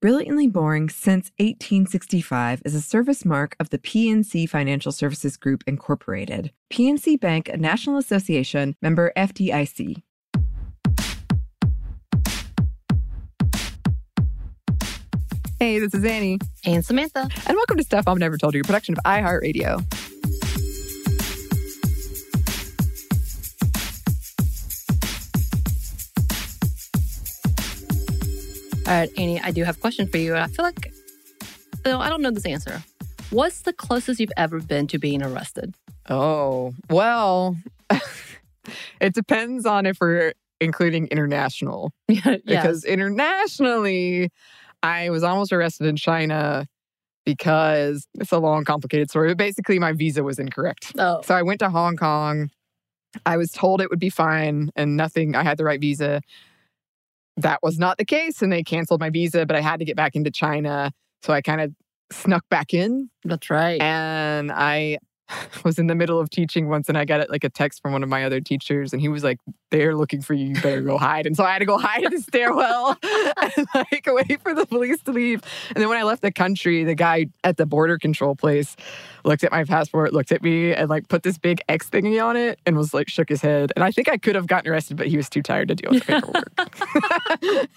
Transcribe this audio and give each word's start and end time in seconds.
Brilliantly 0.00 0.46
Boring 0.46 0.88
Since 0.88 1.30
1865 1.38 2.62
is 2.64 2.74
a 2.74 2.80
service 2.80 3.24
mark 3.26 3.54
of 3.60 3.68
the 3.68 3.78
PNC 3.78 4.48
Financial 4.48 4.92
Services 4.92 5.36
Group, 5.36 5.62
Incorporated. 5.66 6.52
PNC 6.72 7.20
Bank, 7.20 7.50
a 7.50 7.58
National 7.58 7.98
Association 7.98 8.76
member 8.80 9.12
FDIC. 9.14 10.02
Hey, 15.58 15.78
this 15.78 15.92
is 15.92 16.02
Annie, 16.04 16.38
And 16.64 16.82
Samantha. 16.84 17.28
and 17.46 17.54
welcome 17.56 17.76
to 17.76 17.82
Stuff 17.82 18.06
Mom 18.06 18.16
Never 18.18 18.38
Told 18.38 18.54
You, 18.54 18.62
a 18.62 18.64
production 18.64 18.94
of 18.96 19.04
iHeartRadio. 19.04 20.09
All 28.90 28.96
right, 28.96 29.10
Annie, 29.16 29.38
I 29.38 29.52
do 29.52 29.62
have 29.62 29.76
a 29.76 29.80
question 29.80 30.08
for 30.08 30.16
you. 30.16 30.34
And 30.34 30.42
I 30.42 30.48
feel 30.48 30.64
like, 30.64 30.92
though 31.84 32.00
I 32.00 32.08
don't 32.08 32.22
know 32.22 32.32
this 32.32 32.44
answer. 32.44 32.82
What's 33.30 33.62
the 33.62 33.72
closest 33.72 34.18
you've 34.18 34.32
ever 34.36 34.58
been 34.58 34.88
to 34.88 34.98
being 34.98 35.22
arrested? 35.22 35.76
Oh, 36.08 36.74
well, 36.90 37.56
it 39.00 39.14
depends 39.14 39.64
on 39.64 39.86
if 39.86 39.98
we're 40.00 40.32
including 40.60 41.06
international. 41.06 41.92
yeah. 42.08 42.38
because 42.44 42.84
internationally, 42.84 44.30
I 44.82 45.10
was 45.10 45.22
almost 45.22 45.52
arrested 45.52 45.86
in 45.86 45.94
China 45.94 46.66
because 47.24 48.08
it's 48.14 48.32
a 48.32 48.38
long, 48.38 48.64
complicated 48.64 49.08
story. 49.08 49.28
But 49.28 49.36
basically, 49.36 49.78
my 49.78 49.92
visa 49.92 50.24
was 50.24 50.40
incorrect. 50.40 50.94
Oh, 50.98 51.20
So 51.22 51.36
I 51.36 51.42
went 51.42 51.60
to 51.60 51.70
Hong 51.70 51.96
Kong. 51.96 52.50
I 53.24 53.36
was 53.36 53.52
told 53.52 53.80
it 53.80 53.88
would 53.88 54.00
be 54.00 54.10
fine 54.10 54.72
and 54.74 54.96
nothing. 54.96 55.36
I 55.36 55.44
had 55.44 55.58
the 55.58 55.64
right 55.64 55.80
visa. 55.80 56.22
That 57.40 57.60
was 57.62 57.78
not 57.78 57.98
the 57.98 58.04
case, 58.04 58.42
and 58.42 58.52
they 58.52 58.62
canceled 58.62 59.00
my 59.00 59.10
visa. 59.10 59.46
But 59.46 59.56
I 59.56 59.60
had 59.60 59.78
to 59.78 59.84
get 59.84 59.96
back 59.96 60.14
into 60.14 60.30
China, 60.30 60.92
so 61.22 61.32
I 61.32 61.40
kind 61.40 61.60
of 61.60 61.72
snuck 62.12 62.44
back 62.50 62.74
in. 62.74 63.08
that's 63.24 63.50
right. 63.50 63.80
And 63.80 64.50
I 64.52 64.98
was 65.64 65.78
in 65.78 65.86
the 65.86 65.94
middle 65.94 66.18
of 66.18 66.30
teaching 66.30 66.68
once 66.68 66.88
and 66.88 66.96
I 66.96 67.04
got 67.04 67.28
like 67.30 67.44
a 67.44 67.48
text 67.48 67.82
from 67.82 67.92
one 67.92 68.02
of 68.02 68.08
my 68.08 68.24
other 68.24 68.40
teachers 68.40 68.92
and 68.92 69.00
he 69.00 69.08
was 69.08 69.24
like, 69.24 69.38
They're 69.70 69.94
looking 69.94 70.22
for 70.22 70.34
you, 70.34 70.48
you 70.48 70.54
better 70.54 70.80
go 70.82 70.98
hide. 70.98 71.26
And 71.26 71.36
so 71.36 71.44
I 71.44 71.52
had 71.52 71.58
to 71.60 71.64
go 71.64 71.78
hide 71.78 72.04
in 72.04 72.12
the 72.12 72.20
stairwell 72.20 72.96
and 73.02 73.66
like 73.74 74.06
wait 74.06 74.40
for 74.42 74.54
the 74.54 74.66
police 74.66 75.02
to 75.02 75.12
leave. 75.12 75.42
And 75.68 75.76
then 75.76 75.88
when 75.88 75.98
I 75.98 76.02
left 76.02 76.22
the 76.22 76.32
country, 76.32 76.84
the 76.84 76.94
guy 76.94 77.26
at 77.44 77.56
the 77.56 77.66
border 77.66 77.98
control 77.98 78.34
place 78.34 78.76
looked 79.24 79.44
at 79.44 79.52
my 79.52 79.64
passport, 79.64 80.12
looked 80.12 80.32
at 80.32 80.42
me, 80.42 80.72
and 80.72 80.88
like 80.88 81.08
put 81.08 81.22
this 81.22 81.38
big 81.38 81.60
X 81.68 81.88
thingy 81.90 82.22
on 82.22 82.36
it 82.36 82.58
and 82.66 82.76
was 82.76 82.94
like 82.94 83.08
shook 83.08 83.28
his 83.28 83.42
head. 83.42 83.72
And 83.76 83.84
I 83.84 83.90
think 83.90 84.08
I 84.08 84.16
could 84.16 84.34
have 84.34 84.46
gotten 84.46 84.70
arrested, 84.70 84.96
but 84.96 85.06
he 85.06 85.16
was 85.16 85.28
too 85.28 85.42
tired 85.42 85.68
to 85.68 85.74
deal 85.74 85.90
with 85.90 86.06
the 86.06 86.20
paperwork. 86.20 87.70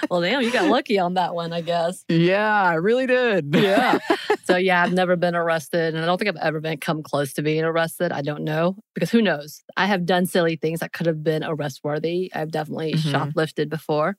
well, 0.10 0.20
damn, 0.20 0.42
you 0.42 0.50
got 0.50 0.68
lucky 0.68 0.98
on 0.98 1.14
that 1.14 1.34
one, 1.34 1.52
I 1.52 1.60
guess. 1.60 2.04
yeah, 2.08 2.62
I 2.62 2.74
really 2.74 3.06
did. 3.06 3.54
Yeah. 3.54 3.98
so 4.44 4.56
yeah, 4.56 4.82
I've 4.82 4.92
never 4.92 5.16
been 5.16 5.34
arrested, 5.34 5.94
and 5.94 6.02
I 6.02 6.06
don't 6.06 6.18
think 6.18 6.28
I've 6.28 6.42
ever 6.42 6.60
been 6.60 6.78
come 6.80 7.02
close 7.02 7.32
to 7.34 7.42
being 7.42 7.64
arrested. 7.64 8.12
I 8.12 8.22
don't 8.22 8.44
know 8.44 8.76
because 8.94 9.10
who 9.10 9.22
knows? 9.22 9.62
I 9.76 9.86
have 9.86 10.06
done 10.06 10.26
silly 10.26 10.56
things 10.56 10.80
that 10.80 10.92
could 10.92 11.06
have 11.06 11.22
been 11.22 11.44
arrest 11.44 11.80
worthy. 11.84 12.30
I've 12.34 12.50
definitely 12.50 12.94
Mhm. 12.94 13.12
shoplifted 13.12 13.68
before. 13.68 14.16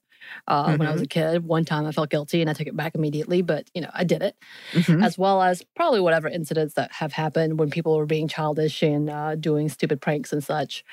Uh, 0.47 0.75
When 0.77 0.87
I 0.87 0.91
was 0.91 1.01
a 1.01 1.07
kid, 1.07 1.43
one 1.43 1.65
time 1.65 1.85
I 1.87 1.91
felt 1.91 2.11
guilty 2.11 2.41
and 2.41 2.49
I 2.49 2.53
took 2.53 2.67
it 2.67 2.77
back 2.77 2.93
immediately, 2.93 3.41
but 3.41 3.67
you 3.73 3.81
know 3.81 3.89
I 3.93 4.03
did 4.03 4.21
it, 4.21 4.35
Mhm. 4.73 5.03
as 5.03 5.17
well 5.17 5.41
as 5.41 5.63
probably 5.75 5.99
whatever 5.99 6.27
incidents 6.27 6.75
that 6.75 6.91
have 6.91 7.11
happened 7.13 7.59
when 7.59 7.71
people 7.71 7.97
were 7.97 8.05
being 8.05 8.27
childish 8.27 8.83
and 8.83 9.09
uh, 9.09 9.35
doing 9.35 9.67
stupid 9.69 9.99
pranks 9.99 10.31
and 10.31 10.43
such. 10.43 10.83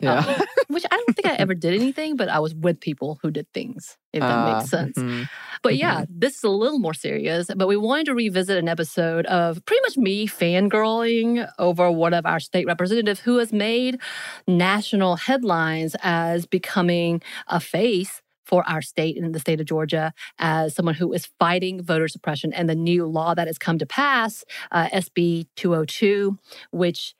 Yeah. 0.00 0.18
Um, 0.20 0.36
which 0.68 0.84
I 0.90 0.96
don't 0.96 1.14
think 1.16 1.26
I 1.26 1.34
ever 1.36 1.54
did 1.54 1.74
anything, 1.74 2.16
but 2.16 2.28
I 2.28 2.38
was 2.40 2.54
with 2.54 2.80
people 2.80 3.18
who 3.22 3.30
did 3.30 3.46
things. 3.54 3.96
If 4.12 4.20
that 4.20 4.30
Ah, 4.30 4.58
makes 4.58 4.70
sense. 4.70 4.96
mhm. 4.96 5.28
But 5.62 5.76
yeah, 5.76 6.04
this 6.08 6.36
is 6.36 6.44
a 6.44 6.48
little 6.50 6.78
more 6.78 6.94
serious. 6.94 7.50
But 7.56 7.68
we 7.68 7.76
wanted 7.76 8.06
to 8.06 8.14
revisit 8.14 8.56
an 8.58 8.68
episode 8.68 9.26
of 9.26 9.64
pretty 9.66 9.80
much 9.82 9.96
me 9.96 10.26
fangirling 10.26 11.48
over 11.58 11.90
one 11.90 12.14
of 12.14 12.24
our 12.26 12.40
state 12.40 12.66
representatives 12.66 13.20
who 13.20 13.38
has 13.38 13.52
made 13.52 13.98
national 14.46 15.16
headlines 15.16 15.96
as 16.02 16.46
becoming 16.46 17.22
a 17.48 17.60
face 17.60 18.22
for 18.44 18.66
our 18.66 18.80
state 18.80 19.14
in 19.18 19.32
the 19.32 19.38
state 19.40 19.60
of 19.60 19.66
Georgia 19.66 20.10
as 20.38 20.74
someone 20.74 20.94
who 20.94 21.12
is 21.12 21.28
fighting 21.38 21.82
voter 21.82 22.08
suppression 22.08 22.50
and 22.54 22.66
the 22.68 22.74
new 22.74 23.04
law 23.04 23.34
that 23.34 23.46
has 23.46 23.58
come 23.58 23.78
to 23.78 23.84
pass, 23.84 24.42
uh, 24.72 24.88
SB 24.90 25.46
202, 25.54 26.38
which 26.70 27.14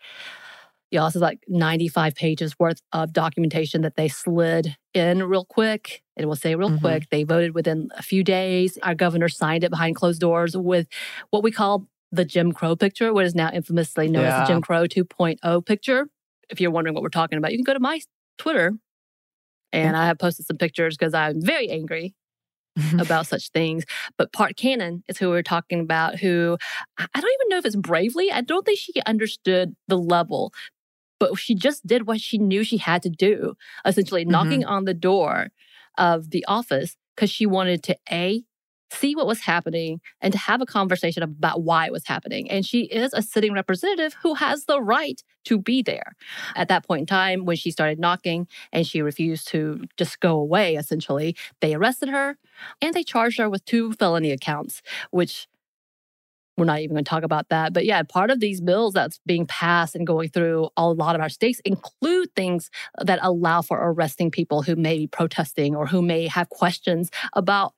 Y'all, 0.90 1.06
this 1.06 1.16
is 1.16 1.22
like 1.22 1.40
95 1.48 2.14
pages 2.14 2.58
worth 2.58 2.80
of 2.92 3.12
documentation 3.12 3.82
that 3.82 3.96
they 3.96 4.08
slid 4.08 4.76
in 4.94 5.22
real 5.22 5.44
quick. 5.44 6.02
And 6.16 6.26
we'll 6.26 6.36
say 6.36 6.54
real 6.54 6.70
Mhm. 6.70 6.80
quick, 6.80 7.10
they 7.10 7.24
voted 7.24 7.54
within 7.54 7.90
a 7.94 8.02
few 8.02 8.24
days. 8.24 8.78
Our 8.82 8.94
governor 8.94 9.28
signed 9.28 9.64
it 9.64 9.70
behind 9.70 9.96
closed 9.96 10.20
doors 10.20 10.56
with 10.56 10.88
what 11.30 11.42
we 11.42 11.50
call 11.50 11.86
the 12.10 12.24
Jim 12.24 12.52
Crow 12.52 12.74
picture, 12.74 13.12
what 13.12 13.26
is 13.26 13.34
now 13.34 13.50
infamously 13.52 14.08
known 14.08 14.24
as 14.24 14.40
the 14.40 14.46
Jim 14.46 14.62
Crow 14.62 14.86
2.0 14.86 15.60
picture. 15.66 16.08
If 16.48 16.58
you're 16.60 16.70
wondering 16.70 16.94
what 16.94 17.02
we're 17.02 17.10
talking 17.10 17.36
about, 17.36 17.52
you 17.52 17.58
can 17.58 17.64
go 17.64 17.74
to 17.74 17.80
my 17.80 18.00
Twitter. 18.38 18.72
And 19.72 19.94
I 19.94 20.06
have 20.06 20.18
posted 20.18 20.46
some 20.46 20.56
pictures 20.56 20.96
because 20.96 21.12
I'm 21.12 21.42
very 21.42 21.68
angry 21.68 22.14
about 22.98 23.26
such 23.26 23.50
things. 23.50 23.84
But 24.16 24.32
Park 24.32 24.52
Cannon 24.56 25.04
is 25.08 25.18
who 25.18 25.28
we're 25.28 25.42
talking 25.42 25.80
about, 25.80 26.18
who 26.18 26.56
I 26.98 27.06
don't 27.20 27.24
even 27.40 27.48
know 27.50 27.58
if 27.58 27.66
it's 27.66 27.76
bravely. 27.76 28.32
I 28.32 28.40
don't 28.40 28.64
think 28.64 28.78
she 28.78 28.94
understood 29.04 29.76
the 29.88 29.98
level, 29.98 30.54
but 31.18 31.38
she 31.38 31.54
just 31.54 31.86
did 31.86 32.06
what 32.06 32.20
she 32.20 32.38
knew 32.38 32.64
she 32.64 32.78
had 32.78 33.02
to 33.02 33.10
do, 33.10 33.54
essentially 33.84 34.22
mm-hmm. 34.22 34.32
knocking 34.32 34.64
on 34.64 34.84
the 34.84 34.94
door 34.94 35.48
of 35.96 36.30
the 36.30 36.44
office 36.46 36.96
because 37.14 37.30
she 37.30 37.46
wanted 37.46 37.82
to 37.82 37.96
A, 38.12 38.44
see 38.90 39.14
what 39.14 39.26
was 39.26 39.40
happening 39.40 40.00
and 40.20 40.32
to 40.32 40.38
have 40.38 40.62
a 40.62 40.66
conversation 40.66 41.22
about 41.22 41.62
why 41.62 41.86
it 41.86 41.92
was 41.92 42.06
happening. 42.06 42.50
And 42.50 42.64
she 42.64 42.82
is 42.82 43.12
a 43.12 43.22
sitting 43.22 43.52
representative 43.52 44.16
who 44.22 44.34
has 44.34 44.64
the 44.64 44.80
right 44.80 45.22
to 45.44 45.58
be 45.58 45.82
there. 45.82 46.14
At 46.56 46.68
that 46.68 46.86
point 46.86 47.00
in 47.00 47.06
time, 47.06 47.44
when 47.44 47.56
she 47.56 47.70
started 47.70 47.98
knocking 47.98 48.46
and 48.72 48.86
she 48.86 49.02
refused 49.02 49.48
to 49.48 49.84
just 49.96 50.20
go 50.20 50.36
away, 50.36 50.76
essentially, 50.76 51.36
they 51.60 51.74
arrested 51.74 52.08
her 52.08 52.38
and 52.80 52.94
they 52.94 53.04
charged 53.04 53.38
her 53.38 53.50
with 53.50 53.64
two 53.64 53.92
felony 53.92 54.30
accounts, 54.30 54.80
which 55.10 55.48
we're 56.58 56.64
not 56.64 56.80
even 56.80 56.94
going 56.94 57.04
to 57.04 57.08
talk 57.08 57.22
about 57.22 57.48
that. 57.50 57.72
But 57.72 57.84
yeah, 57.86 58.02
part 58.02 58.30
of 58.30 58.40
these 58.40 58.60
bills 58.60 58.92
that's 58.92 59.20
being 59.24 59.46
passed 59.46 59.94
and 59.94 60.06
going 60.06 60.28
through 60.28 60.70
a 60.76 60.88
lot 60.88 61.14
of 61.14 61.20
our 61.20 61.28
states 61.28 61.60
include 61.64 62.34
things 62.34 62.70
that 63.00 63.20
allow 63.22 63.62
for 63.62 63.78
arresting 63.80 64.30
people 64.30 64.62
who 64.62 64.76
may 64.76 64.98
be 64.98 65.06
protesting 65.06 65.76
or 65.76 65.86
who 65.86 66.02
may 66.02 66.26
have 66.26 66.48
questions 66.48 67.10
about 67.32 67.74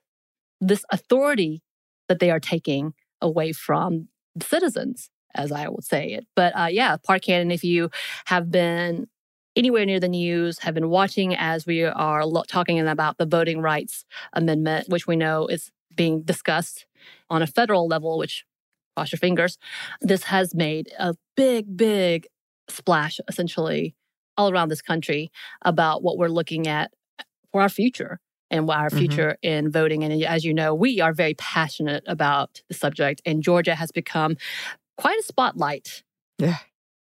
this 0.61 0.85
authority 0.91 1.62
that 2.09 2.19
they 2.19 2.31
are 2.31 2.41
taking 2.41 2.94
away 3.21 3.53
from 3.53 4.09
citizens, 4.43 5.11
as 5.35 5.53
I 5.53 5.69
would 5.69 5.85
say 5.85 6.12
it. 6.12 6.27
But 6.35 6.56
uh, 6.59 6.69
yeah, 6.71 6.97
Park 6.97 7.23
Cannon, 7.23 7.50
if 7.50 7.62
you 7.62 7.91
have 8.27 8.50
been 8.50 9.09
anywhere 9.56 9.85
near 9.85 10.00
the 10.00 10.09
news, 10.09 10.59
have 10.61 10.75
been 10.75 10.88
watching 10.88 11.35
as 11.35 11.67
we 11.67 11.85
are 11.85 12.25
lo- 12.25 12.44
talking 12.49 12.81
about 12.81 13.19
the 13.19 13.27
Voting 13.27 13.61
Rights 13.61 14.05
Amendment, 14.32 14.88
which 14.88 15.06
we 15.06 15.17
know 15.17 15.47
is 15.47 15.71
being 15.94 16.23
discussed 16.23 16.87
on 17.29 17.43
a 17.43 17.47
federal 17.47 17.87
level, 17.87 18.19
which 18.19 18.44
cross 19.00 19.12
your 19.12 19.19
fingers, 19.19 19.56
this 20.02 20.25
has 20.25 20.55
made 20.55 20.91
a 20.99 21.14
big, 21.35 21.75
big 21.75 22.26
splash 22.69 23.19
essentially 23.29 23.94
all 24.37 24.52
around 24.52 24.69
this 24.69 24.82
country 24.82 25.31
about 25.62 26.02
what 26.02 26.19
we're 26.19 26.29
looking 26.29 26.67
at 26.69 26.91
for 27.50 27.62
our 27.62 27.69
future 27.70 28.20
and 28.50 28.69
our 28.70 28.91
Mhm. 28.91 28.99
future 28.99 29.37
in 29.43 29.70
voting. 29.70 30.05
And 30.05 30.23
as 30.25 30.44
you 30.44 30.52
know, 30.52 30.75
we 30.75 31.00
are 31.00 31.14
very 31.14 31.35
passionate 31.35 32.05
about 32.06 32.62
the 32.69 32.75
subject, 32.75 33.23
and 33.25 33.43
Georgia 33.43 33.75
has 33.75 33.91
become 33.91 34.37
quite 34.99 35.19
a 35.19 35.23
spotlight. 35.23 36.03
Yeah. 36.38 36.58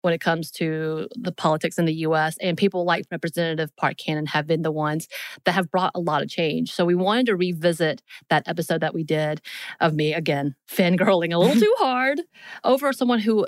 When 0.07 0.13
it 0.13 0.21
comes 0.21 0.51
to 0.51 1.09
the 1.15 1.33
politics 1.33 1.77
in 1.77 1.83
the 1.83 1.93
US, 1.95 2.37
and 2.37 2.55
people 2.55 2.85
like 2.85 3.03
Representative 3.11 3.75
Park 3.75 3.97
Cannon 3.97 4.25
have 4.27 4.47
been 4.47 4.61
the 4.61 4.71
ones 4.71 5.09
that 5.43 5.51
have 5.51 5.69
brought 5.69 5.91
a 5.95 5.99
lot 5.99 6.21
of 6.23 6.29
change. 6.29 6.71
So 6.71 6.85
we 6.85 6.95
wanted 6.95 7.25
to 7.25 7.35
revisit 7.35 8.01
that 8.29 8.47
episode 8.47 8.79
that 8.79 8.93
we 8.93 9.03
did 9.03 9.41
of 9.81 9.93
me 9.95 10.13
again, 10.13 10.55
fangirling 10.71 11.33
a 11.33 11.37
little 11.37 11.55
too 11.61 11.75
hard 11.77 12.21
over 12.63 12.93
someone 12.93 13.19
who 13.19 13.45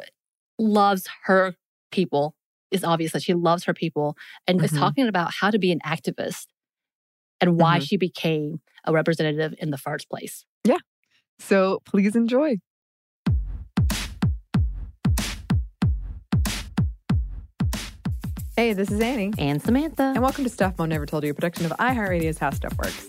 loves 0.60 1.08
her 1.24 1.56
people. 1.94 2.36
It's 2.72 2.84
obvious 2.84 3.14
that 3.14 3.24
she 3.24 3.34
loves 3.34 3.64
her 3.64 3.74
people 3.74 4.18
and 4.46 4.62
is 4.62 4.74
Mhm. 4.74 4.80
talking 4.80 5.08
about 5.08 5.32
how 5.40 5.52
to 5.52 5.60
be 5.60 5.72
an 5.72 5.80
activist 5.86 6.48
and 7.40 7.56
why 7.56 7.80
she 7.80 7.96
became 7.96 8.60
a 8.84 8.92
representative 8.92 9.56
in 9.60 9.70
the 9.70 9.78
first 9.78 10.10
place. 10.10 10.44
Yeah. 10.66 10.80
So 11.40 11.80
please 11.86 12.18
enjoy. 12.18 12.58
Hey, 18.60 18.74
this 18.74 18.92
is 18.92 19.00
Annie. 19.00 19.32
And 19.38 19.62
Samantha. 19.62 20.04
And 20.04 20.22
welcome 20.22 20.44
to 20.44 20.50
Stuff 20.50 20.78
Mom 20.78 20.90
Never 20.90 21.06
Told 21.06 21.24
You, 21.24 21.32
a 21.32 21.34
production 21.34 21.66
of 21.66 21.72
iHeartRadio's 21.78 22.40
How 22.40 22.50
Stuff 22.50 22.78
Works. 22.78 23.08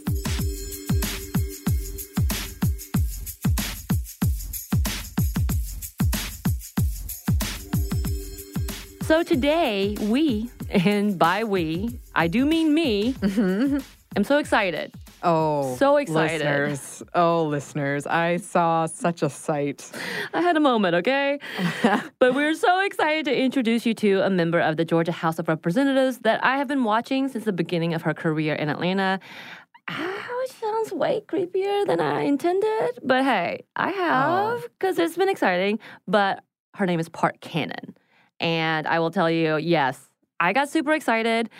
So 9.04 9.24
today, 9.24 9.96
we, 10.02 10.48
and 10.70 11.18
by 11.18 11.42
we, 11.42 11.98
I 12.14 12.28
do 12.28 12.46
mean 12.46 12.72
me, 12.72 13.14
mm-hmm. 13.14 13.78
I'm 14.14 14.22
so 14.22 14.38
excited. 14.38 14.94
Oh, 15.22 15.76
So 15.76 15.96
excited. 15.96 16.40
Listeners. 16.40 17.02
Oh, 17.14 17.44
listeners. 17.44 18.06
I 18.06 18.38
saw 18.38 18.86
such 18.86 19.22
a 19.22 19.30
sight. 19.30 19.90
I 20.32 20.40
had 20.40 20.56
a 20.56 20.60
moment, 20.60 20.94
okay? 20.96 21.38
but 22.18 22.34
we're 22.34 22.54
so 22.54 22.80
excited 22.80 23.24
to 23.26 23.36
introduce 23.36 23.84
you 23.86 23.94
to 23.94 24.20
a 24.20 24.30
member 24.30 24.60
of 24.60 24.76
the 24.76 24.84
Georgia 24.84 25.12
House 25.12 25.38
of 25.38 25.48
Representatives 25.48 26.18
that 26.20 26.42
I 26.44 26.56
have 26.56 26.68
been 26.68 26.84
watching 26.84 27.28
since 27.28 27.44
the 27.44 27.52
beginning 27.52 27.94
of 27.94 28.02
her 28.02 28.14
career 28.14 28.54
in 28.54 28.68
Atlanta. 28.68 29.20
Ah, 29.88 30.26
it 30.44 30.50
sounds 30.52 30.92
way 30.92 31.22
creepier 31.26 31.86
than 31.86 32.00
I 32.00 32.22
intended, 32.22 33.00
but 33.02 33.24
hey, 33.24 33.64
I 33.76 33.90
have 33.90 34.62
because 34.78 34.98
it's 34.98 35.16
been 35.16 35.28
exciting. 35.28 35.80
But 36.06 36.44
her 36.74 36.86
name 36.86 37.00
is 37.00 37.08
Park 37.08 37.40
Cannon, 37.40 37.96
and 38.38 38.86
I 38.86 39.00
will 39.00 39.10
tell 39.10 39.28
you, 39.30 39.56
yes, 39.56 39.98
I 40.40 40.52
got 40.52 40.70
super 40.70 40.92
excited. 40.94 41.50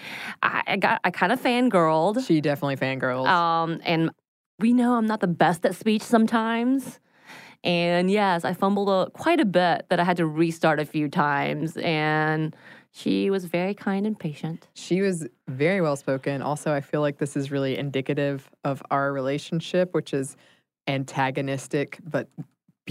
I, 0.43 0.63
I 0.67 0.77
got, 0.77 1.01
I 1.05 1.11
kind 1.11 1.33
of 1.33 1.41
fangirled. 1.41 2.27
She 2.27 2.41
definitely 2.41 2.77
fangirls. 2.77 3.27
Um, 3.27 3.81
and 3.85 4.11
we 4.59 4.73
know 4.73 4.95
I'm 4.95 5.07
not 5.07 5.21
the 5.21 5.27
best 5.27 5.65
at 5.67 5.75
speech 5.75 6.03
sometimes. 6.03 6.99
And 7.63 8.11
yes, 8.11 8.45
I 8.45 8.55
fumbled 8.55 8.89
a, 8.89 9.11
quite 9.11 9.39
a 9.39 9.45
bit 9.45 9.87
that 9.91 10.01
I 10.01 10.05
had 10.05 10.17
to 10.17 10.27
restart 10.27 10.81
a 10.81 10.87
few 10.87 11.09
times. 11.09 11.77
And 11.77 12.57
she 12.91 13.31
was 13.31 13.45
very 13.45 13.75
kind 13.75 14.07
and 14.07 14.19
patient. 14.19 14.67
She 14.75 15.03
was 15.03 15.27
very 15.47 15.83
well 15.83 15.97
spoken. 15.97 16.41
Also, 16.41 16.73
I 16.73 16.81
feel 16.81 17.03
like 17.03 17.19
this 17.19 17.37
is 17.37 17.51
really 17.51 17.77
indicative 17.77 18.51
of 18.65 18.83
our 18.91 19.13
relationship, 19.13 19.93
which 19.95 20.15
is 20.15 20.37
antagonistic 20.89 21.99
but 22.03 22.29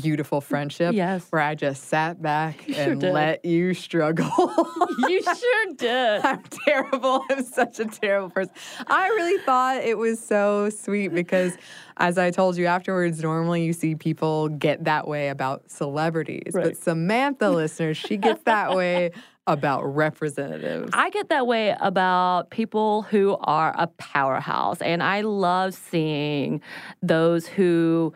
beautiful 0.01 0.42
friendship. 0.42 0.94
Yes. 0.94 1.25
Where 1.30 1.42
I 1.42 1.56
just 1.56 1.86
sat 1.86 2.22
back 2.22 2.68
You 2.68 2.75
and 2.75 3.01
did. 3.01 3.13
let 3.13 3.46
you 3.46 3.74
struggle. 3.74 4.30
you 5.07 5.22
sure 5.22 5.66
did. 5.75 6.22
I'm 6.25 6.44
terrible. 6.66 7.24
I'm 7.30 7.44
such 7.44 7.80
a 7.80 7.86
terrible 7.86 8.30
person. 8.30 8.54
I 8.88 9.07
really 9.10 9.42
thought 9.44 9.78
it 9.84 9.98
was 9.98 10.19
so 10.19 10.69
sweet 10.69 11.10
because, 11.13 11.57
as 11.98 12.18
I 12.18 12.31
told 12.31 12.57
you 12.57 12.66
afterwards, 12.66 13.22
normally 13.22 13.63
you 13.63 13.74
see 13.74 13.96
people 13.96 14.50
get 14.50 14.86
that 14.86 15.07
way 15.07 15.30
about 15.30 15.69
celebrities. 15.69 16.51
Right. 16.54 16.66
But 16.66 16.78
Samantha, 16.78 17.50
listeners, 17.51 17.98
she 17.98 18.18
gets 18.18 18.44
that 18.44 18.75
way 18.75 19.12
about 19.48 19.84
representatives. 19.84 20.92
I 20.94 21.10
get 21.10 21.30
that 21.30 21.48
way 21.48 21.75
about 21.80 22.51
people 22.51 23.01
who 23.04 23.36
are 23.42 23.74
a 23.75 23.88
powerhouse. 23.88 24.80
And 24.80 25.01
I 25.01 25.22
love 25.22 25.74
seeing 25.74 26.62
those 27.01 27.48
who 27.48 28.13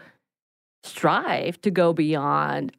strive 0.84 1.60
to 1.62 1.72
go 1.72 1.94
beyond 1.94 2.72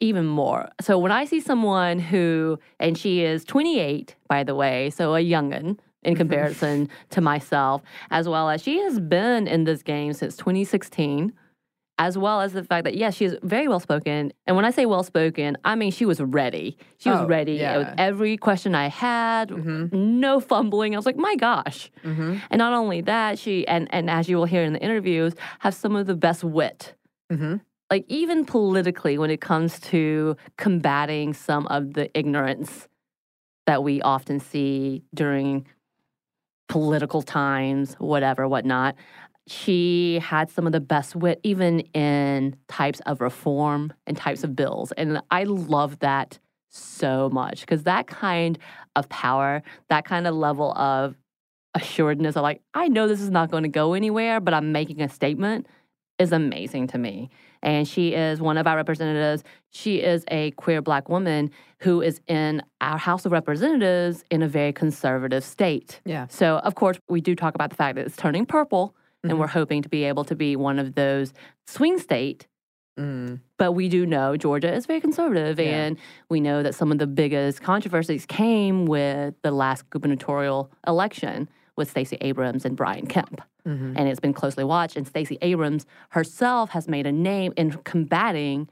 even 0.00 0.26
more. 0.26 0.68
So 0.80 0.98
when 0.98 1.12
I 1.12 1.24
see 1.24 1.40
someone 1.40 1.98
who, 1.98 2.58
and 2.80 2.98
she 2.98 3.22
is 3.22 3.44
28, 3.44 4.16
by 4.28 4.42
the 4.44 4.54
way, 4.54 4.90
so 4.90 5.14
a 5.14 5.20
youngin 5.20 5.78
in 6.02 6.14
comparison 6.16 6.88
to 7.10 7.20
myself, 7.20 7.80
as 8.10 8.28
well 8.28 8.50
as 8.50 8.62
she 8.62 8.78
has 8.80 9.00
been 9.00 9.46
in 9.46 9.64
this 9.64 9.82
game 9.82 10.12
since 10.12 10.36
2016. 10.36 11.32
As 11.96 12.18
well 12.18 12.40
as 12.40 12.54
the 12.54 12.64
fact 12.64 12.82
that, 12.86 12.96
yes, 12.96 13.14
she 13.14 13.24
is 13.24 13.36
very 13.44 13.68
well 13.68 13.78
spoken. 13.78 14.32
And 14.48 14.56
when 14.56 14.64
I 14.64 14.72
say 14.72 14.84
well 14.84 15.04
spoken, 15.04 15.56
I 15.64 15.76
mean 15.76 15.92
she 15.92 16.04
was 16.04 16.20
ready. 16.20 16.76
She 16.98 17.08
was 17.08 17.20
Oh, 17.20 17.26
ready 17.26 17.52
yeah. 17.52 17.78
with 17.78 17.88
every 17.98 18.36
question 18.36 18.74
I 18.74 18.88
had, 18.88 19.50
Mhm. 19.50 19.92
no 19.92 20.40
fumbling. 20.40 20.92
I 20.94 20.98
was 20.98 21.06
like, 21.06 21.16
my 21.16 21.36
gosh. 21.36 21.92
Mhm. 22.02 22.40
And 22.50 22.58
not 22.58 22.72
only 22.72 23.00
that, 23.02 23.38
she, 23.38 23.64
and, 23.68 23.86
and 23.94 24.10
as 24.10 24.28
you 24.28 24.36
will 24.38 24.44
hear 24.44 24.64
in 24.64 24.72
the 24.72 24.82
interviews, 24.82 25.34
have 25.60 25.72
some 25.72 25.94
of 25.94 26.08
the 26.08 26.16
best 26.16 26.42
wit 26.42 26.94
Mhm. 27.32 27.60
like 27.90 28.04
even 28.08 28.44
politically 28.44 29.18
when 29.18 29.30
it 29.30 29.40
comes 29.40 29.78
to 29.80 30.36
combating 30.56 31.32
some 31.34 31.66
of 31.68 31.94
the 31.94 32.10
ignorance 32.18 32.88
that 33.66 33.82
we 33.82 34.00
often 34.02 34.40
see 34.40 35.04
during 35.14 35.66
political 36.68 37.22
times 37.22 37.94
whatever 37.94 38.48
whatnot 38.48 38.94
she 39.46 40.18
had 40.22 40.50
some 40.50 40.66
of 40.66 40.72
the 40.72 40.80
best 40.80 41.14
wit 41.14 41.38
even 41.42 41.80
in 41.92 42.56
types 42.68 43.00
of 43.00 43.20
reform 43.20 43.92
and 44.06 44.16
types 44.16 44.42
of 44.42 44.56
bills 44.56 44.90
and 44.92 45.20
i 45.30 45.44
love 45.44 45.98
that 45.98 46.38
so 46.70 47.28
much 47.30 47.60
because 47.60 47.82
that 47.82 48.06
kind 48.06 48.58
of 48.96 49.08
power 49.10 49.62
that 49.90 50.04
kind 50.06 50.26
of 50.26 50.34
level 50.34 50.72
of 50.72 51.14
assuredness 51.74 52.36
of 52.36 52.42
like 52.42 52.62
i 52.74 52.88
know 52.88 53.06
this 53.06 53.20
is 53.20 53.30
not 53.30 53.50
going 53.50 53.62
to 53.62 53.68
go 53.68 53.92
anywhere 53.92 54.40
but 54.40 54.54
i'm 54.54 54.72
making 54.72 55.02
a 55.02 55.08
statement 55.08 55.66
is 56.18 56.32
amazing 56.32 56.86
to 56.88 56.98
me 56.98 57.30
and 57.62 57.88
she 57.88 58.12
is 58.14 58.40
one 58.40 58.58
of 58.58 58.66
our 58.66 58.76
representatives. 58.76 59.42
She 59.70 59.96
is 60.02 60.24
a 60.28 60.50
queer 60.52 60.82
black 60.82 61.08
woman 61.08 61.50
who 61.80 62.02
is 62.02 62.20
in 62.26 62.62
our 62.80 62.98
House 62.98 63.24
of 63.24 63.32
Representatives 63.32 64.22
in 64.30 64.42
a 64.42 64.48
very 64.48 64.72
conservative 64.72 65.42
state. 65.42 66.00
Yeah. 66.04 66.26
So, 66.28 66.58
of 66.58 66.74
course, 66.74 66.98
we 67.08 67.20
do 67.22 67.34
talk 67.34 67.54
about 67.54 67.70
the 67.70 67.76
fact 67.76 67.96
that 67.96 68.06
it's 68.06 68.16
turning 68.16 68.44
purple, 68.46 68.94
Mhm. 69.24 69.30
and 69.30 69.40
we're 69.40 69.46
hoping 69.46 69.80
to 69.82 69.88
be 69.88 70.04
able 70.04 70.24
to 70.24 70.34
be 70.36 70.56
one 70.56 70.78
of 70.78 70.94
those 70.94 71.32
swing 71.66 71.98
state. 71.98 72.46
Mm. 72.98 73.40
But 73.56 73.72
we 73.72 73.88
do 73.88 74.04
know 74.06 74.36
Georgia 74.36 74.72
is 74.72 74.86
very 74.86 75.00
conservative, 75.00 75.58
Yeah. 75.58 75.64
and 75.86 75.96
we 76.28 76.40
know 76.40 76.62
that 76.62 76.74
some 76.74 76.92
of 76.92 76.98
the 76.98 77.06
biggest 77.06 77.62
controversies 77.62 78.26
came 78.26 78.84
with 78.84 79.34
the 79.42 79.50
last 79.50 79.88
gubernatorial 79.90 80.70
election 80.86 81.48
with 81.76 81.90
Stacey 81.90 82.16
Abrams 82.20 82.64
and 82.64 82.76
Brian 82.76 83.06
Kemp 83.06 83.40
Mhm. 83.66 83.94
and 83.96 84.08
it's 84.08 84.20
been 84.20 84.32
closely 84.34 84.62
watched. 84.64 84.96
And 84.96 85.06
Stacey 85.06 85.38
Abrams 85.42 85.86
herself 86.10 86.70
has 86.70 86.86
made 86.88 87.06
a 87.06 87.12
name 87.12 87.52
in 87.56 87.72
combating 87.84 88.68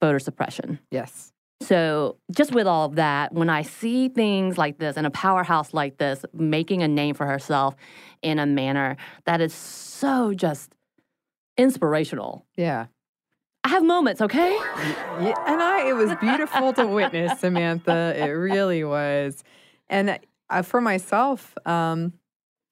voter 0.00 0.18
suppression. 0.18 0.78
Yes. 0.90 1.32
So, 1.62 2.16
just 2.34 2.54
with 2.54 2.66
all 2.66 2.86
of 2.86 2.94
that, 2.94 3.34
when 3.34 3.50
I 3.50 3.60
see 3.62 4.08
things 4.08 4.56
like 4.56 4.78
this 4.78 4.96
and 4.96 5.06
a 5.06 5.10
powerhouse 5.10 5.74
like 5.74 5.98
this 5.98 6.24
making 6.32 6.82
a 6.82 6.88
name 6.88 7.14
for 7.14 7.26
herself 7.26 7.76
in 8.22 8.38
a 8.38 8.46
manner 8.46 8.96
that 9.26 9.42
is 9.42 9.52
so 9.52 10.32
just 10.32 10.72
inspirational, 11.58 12.46
Yeah. 12.56 12.86
I 13.62 13.68
have 13.68 13.84
moments, 13.84 14.22
okay? 14.22 14.52
Yeah, 14.54 15.34
and 15.46 15.62
I, 15.62 15.86
it 15.90 15.92
was 15.92 16.14
beautiful 16.18 16.72
to 16.72 16.86
witness, 16.86 17.38
Samantha. 17.40 18.14
It 18.16 18.30
really 18.30 18.82
was. 18.84 19.44
And 19.90 20.18
uh, 20.48 20.62
for 20.62 20.80
myself, 20.80 21.54
um, 21.66 22.14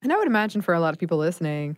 and 0.01 0.11
I 0.13 0.17
would 0.17 0.27
imagine 0.27 0.61
for 0.61 0.73
a 0.73 0.79
lot 0.79 0.93
of 0.93 0.99
people 0.99 1.17
listening, 1.17 1.77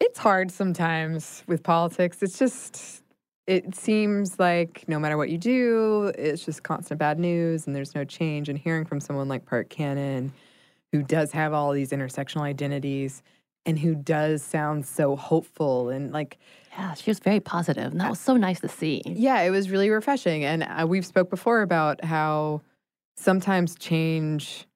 it's 0.00 0.18
hard 0.18 0.50
sometimes 0.50 1.44
with 1.46 1.62
politics. 1.62 2.22
It's 2.22 2.38
just, 2.38 3.02
it 3.46 3.74
seems 3.74 4.38
like 4.38 4.84
no 4.88 4.98
matter 4.98 5.16
what 5.16 5.28
you 5.28 5.38
do, 5.38 6.12
it's 6.16 6.44
just 6.44 6.62
constant 6.62 6.98
bad 6.98 7.18
news 7.18 7.66
and 7.66 7.76
there's 7.76 7.94
no 7.94 8.04
change. 8.04 8.48
And 8.48 8.58
hearing 8.58 8.84
from 8.84 9.00
someone 9.00 9.28
like 9.28 9.44
Park 9.44 9.68
Cannon, 9.68 10.32
who 10.92 11.02
does 11.02 11.32
have 11.32 11.52
all 11.52 11.72
these 11.72 11.90
intersectional 11.90 12.42
identities, 12.42 13.22
and 13.66 13.78
who 13.78 13.94
does 13.94 14.42
sound 14.42 14.86
so 14.86 15.14
hopeful 15.16 15.90
and 15.90 16.12
like 16.12 16.38
Yeah, 16.72 16.94
she 16.94 17.10
was 17.10 17.18
very 17.18 17.40
positive, 17.40 17.92
and 17.92 18.00
that 18.00 18.08
was 18.08 18.18
so 18.18 18.36
nice 18.36 18.58
to 18.60 18.68
see. 18.68 19.02
yeah, 19.04 19.42
it 19.42 19.50
was 19.50 19.70
really 19.70 19.90
refreshing. 19.90 20.44
And 20.44 20.62
uh, 20.62 20.86
we've 20.88 21.04
spoke 21.04 21.28
before 21.28 21.60
about 21.60 22.02
how 22.02 22.62
sometimes 23.16 23.74
change 23.74 24.66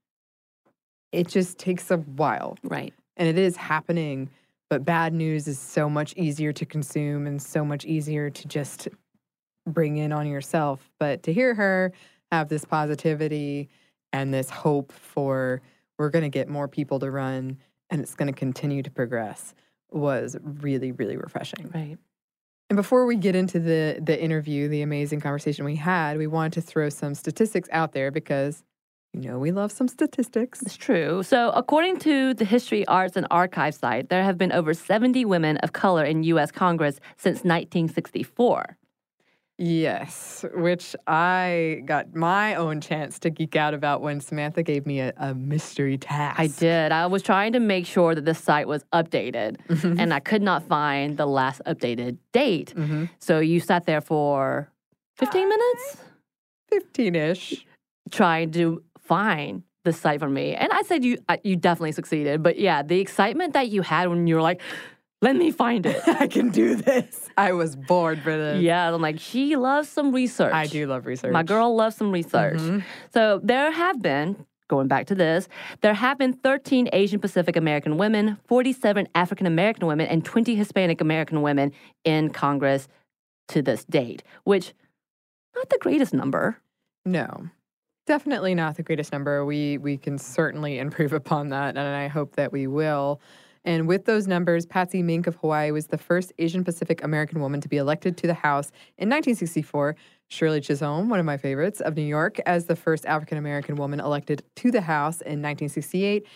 it 1.15 1.29
just 1.29 1.59
takes 1.59 1.91
a 1.91 1.99
while, 1.99 2.59
Right. 2.63 2.93
and 3.17 3.29
it 3.29 3.39
is 3.39 3.57
happening. 3.57 4.31
But 4.71 4.85
bad 4.85 5.13
news 5.13 5.47
is 5.47 5.59
so 5.59 5.89
much 5.89 6.15
easier 6.17 6.53
to 6.53 6.67
consume 6.67 7.27
and 7.27 7.41
so 7.41 7.65
much 7.65 7.85
easier 7.85 8.31
to 8.31 8.49
just 8.49 8.89
bring 9.67 9.99
in 9.99 10.11
on 10.13 10.27
yourself. 10.27 10.91
But 10.99 11.23
to 11.25 11.33
hear 11.33 11.55
her 11.55 11.93
have 12.33 12.49
this 12.49 12.65
positivity 12.65 13.69
and 14.13 14.33
this 14.33 14.51
hope 14.51 14.91
for 14.93 15.63
we're 15.99 16.11
going 16.11 16.25
to 16.25 16.29
get 16.29 16.49
more 16.49 16.67
people 16.67 16.99
to 17.01 17.11
run 17.11 17.59
and 17.91 18.01
it's 18.01 18.15
going 18.15 18.27
to 18.27 18.39
continue 18.39 18.83
to 18.83 18.91
progress 18.91 19.55
was 19.93 20.37
really, 20.43 20.91
really 20.93 21.17
refreshing. 21.17 21.71
Right. 21.73 21.97
And 22.71 22.77
before 22.77 23.07
we 23.07 23.17
get 23.17 23.37
into 23.37 23.61
the 23.61 24.01
the 24.03 24.21
interview, 24.21 24.69
the 24.69 24.83
amazing 24.83 25.21
conversation 25.21 25.65
we 25.65 25.77
had, 25.77 26.17
we 26.19 26.27
wanted 26.27 26.55
to 26.55 26.61
throw 26.63 26.89
some 26.89 27.15
statistics 27.15 27.69
out 27.71 27.93
there 27.93 28.11
because 28.11 28.65
you 29.15 29.29
know 29.31 29.39
we 29.39 29.53
love 29.53 29.71
some 29.73 29.89
statistics. 29.89 30.61
It's 30.63 30.77
true. 30.77 31.23
So, 31.23 31.51
according 31.51 31.99
to 32.01 32.35
the 32.35 32.45
History, 32.45 32.87
Arts, 32.87 33.17
and 33.17 33.27
Archive 33.31 33.75
site, 33.75 34.09
there 34.09 34.25
have 34.25 34.37
been 34.37 34.53
over 34.53 34.75
70 34.75 35.25
women 35.25 35.57
of 35.59 35.73
color 35.73 36.05
in 36.05 36.25
U.S. 36.25 36.51
Congress 36.51 36.97
since 37.17 37.39
1964. 37.45 38.77
Yes, 39.57 40.45
which 40.57 40.97
I 41.07 41.83
got 41.85 42.13
my 42.13 42.57
own 42.57 42.81
chance 42.81 43.21
to 43.21 43.31
geek 43.31 43.55
out 43.55 43.73
about 43.73 44.03
when 44.03 44.21
Samantha 44.21 44.65
gave 44.65 44.85
me 44.85 44.99
a, 44.99 45.13
a 45.17 45.33
mystery 45.33 45.97
task. 45.97 46.41
I 46.41 46.49
did. 46.49 46.91
I 46.91 47.07
was 47.07 47.23
trying 47.23 47.53
to 47.53 47.61
make 47.61 47.87
sure 47.87 48.17
that 48.17 48.25
the 48.25 48.35
site 48.35 48.67
was 48.67 48.85
updated, 48.93 49.59
and 50.01 50.13
I 50.13 50.19
could 50.19 50.43
not 50.43 50.65
find 50.65 51.17
the 51.17 51.27
last 51.27 51.63
updated 51.67 52.19
date. 52.33 52.75
Mhm. 52.77 53.09
So, 53.21 53.39
you 53.39 53.61
sat 53.61 53.87
there 53.87 54.01
for 54.01 54.69
15 55.19 55.49
minutes 55.49 55.97
15 56.69 57.15
ish. 57.15 57.65
trying 58.11 58.51
to 58.51 58.83
find 59.05 59.63
the 59.85 59.93
site 59.93 60.21
for 60.21 60.29
me. 60.29 60.55
And 60.55 60.73
I 60.73 60.83
said 60.83 61.05
you 61.05 61.19
you 61.43 61.57
definitely 61.57 61.93
succeeded. 61.93 62.43
But 62.43 62.59
yeah, 62.59 62.83
the 62.83 63.01
excitement 63.01 63.53
that 63.53 63.69
you 63.69 63.83
had 63.83 64.09
when 64.09 64.27
you 64.27 64.35
were 64.37 64.43
like, 64.43 64.61
let 65.21 65.37
me 65.37 65.51
find 65.51 65.87
it. 65.87 66.01
I 66.09 66.27
can 66.27 66.51
do 66.51 66.75
this. 66.75 67.29
I 67.37 67.53
was 67.53 67.77
bored 67.77 68.21
for 68.21 68.37
this. 68.37 68.63
yeah, 68.63 68.93
I'm 68.93 69.01
like, 69.03 69.19
she 69.21 69.57
loves 69.57 69.89
some 69.89 70.13
research. 70.13 70.53
I 70.53 70.67
do 70.67 70.87
love 70.87 71.07
research. 71.07 71.33
My 71.33 71.43
girl 71.43 71.75
loves 71.75 71.97
some 71.97 72.11
research. 72.13 72.59
Mhm. 72.59 72.83
So 73.13 73.41
there 73.43 73.71
have 73.71 74.01
been, 74.03 74.45
going 74.69 74.89
back 74.89 75.07
to 75.07 75.15
this, 75.15 75.49
there 75.83 75.95
have 75.95 76.19
been 76.19 76.33
13 76.33 76.89
Asian 76.93 77.21
Pacific 77.21 77.57
American 77.57 77.97
women, 77.97 78.39
47 78.49 79.09
African 79.15 79.47
American 79.47 79.87
women, 79.87 80.07
and 80.07 80.25
20 80.25 80.55
Hispanic 80.55 81.01
American 81.01 81.43
women 81.43 81.73
in 82.05 82.31
Congress 82.31 82.89
to 83.49 83.61
this 83.63 83.85
date, 83.85 84.23
which 84.45 84.73
not 85.55 85.69
the 85.71 85.79
greatest 85.79 86.13
number. 86.15 86.59
No. 87.05 87.49
Definitely 88.07 88.55
not 88.55 88.77
the 88.77 88.83
greatest 88.83 89.13
number. 89.13 89.45
We 89.45 89.79
we 89.79 89.97
can 89.97 90.19
certainly 90.19 90.79
improve 90.85 91.13
upon 91.13 91.51
that 91.51 91.77
and 91.77 91.79
I 91.79 92.09
hope 92.09 92.37
that 92.37 92.53
we 92.53 92.67
will. 92.67 93.21
And 93.67 93.89
with 93.89 94.05
those 94.05 94.27
numbers, 94.27 94.67
Patsy 94.67 95.03
Mink 95.03 95.27
of 95.27 95.37
Hawaii 95.37 95.71
was 95.71 95.87
the 95.87 95.97
first 95.97 96.33
Asian 96.39 96.65
Pacific 96.65 97.03
American 97.03 97.41
woman 97.41 97.63
to 97.63 97.69
be 97.69 97.79
elected 97.79 98.17
to 98.19 98.27
the 98.27 98.35
House 98.35 98.69
in 98.99 99.09
1964. 99.09 99.97
Shirley 100.29 100.61
Chisholm, 100.61 101.09
one 101.09 101.19
of 101.19 101.25
my 101.25 101.37
favorites, 101.37 101.81
of 101.81 101.97
New 101.97 102.03
York, 102.03 102.39
as 102.45 102.67
the 102.67 102.77
first 102.77 103.07
African 103.07 103.39
American 103.39 103.77
woman 103.77 104.01
elected 104.01 104.43
to 104.57 104.71
the 104.71 104.83
House 104.83 105.21
in 105.23 105.41
1968. 105.41 106.27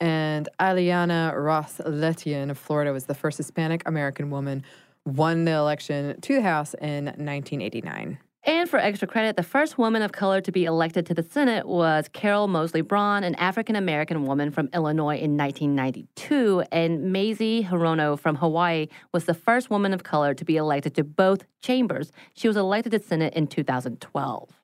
And 0.00 0.48
Ileana 0.58 1.36
Ros-Lehtinen 1.36 2.50
of 2.50 2.56
Florida 2.56 2.92
was 2.92 3.04
the 3.04 3.14
first 3.14 3.36
Hispanic 3.36 3.82
American 3.86 4.30
woman 4.30 4.64
won 5.04 5.44
the 5.44 5.52
election 5.52 6.18
to 6.20 6.34
the 6.34 6.42
House 6.42 6.72
in 6.74 7.06
1989. 7.06 8.18
And 8.44 8.70
for 8.70 8.78
extra 8.78 9.06
credit, 9.06 9.36
the 9.36 9.42
first 9.42 9.76
woman 9.76 10.00
of 10.00 10.12
color 10.12 10.40
to 10.40 10.50
be 10.50 10.64
elected 10.64 11.04
to 11.06 11.14
the 11.14 11.22
Senate 11.22 11.68
was 11.68 12.08
Carol 12.08 12.48
Moseley 12.48 12.80
Braun, 12.80 13.22
an 13.22 13.34
African 13.34 13.76
American 13.76 14.24
woman 14.24 14.50
from 14.50 14.70
Illinois 14.72 15.18
in 15.18 15.36
1992. 15.36 16.64
And 16.72 17.12
Mazie 17.12 17.62
Hirono 17.62 18.18
from 18.18 18.36
Hawaii 18.36 18.86
was 19.12 19.26
the 19.26 19.34
first 19.34 19.68
woman 19.68 19.92
of 19.92 20.04
color 20.04 20.32
to 20.32 20.44
be 20.44 20.56
elected 20.56 20.94
to 20.94 21.04
both 21.04 21.44
chambers. 21.60 22.12
She 22.32 22.48
was 22.48 22.56
elected 22.56 22.92
to 22.92 22.98
Senate 22.98 23.34
in 23.34 23.46
2012. 23.46 24.59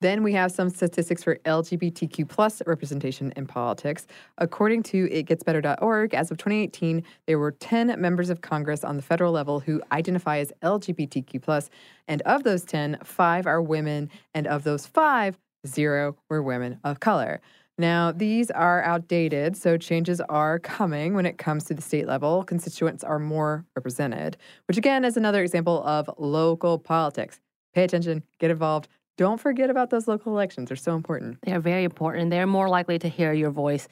Then 0.00 0.22
we 0.22 0.32
have 0.34 0.52
some 0.52 0.70
statistics 0.70 1.24
for 1.24 1.36
LGBTQ 1.44 2.28
plus 2.28 2.62
representation 2.66 3.32
in 3.34 3.46
politics. 3.46 4.06
According 4.38 4.84
to 4.84 5.08
itgetsbetter.org, 5.08 6.14
as 6.14 6.30
of 6.30 6.38
2018, 6.38 7.02
there 7.26 7.38
were 7.38 7.50
10 7.50 8.00
members 8.00 8.30
of 8.30 8.40
Congress 8.40 8.84
on 8.84 8.96
the 8.96 9.02
federal 9.02 9.32
level 9.32 9.58
who 9.58 9.82
identify 9.90 10.38
as 10.38 10.52
LGBTQ 10.62 11.42
plus, 11.42 11.68
and 12.06 12.22
of 12.22 12.44
those 12.44 12.64
10, 12.64 12.98
five 13.02 13.46
are 13.46 13.60
women, 13.60 14.08
and 14.34 14.46
of 14.46 14.62
those 14.62 14.86
five, 14.86 15.36
zero 15.66 16.16
were 16.28 16.42
women 16.42 16.78
of 16.84 17.00
color. 17.00 17.40
Now, 17.76 18.10
these 18.10 18.50
are 18.50 18.82
outdated, 18.82 19.56
so 19.56 19.76
changes 19.76 20.20
are 20.20 20.58
coming 20.58 21.14
when 21.14 21.26
it 21.26 21.38
comes 21.38 21.64
to 21.64 21.74
the 21.74 21.82
state 21.82 22.06
level. 22.06 22.42
Constituents 22.42 23.04
are 23.04 23.20
more 23.20 23.64
represented, 23.76 24.36
which 24.66 24.76
again 24.76 25.04
is 25.04 25.16
another 25.16 25.42
example 25.42 25.82
of 25.84 26.10
local 26.18 26.78
politics. 26.78 27.40
Pay 27.74 27.84
attention, 27.84 28.24
get 28.40 28.50
involved. 28.50 28.88
Don't 29.18 29.40
forget 29.40 29.68
about 29.68 29.90
those 29.90 30.06
local 30.06 30.32
elections. 30.32 30.68
They're 30.68 30.76
so 30.76 30.94
important. 30.94 31.38
They 31.42 31.52
are 31.52 31.60
very 31.60 31.82
important. 31.82 32.30
They're 32.30 32.46
more 32.46 32.68
likely 32.68 33.00
to 33.00 33.08
hear 33.08 33.32
your 33.32 33.50
voice, 33.50 33.88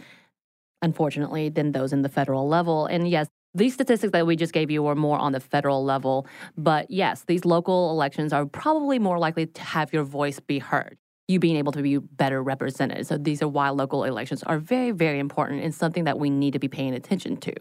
unfortunately, 0.83 1.49
than 1.49 1.73
those 1.73 1.93
in 1.93 2.03
the 2.03 2.09
federal 2.09 2.49
level. 2.49 2.87
And 2.87 3.09
yes, 3.09 3.27
these 3.53 3.75
statistics 3.75 4.13
that 4.13 4.25
we 4.25 4.37
just 4.37 4.53
gave 4.53 4.71
you 4.71 4.85
were 4.85 4.95
more 4.95 5.19
on 5.19 5.33
the 5.33 5.41
federal 5.41 5.85
level. 5.85 6.29
But 6.57 6.91
yes, 6.93 7.25
these 7.27 7.45
local 7.45 7.91
elections 7.91 8.33
are 8.33 8.47
probably 8.47 9.01
more 9.01 9.19
likely 9.19 9.47
to 9.47 9.63
have 9.63 9.93
your 9.93 10.05
voice 10.05 10.39
be 10.39 10.61
heard, 10.61 10.97
you 11.27 11.41
being 11.41 11.57
able 11.57 11.73
to 11.73 11.83
be 11.83 11.99
better 11.99 12.41
represented. 12.41 13.05
So 13.09 13.19
these 13.19 13.43
are 13.43 13.49
why 13.49 13.71
local 13.71 14.05
elections 14.05 14.45
are 14.45 14.61
very, 14.61 14.93
very 14.93 15.19
important 15.19 15.65
and 15.65 15.75
something 15.75 16.05
that 16.05 16.21
we 16.21 16.31
need 16.31 16.53
to 16.53 16.61
be 16.61 16.69
paying 16.69 16.95
attention 16.95 17.37
to. 17.39 17.53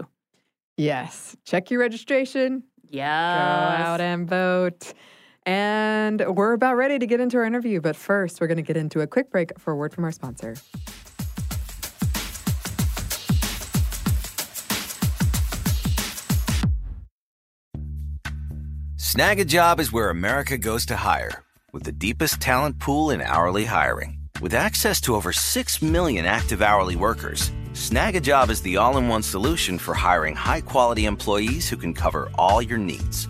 Yes. 0.77 1.35
Check 1.45 1.71
your 1.71 1.79
registration. 1.79 2.63
Yeah. 2.89 3.77
Go 3.79 3.83
out 3.83 4.01
and 4.01 4.29
vote. 4.29 4.93
And 5.45 6.25
we're 6.35 6.53
about 6.53 6.75
ready 6.75 6.97
to 6.97 7.05
get 7.05 7.19
into 7.19 7.37
our 7.37 7.43
interview. 7.43 7.81
But 7.81 7.95
first, 7.95 8.41
we're 8.41 8.47
going 8.47 8.57
to 8.57 8.63
get 8.63 8.77
into 8.77 9.01
a 9.01 9.07
quick 9.07 9.29
break 9.29 9.57
for 9.59 9.71
a 9.71 9.75
word 9.75 9.93
from 9.93 10.03
our 10.03 10.11
sponsor. 10.11 10.55
Snagajob 18.97 19.79
is 19.79 19.93
where 19.93 20.09
America 20.09 20.57
goes 20.57 20.85
to 20.87 20.97
hire, 20.97 21.43
with 21.71 21.83
the 21.83 21.93
deepest 21.93 22.41
talent 22.41 22.79
pool 22.79 23.11
in 23.11 23.21
hourly 23.21 23.63
hiring. 23.63 24.17
With 24.41 24.53
access 24.53 24.99
to 25.01 25.15
over 25.15 25.31
6 25.31 25.81
million 25.81 26.25
active 26.25 26.61
hourly 26.61 26.97
workers, 26.97 27.49
Snagajob 27.71 28.49
is 28.49 28.61
the 28.61 28.75
all 28.75 28.97
in 28.97 29.07
one 29.07 29.23
solution 29.23 29.77
for 29.77 29.93
hiring 29.93 30.35
high 30.35 30.59
quality 30.59 31.05
employees 31.05 31.69
who 31.69 31.77
can 31.77 31.93
cover 31.93 32.29
all 32.37 32.61
your 32.61 32.77
needs. 32.77 33.29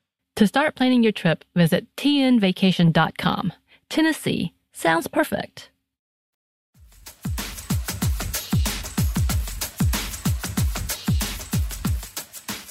To 0.37 0.47
start 0.47 0.75
planning 0.75 1.03
your 1.03 1.11
trip, 1.11 1.43
visit 1.55 1.87
tnvacation.com. 1.97 3.53
Tennessee 3.89 4.53
sounds 4.71 5.07
perfect. 5.07 5.69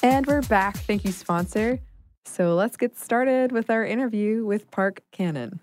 And 0.03 0.25
we're 0.25 0.41
back. 0.41 0.77
Thank 0.77 1.05
you, 1.05 1.11
sponsor. 1.11 1.79
So 2.25 2.55
let's 2.55 2.75
get 2.75 2.97
started 2.97 3.51
with 3.51 3.69
our 3.69 3.85
interview 3.85 4.43
with 4.45 4.71
Park 4.71 5.01
Cannon. 5.11 5.59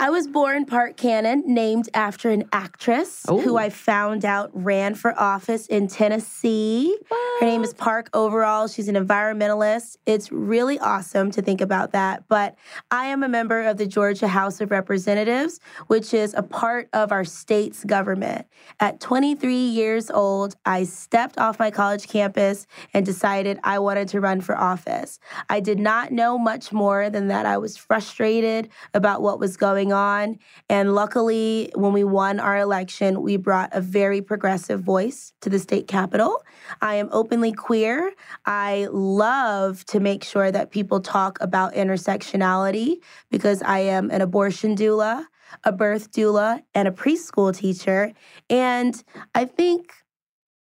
I 0.00 0.10
was 0.10 0.28
born 0.28 0.64
Park 0.64 0.96
Cannon, 0.96 1.42
named 1.44 1.88
after 1.92 2.30
an 2.30 2.44
actress 2.52 3.24
who 3.28 3.54
oh. 3.54 3.56
I 3.56 3.68
found 3.68 4.24
out 4.24 4.48
ran 4.52 4.94
for 4.94 5.18
office 5.18 5.66
in 5.66 5.88
Tennessee. 5.88 6.96
Her 7.40 7.46
name 7.46 7.64
is 7.64 7.74
Park 7.74 8.08
Overall. 8.14 8.68
She's 8.68 8.86
an 8.86 8.94
environmentalist. 8.94 9.96
It's 10.06 10.30
really 10.30 10.78
awesome 10.78 11.32
to 11.32 11.42
think 11.42 11.60
about 11.60 11.90
that. 11.92 12.28
But 12.28 12.54
I 12.92 13.06
am 13.06 13.24
a 13.24 13.28
member 13.28 13.62
of 13.62 13.76
the 13.76 13.88
Georgia 13.88 14.28
House 14.28 14.60
of 14.60 14.70
Representatives, 14.70 15.58
which 15.88 16.14
is 16.14 16.32
a 16.32 16.44
part 16.44 16.88
of 16.92 17.10
our 17.10 17.24
state's 17.24 17.82
government. 17.82 18.46
At 18.78 19.00
23 19.00 19.52
years 19.52 20.12
old, 20.12 20.54
I 20.64 20.84
stepped 20.84 21.38
off 21.38 21.58
my 21.58 21.72
college 21.72 22.06
campus 22.06 22.68
and 22.94 23.04
decided 23.04 23.58
I 23.64 23.80
wanted 23.80 24.06
to 24.08 24.20
run 24.20 24.42
for 24.42 24.56
office. 24.56 25.18
I 25.48 25.58
did 25.58 25.80
not 25.80 26.12
know 26.12 26.38
much 26.38 26.70
more 26.72 27.10
than 27.10 27.26
that 27.28 27.46
I 27.46 27.58
was 27.58 27.76
frustrated 27.76 28.68
about 28.94 29.22
what 29.22 29.40
was 29.40 29.56
going 29.56 29.87
on. 29.92 30.38
And 30.68 30.94
luckily, 30.94 31.70
when 31.74 31.92
we 31.92 32.04
won 32.04 32.40
our 32.40 32.58
election, 32.58 33.22
we 33.22 33.36
brought 33.36 33.70
a 33.72 33.80
very 33.80 34.20
progressive 34.20 34.80
voice 34.80 35.32
to 35.40 35.50
the 35.50 35.58
state 35.58 35.88
capitol. 35.88 36.42
I 36.80 36.96
am 36.96 37.08
openly 37.12 37.52
queer. 37.52 38.12
I 38.46 38.88
love 38.90 39.84
to 39.86 40.00
make 40.00 40.24
sure 40.24 40.50
that 40.50 40.70
people 40.70 41.00
talk 41.00 41.38
about 41.40 41.74
intersectionality 41.74 42.96
because 43.30 43.62
I 43.62 43.80
am 43.80 44.10
an 44.10 44.20
abortion 44.20 44.76
doula, 44.76 45.26
a 45.64 45.72
birth 45.72 46.10
doula, 46.10 46.62
and 46.74 46.88
a 46.88 46.92
preschool 46.92 47.56
teacher. 47.56 48.12
And 48.50 49.02
I 49.34 49.44
think 49.44 49.92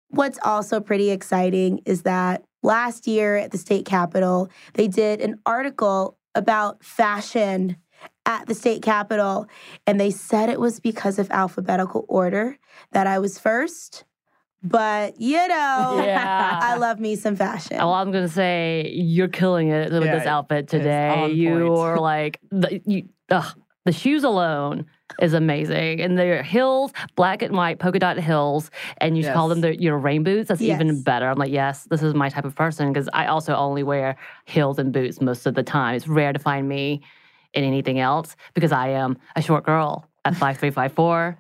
what's 0.10 0.39
also 0.43 0.79
pretty 0.79 1.12
exciting 1.12 1.81
is 1.86 2.03
that 2.03 2.43
last 2.63 3.07
year 3.07 3.38
at 3.38 3.51
the 3.51 3.57
state 3.57 3.86
capitol, 3.86 4.50
they 4.74 4.88
did 4.88 5.22
an 5.22 5.39
article 5.46 6.17
about 6.36 6.84
fashion 6.84 7.77
at 8.25 8.45
the 8.47 8.53
state 8.55 8.81
capitol, 8.81 9.47
and 9.85 9.99
they 9.99 10.11
said 10.11 10.49
it 10.49 10.59
was 10.59 10.79
because 10.79 11.19
of 11.19 11.29
alphabetical 11.31 12.05
order 12.07 12.57
that 12.91 13.07
I 13.07 13.20
was 13.20 13.39
first. 13.39 14.03
But 14.63 15.20
you 15.22 15.48
know, 15.48 16.03
Yeah. 16.05 16.59
I 16.61 16.75
love 16.77 17.00
me 17.00 17.15
some 17.15 17.35
fashion. 17.35 17.77
Well, 17.77 17.93
I'm 17.93 18.11
gonna 18.11 18.27
say 18.27 18.91
you're 18.93 19.27
killing 19.27 19.70
it 19.70 19.91
with 19.91 20.03
Yeah, 20.03 20.17
this 20.17 20.25
outfit 20.27 20.67
today. 20.67 21.31
You 21.31 21.74
are 21.75 22.00
like 22.00 22.39
the 22.51 22.81
you, 22.85 23.07
ugh, 23.29 23.55
the 23.85 23.91
shoes 23.91 24.24
alone 24.24 24.85
is 25.22 25.33
amazing, 25.33 26.01
and 26.01 26.17
they're 26.17 26.43
heels, 26.43 26.91
black 27.15 27.41
and 27.41 27.55
white 27.55 27.79
polka 27.79 28.00
dot 28.00 28.17
heels, 28.20 28.70
and 28.98 29.17
you 29.17 29.24
call 29.24 29.48
them 29.48 29.59
Yes. 29.61 29.77
the 29.77 29.83
you 29.83 29.89
know 29.91 29.96
rain 29.96 30.24
boots. 30.24 30.50
That's 30.50 30.61
even 30.61 31.01
better. 31.01 31.29
I'm 31.29 31.37
like, 31.37 31.51
yes, 31.51 31.85
this 31.89 32.01
is 32.01 32.13
my 32.13 32.27
type 32.29 32.43
of 32.46 32.55
person 32.55 32.91
because 32.91 33.07
I 33.13 33.27
also 33.27 33.55
only 33.55 33.83
wear 33.83 34.17
heels 34.46 34.79
and 34.79 34.91
boots 34.91 35.22
most 35.22 35.46
of 35.46 35.53
the 35.53 35.63
time. 35.63 35.96
It's 35.96 36.07
rare 36.07 36.33
to 36.33 36.39
find 36.39 36.67
me 36.67 37.01
in 37.53 37.64
anything 37.64 38.00
else 38.00 38.36
because 38.53 38.72
I 38.72 38.90
am 38.90 39.18
a 39.36 39.42
short 39.42 39.66
girl 39.66 40.07
at 40.25 40.36
five 40.36 40.57
three 40.57 40.72
five 40.72 40.92
four. 40.94 41.38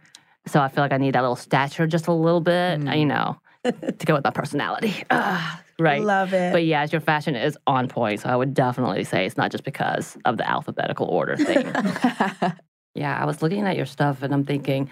So 0.47 0.61
I 0.61 0.69
feel 0.69 0.83
like 0.83 0.93
I 0.93 0.97
need 0.97 1.13
that 1.15 1.21
little 1.21 1.35
stature 1.35 1.87
just 1.87 2.07
a 2.07 2.13
little 2.13 2.39
bit, 2.41 2.79
Mm. 2.79 2.97
you 2.99 3.05
know, 3.05 3.37
to 3.65 4.05
go 4.05 4.13
with 4.15 4.23
my 4.23 4.29
personality. 4.31 4.93
Ugh, 5.09 5.59
right. 5.77 6.01
Love 6.01 6.33
it. 6.33 6.53
But 6.53 6.63
yes, 6.65 6.91
your 6.93 7.01
fashion 7.01 7.35
is 7.35 7.57
on 7.67 7.89
point. 7.89 8.21
So 8.21 8.29
I 8.29 8.35
would 8.35 8.53
definitely 8.53 9.03
say 9.03 9.25
it's 9.25 9.35
not 9.35 9.51
just 9.51 9.65
because 9.65 10.17
of 10.23 10.37
the 10.37 10.49
alphabetical 10.49 11.07
order 11.07 11.35
thing. 11.35 11.65
yeah, 12.95 13.17
I 13.21 13.25
was 13.25 13.41
looking 13.41 13.65
at 13.67 13.75
your 13.75 13.85
stuff 13.85 14.23
and 14.23 14.33
I'm 14.33 14.45
thinking, 14.45 14.89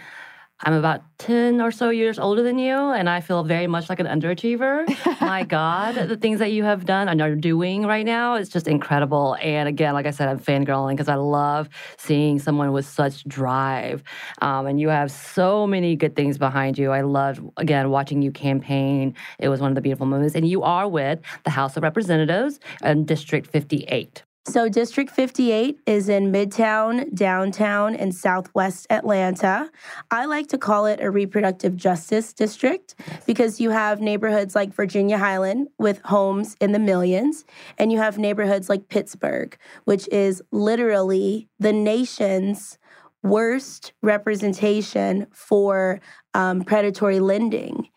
I'm 0.61 0.73
about 0.73 1.01
10 1.17 1.59
or 1.59 1.69
so 1.69 1.89
years 1.89 2.17
older 2.17 2.41
than 2.41 2.57
you, 2.57 2.75
and 2.75 3.09
I 3.09 3.19
feel 3.19 3.43
very 3.43 3.67
much 3.67 3.89
like 3.89 3.99
an 3.99 4.07
underachiever. 4.07 4.87
My 5.21 5.43
God, 5.43 5.95
the 5.95 6.15
things 6.15 6.39
that 6.39 6.53
you 6.53 6.63
have 6.63 6.85
done 6.85 7.09
and 7.09 7.21
are 7.21 7.35
doing 7.35 7.85
right 7.85 8.05
now 8.05 8.35
is 8.35 8.47
just 8.47 8.67
incredible. 8.67 9.35
And 9.41 9.67
again, 9.67 9.93
like 9.93 10.05
I 10.05 10.11
said, 10.11 10.29
I'm 10.29 10.39
fangirling 10.39 10.93
because 10.93 11.09
I 11.09 11.15
love 11.15 11.67
seeing 11.97 12.39
someone 12.39 12.71
with 12.71 12.85
such 12.85 13.25
drive. 13.27 14.01
Um, 14.41 14.65
and 14.67 14.79
you 14.79 14.89
have 14.89 15.11
so 15.11 15.67
many 15.67 15.95
good 15.95 16.15
things 16.15 16.37
behind 16.37 16.77
you. 16.77 16.91
I 16.91 17.01
love, 17.01 17.39
again, 17.57 17.89
watching 17.89 18.21
you 18.21 18.31
campaign. 18.31 19.13
It 19.39 19.49
was 19.49 19.59
one 19.59 19.71
of 19.71 19.75
the 19.75 19.81
beautiful 19.81 20.05
moments. 20.05 20.35
And 20.35 20.47
you 20.47 20.63
are 20.63 20.87
with 20.87 21.19
the 21.43 21.49
House 21.49 21.75
of 21.75 21.83
Representatives 21.83 22.59
in 22.83 23.05
District 23.05 23.45
58. 23.47 24.24
So, 24.47 24.69
District 24.69 25.10
58 25.10 25.79
is 25.88 26.08
in 26.08 26.31
Midtown, 26.31 27.12
downtown, 27.15 27.95
and 27.95 28.13
southwest 28.13 28.86
Atlanta. 28.91 29.71
I 30.12 30.25
like 30.25 30.47
to 30.49 30.60
call 30.60 30.86
it 30.86 31.01
a 31.01 31.10
reproductive 31.10 31.75
justice 31.75 32.31
district 32.31 32.93
because 33.25 33.60
you 33.60 33.71
have 33.71 34.01
neighborhoods 34.01 34.53
like 34.53 34.71
Virginia 34.71 35.17
Highland 35.17 35.69
with 35.79 35.99
homes 36.05 36.55
in 36.62 36.73
the 36.73 36.79
millions, 36.79 37.43
and 37.79 37.91
you 37.91 37.97
have 37.97 38.19
neighborhoods 38.19 38.69
like 38.69 38.88
Pittsburgh, 38.88 39.58
which 39.86 40.08
is 40.10 40.43
literally 40.51 41.49
the 41.60 41.73
nation's 41.73 42.77
worst 43.23 43.93
representation 44.03 45.25
for 45.31 45.99
um, 46.36 46.63
predatory 46.63 47.19
lending 47.21 47.88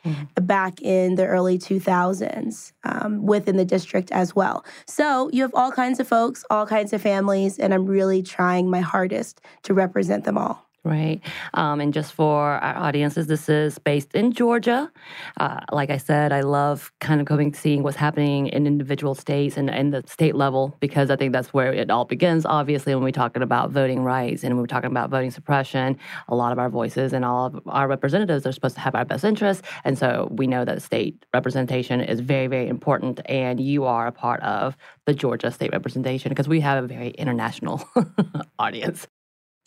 back 0.41 0.81
in 0.81 1.17
the 1.17 1.27
early 1.27 1.59
2000s 1.59 2.73
um, 2.85 3.27
within 3.27 3.57
the 3.57 3.65
district 3.65 4.13
as 4.13 4.35
well. 4.35 4.65
So 4.87 5.29
you 5.33 5.43
have 5.43 5.55
all 5.55 5.73
kinds 5.73 5.99
of 5.99 6.07
folks, 6.07 6.45
all 6.49 6.65
kinds 6.65 6.93
of 6.93 7.03
families, 7.03 7.59
and 7.59 7.75
I'm 7.75 7.85
really 7.85 8.23
trying 8.23 8.71
my 8.71 8.81
hardest 8.81 9.41
to 9.65 9.75
represent 9.75 10.25
them 10.25 10.39
all. 10.39 10.68
Right. 10.85 11.21
Um, 11.55 11.81
and 11.81 11.93
just 11.93 12.13
for 12.13 12.53
our 12.53 12.77
audiences, 12.77 13.27
this 13.27 13.49
is 13.49 13.79
based 13.79 14.15
in 14.15 14.33
Georgia. 14.33 14.91
Uh, 15.37 15.59
like 15.73 15.91
I 15.91 15.97
said, 15.97 16.33
I 16.33 16.43
love 16.43 16.93
kind 17.01 17.21
of 17.21 17.27
going, 17.27 17.53
seeing 17.53 17.83
what's 17.83 17.97
happening 17.97 18.47
in 18.47 18.65
individual 18.65 19.17
states 19.17 19.57
and, 19.57 19.69
and 19.69 19.93
the 19.93 20.05
state 20.07 20.37
level 20.37 20.77
because 20.79 21.11
I 21.11 21.17
think 21.17 21.33
that's 21.33 21.53
where 21.53 21.73
it 21.73 21.91
all 21.91 22.05
begins. 22.05 22.47
Obviously, 22.47 22.95
when 22.95 23.03
we're 23.03 23.11
talking 23.11 23.43
about 23.43 23.71
voting 23.71 24.05
rights 24.05 24.45
and 24.45 24.55
when 24.55 24.63
we're 24.63 24.69
talking 24.69 24.91
about 24.91 25.11
voting 25.11 25.33
suppression, 25.33 25.99
a 26.29 26.37
lot 26.37 26.53
of 26.53 26.61
our 26.61 26.71
voices 26.71 27.13
and 27.13 27.25
all 27.25 27.47
of 27.47 27.61
our 27.67 27.89
representatives 27.89 28.47
are 28.47 28.53
supposed 28.53 28.77
to 28.77 28.81
have 28.81 28.95
our 28.95 29.05
best 29.05 29.25
interests. 29.25 29.67
And 29.85 29.99
so 29.99 30.29
we 30.31 30.47
know 30.47 30.65
that 30.65 30.81
state 30.81 31.27
representation 31.35 32.01
is 32.01 32.21
very, 32.21 32.47
very 32.47 32.69
important. 32.69 33.21
And 33.27 33.59
you 33.59 33.85
are 33.85 34.07
a 34.07 34.13
part 34.13 34.41
of 34.43 34.77
the 35.07 35.13
Georgia 35.13 35.51
state 35.51 35.73
representation 35.73 36.29
because 36.29 36.49
we 36.49 36.61
have 36.61 36.85
a 36.85 36.87
very 36.87 37.11
international 37.11 37.87
audience. 38.61 39.09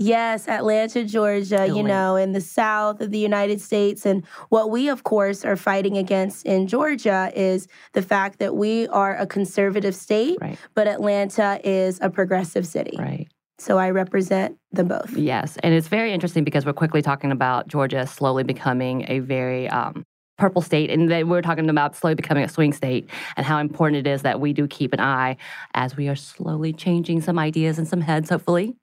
Yes, 0.02 0.48
Atlanta, 0.48 1.04
Georgia, 1.04 1.68
you 1.68 1.84
know, 1.84 2.16
in 2.16 2.32
the 2.32 2.42
south 2.42 3.02
of 3.02 3.12
the 3.12 3.20
United 3.20 3.62
States. 3.62 4.06
And 4.06 4.26
what 4.50 4.72
we, 4.72 4.90
of 4.90 5.04
course, 5.04 5.46
are 5.46 5.56
fighting 5.56 5.96
against 5.98 6.46
in 6.46 6.66
Georgia 6.68 7.32
is 7.36 7.68
the 7.94 8.02
fact 8.02 8.40
that 8.40 8.56
we 8.56 8.88
are 8.88 9.16
a 9.16 9.28
conservative 9.28 9.94
state, 9.94 10.38
Right. 10.42 10.58
but 10.74 10.88
Atlanta 10.88 11.60
is 11.64 12.00
a 12.02 12.10
progressive 12.10 12.66
city. 12.66 12.98
Right. 12.98 13.28
So 13.60 13.78
I 13.78 13.92
represent 13.92 14.58
them 14.72 14.88
both. 14.88 15.16
Yes, 15.16 15.58
and 15.62 15.76
it's 15.76 15.88
very 15.88 16.12
interesting 16.14 16.44
because 16.44 16.66
we're 16.66 16.74
quickly 16.74 17.04
talking 17.04 17.32
about 17.32 17.68
Georgia 17.68 18.08
slowly 18.08 18.44
becoming 18.44 19.06
a 19.08 19.20
very 19.20 19.70
um, 19.70 20.04
purple 20.40 20.64
state, 20.64 20.90
and 20.90 21.12
then 21.12 21.30
we're 21.30 21.44
talking 21.44 21.70
about 21.70 21.96
slowly 21.96 22.16
becoming 22.16 22.44
a 22.44 22.50
swing 22.50 22.74
state, 22.74 23.08
and 23.38 23.46
how 23.46 23.60
important 23.60 24.08
it 24.08 24.10
is 24.10 24.24
that 24.24 24.40
we 24.40 24.52
do 24.52 24.68
keep 24.68 24.94
an 24.94 25.00
eye 25.00 25.38
as 25.76 25.96
we 25.96 26.08
are 26.10 26.16
slowly 26.16 26.74
changing 26.74 27.22
some 27.22 27.38
ideas 27.38 27.78
and 27.78 27.88
some 27.88 28.02
heads, 28.02 28.32
hopefully. 28.32 28.76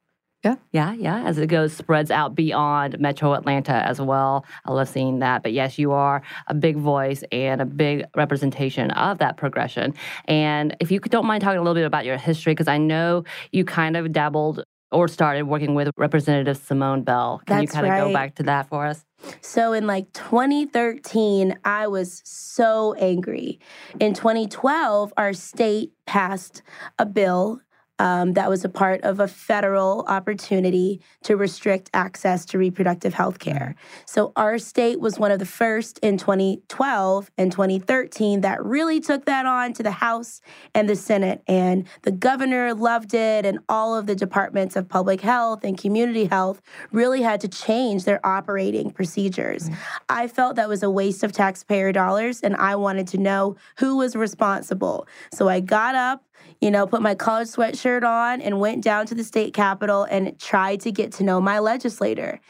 Yeah. 0.48 0.56
Yeah, 0.72 0.92
yeah. 0.94 1.28
As 1.28 1.38
it 1.38 1.48
goes, 1.48 1.72
spreads 1.72 2.10
out 2.10 2.34
beyond 2.34 2.98
Metro 2.98 3.34
Atlanta 3.34 3.86
as 3.86 4.00
well. 4.00 4.44
I 4.64 4.72
love 4.72 4.88
seeing 4.88 5.18
that. 5.18 5.42
But 5.42 5.52
yes, 5.52 5.78
you 5.78 5.92
are 5.92 6.22
a 6.46 6.54
big 6.54 6.76
voice 6.76 7.22
and 7.32 7.60
a 7.60 7.66
big 7.66 8.04
representation 8.16 8.90
of 8.92 9.18
that 9.18 9.36
progression. 9.36 9.94
And 10.26 10.76
if 10.80 10.90
you 10.90 11.00
don't 11.00 11.26
mind 11.26 11.42
talking 11.42 11.58
a 11.58 11.62
little 11.62 11.74
bit 11.74 11.84
about 11.84 12.04
your 12.04 12.16
history, 12.16 12.52
because 12.52 12.68
I 12.68 12.78
know 12.78 13.24
you 13.52 13.64
kind 13.64 13.96
of 13.96 14.12
dabbled 14.12 14.64
or 14.90 15.06
started 15.06 15.42
working 15.42 15.74
with 15.74 15.90
Representative 15.98 16.56
Simone 16.56 17.02
Bell. 17.02 17.42
Can 17.46 17.60
you 17.60 17.68
kind 17.68 17.86
of 17.86 18.06
go 18.06 18.12
back 18.12 18.36
to 18.36 18.42
that 18.44 18.70
for 18.70 18.86
us? 18.86 19.04
So 19.42 19.74
in 19.74 19.86
like 19.86 20.10
2013, 20.14 21.58
I 21.64 21.88
was 21.88 22.22
so 22.24 22.94
angry. 22.94 23.60
In 24.00 24.14
2012, 24.14 25.12
our 25.18 25.34
state 25.34 25.92
passed 26.06 26.62
a 26.98 27.04
bill 27.04 27.60
um, 27.98 28.34
that 28.34 28.48
was 28.48 28.64
a 28.64 28.68
part 28.68 29.02
of 29.02 29.20
a 29.20 29.28
federal 29.28 30.04
opportunity 30.08 31.00
to 31.24 31.36
restrict 31.36 31.90
access 31.94 32.44
to 32.46 32.58
reproductive 32.58 33.14
health 33.14 33.38
care. 33.38 33.74
So 34.06 34.32
our 34.36 34.58
state 34.58 35.00
was 35.00 35.18
one 35.18 35.30
of 35.30 35.38
the 35.38 35.46
first 35.46 35.98
in 35.98 36.16
2012 36.18 37.30
and 37.36 37.50
2013 37.50 38.42
that 38.42 38.64
really 38.64 39.00
took 39.00 39.24
that 39.26 39.46
on 39.46 39.72
to 39.74 39.82
the 39.82 39.90
House 39.90 40.40
and 40.74 40.88
the 40.88 40.96
Senate. 40.96 41.42
And 41.48 41.86
the 42.02 42.12
governor 42.12 42.74
loved 42.74 43.14
it, 43.14 43.44
and 43.44 43.58
all 43.68 43.96
of 43.96 44.06
the 44.06 44.14
departments 44.14 44.76
of 44.76 44.88
public 44.88 45.20
health 45.20 45.64
and 45.64 45.76
community 45.76 46.26
health 46.26 46.60
really 46.92 47.22
had 47.22 47.40
to 47.40 47.48
change 47.48 48.04
their 48.04 48.24
operating 48.24 48.90
procedures. 48.90 49.70
I 50.08 50.28
felt 50.28 50.56
that 50.56 50.68
was 50.68 50.82
a 50.82 50.90
waste 50.90 51.22
of 51.22 51.32
taxpayer 51.32 51.92
dollars, 51.92 52.40
and 52.40 52.54
I 52.56 52.76
wanted 52.76 53.08
to 53.08 53.18
know 53.18 53.56
who 53.78 53.96
was 53.96 54.14
responsible. 54.14 55.06
So 55.32 55.48
I 55.48 55.60
got 55.60 55.94
up 55.94 56.24
you 56.60 56.70
know, 56.70 56.86
put 56.86 57.02
my 57.02 57.14
college 57.14 57.48
sweatshirt 57.48 58.02
on 58.02 58.40
and 58.40 58.60
went 58.60 58.82
down 58.82 59.06
to 59.06 59.14
the 59.14 59.24
state 59.24 59.54
capitol 59.54 60.04
and 60.04 60.38
tried 60.38 60.80
to 60.80 60.92
get 60.92 61.12
to 61.12 61.24
know 61.24 61.40
my 61.40 61.58
legislator. 61.58 62.40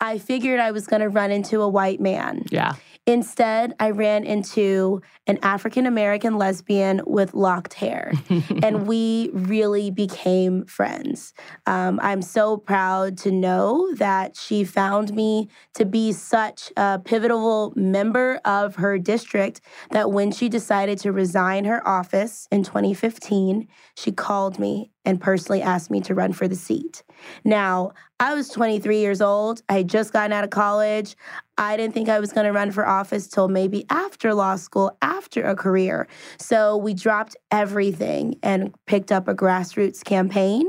I 0.00 0.18
figured 0.18 0.60
I 0.60 0.70
was 0.70 0.86
going 0.86 1.02
to 1.02 1.08
run 1.08 1.30
into 1.30 1.60
a 1.60 1.68
white 1.68 2.00
man. 2.00 2.44
Yeah. 2.50 2.74
Instead, 3.08 3.72
I 3.80 3.88
ran 3.88 4.24
into 4.24 5.00
an 5.26 5.38
African 5.40 5.86
American 5.86 6.36
lesbian 6.36 7.00
with 7.06 7.32
locked 7.32 7.72
hair, 7.72 8.12
and 8.62 8.86
we 8.86 9.30
really 9.32 9.90
became 9.90 10.66
friends. 10.66 11.32
Um, 11.64 11.98
I'm 12.02 12.20
so 12.20 12.58
proud 12.58 13.16
to 13.18 13.30
know 13.30 13.94
that 13.94 14.36
she 14.36 14.62
found 14.62 15.14
me 15.14 15.48
to 15.72 15.86
be 15.86 16.12
such 16.12 16.70
a 16.76 16.98
pivotal 16.98 17.72
member 17.76 18.42
of 18.44 18.76
her 18.76 18.98
district 18.98 19.62
that 19.90 20.12
when 20.12 20.30
she 20.30 20.50
decided 20.50 20.98
to 20.98 21.10
resign 21.10 21.64
her 21.64 21.86
office 21.88 22.46
in 22.52 22.62
2015, 22.62 23.68
she 23.94 24.12
called 24.12 24.58
me 24.58 24.90
and 25.08 25.18
personally 25.18 25.62
asked 25.62 25.90
me 25.90 26.02
to 26.02 26.14
run 26.14 26.34
for 26.34 26.46
the 26.46 26.54
seat. 26.54 27.02
Now, 27.42 27.92
I 28.20 28.34
was 28.34 28.50
23 28.50 28.98
years 28.98 29.22
old. 29.22 29.62
I 29.70 29.78
had 29.78 29.88
just 29.88 30.12
gotten 30.12 30.34
out 30.34 30.44
of 30.44 30.50
college. 30.50 31.16
I 31.56 31.78
didn't 31.78 31.94
think 31.94 32.10
I 32.10 32.20
was 32.20 32.30
going 32.30 32.44
to 32.44 32.52
run 32.52 32.72
for 32.72 32.86
office 32.86 33.26
till 33.26 33.48
maybe 33.48 33.86
after 33.88 34.34
law 34.34 34.56
school, 34.56 34.94
after 35.00 35.42
a 35.44 35.56
career. 35.56 36.08
So 36.38 36.76
we 36.76 36.92
dropped 36.92 37.36
everything 37.50 38.38
and 38.42 38.74
picked 38.84 39.10
up 39.10 39.28
a 39.28 39.34
grassroots 39.34 40.04
campaign. 40.04 40.68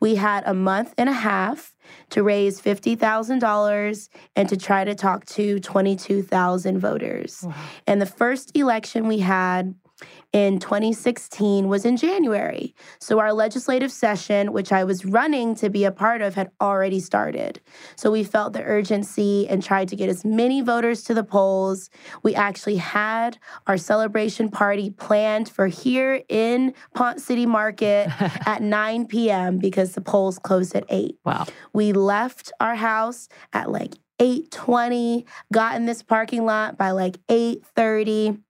We 0.00 0.16
had 0.16 0.44
a 0.46 0.52
month 0.52 0.92
and 0.98 1.08
a 1.08 1.14
half 1.14 1.74
to 2.10 2.22
raise 2.22 2.60
$50,000 2.60 4.08
and 4.36 4.48
to 4.50 4.56
try 4.58 4.84
to 4.84 4.94
talk 4.94 5.24
to 5.26 5.60
22,000 5.60 6.78
voters. 6.78 7.46
And 7.86 8.02
the 8.02 8.06
first 8.06 8.54
election 8.54 9.08
we 9.08 9.20
had 9.20 9.74
in 10.32 10.58
2016 10.58 11.68
was 11.68 11.84
in 11.84 11.96
January. 11.96 12.74
So 13.00 13.18
our 13.18 13.32
legislative 13.32 13.90
session, 13.90 14.52
which 14.52 14.72
I 14.72 14.84
was 14.84 15.04
running 15.04 15.54
to 15.56 15.70
be 15.70 15.84
a 15.84 15.92
part 15.92 16.20
of, 16.20 16.34
had 16.34 16.50
already 16.60 17.00
started. 17.00 17.60
So 17.96 18.10
we 18.10 18.24
felt 18.24 18.52
the 18.52 18.62
urgency 18.62 19.48
and 19.48 19.62
tried 19.62 19.88
to 19.88 19.96
get 19.96 20.08
as 20.08 20.24
many 20.24 20.60
voters 20.60 21.02
to 21.04 21.14
the 21.14 21.24
polls. 21.24 21.88
We 22.22 22.34
actually 22.34 22.76
had 22.76 23.38
our 23.66 23.78
celebration 23.78 24.50
party 24.50 24.90
planned 24.90 25.48
for 25.48 25.66
here 25.66 26.22
in 26.28 26.74
Ponce 26.94 27.24
City 27.24 27.46
Market 27.46 28.08
at 28.46 28.62
9 28.62 29.06
p.m. 29.06 29.58
because 29.58 29.92
the 29.92 30.00
polls 30.02 30.38
closed 30.38 30.74
at 30.74 30.84
8. 30.88 31.16
Wow. 31.24 31.46
We 31.72 31.92
left 31.92 32.52
our 32.60 32.74
house 32.74 33.28
at 33.52 33.70
like 33.70 33.94
8:20, 34.20 35.24
got 35.52 35.76
in 35.76 35.86
this 35.86 36.02
parking 36.02 36.44
lot 36.44 36.76
by 36.76 36.90
like 36.90 37.18
8:30 37.28 38.40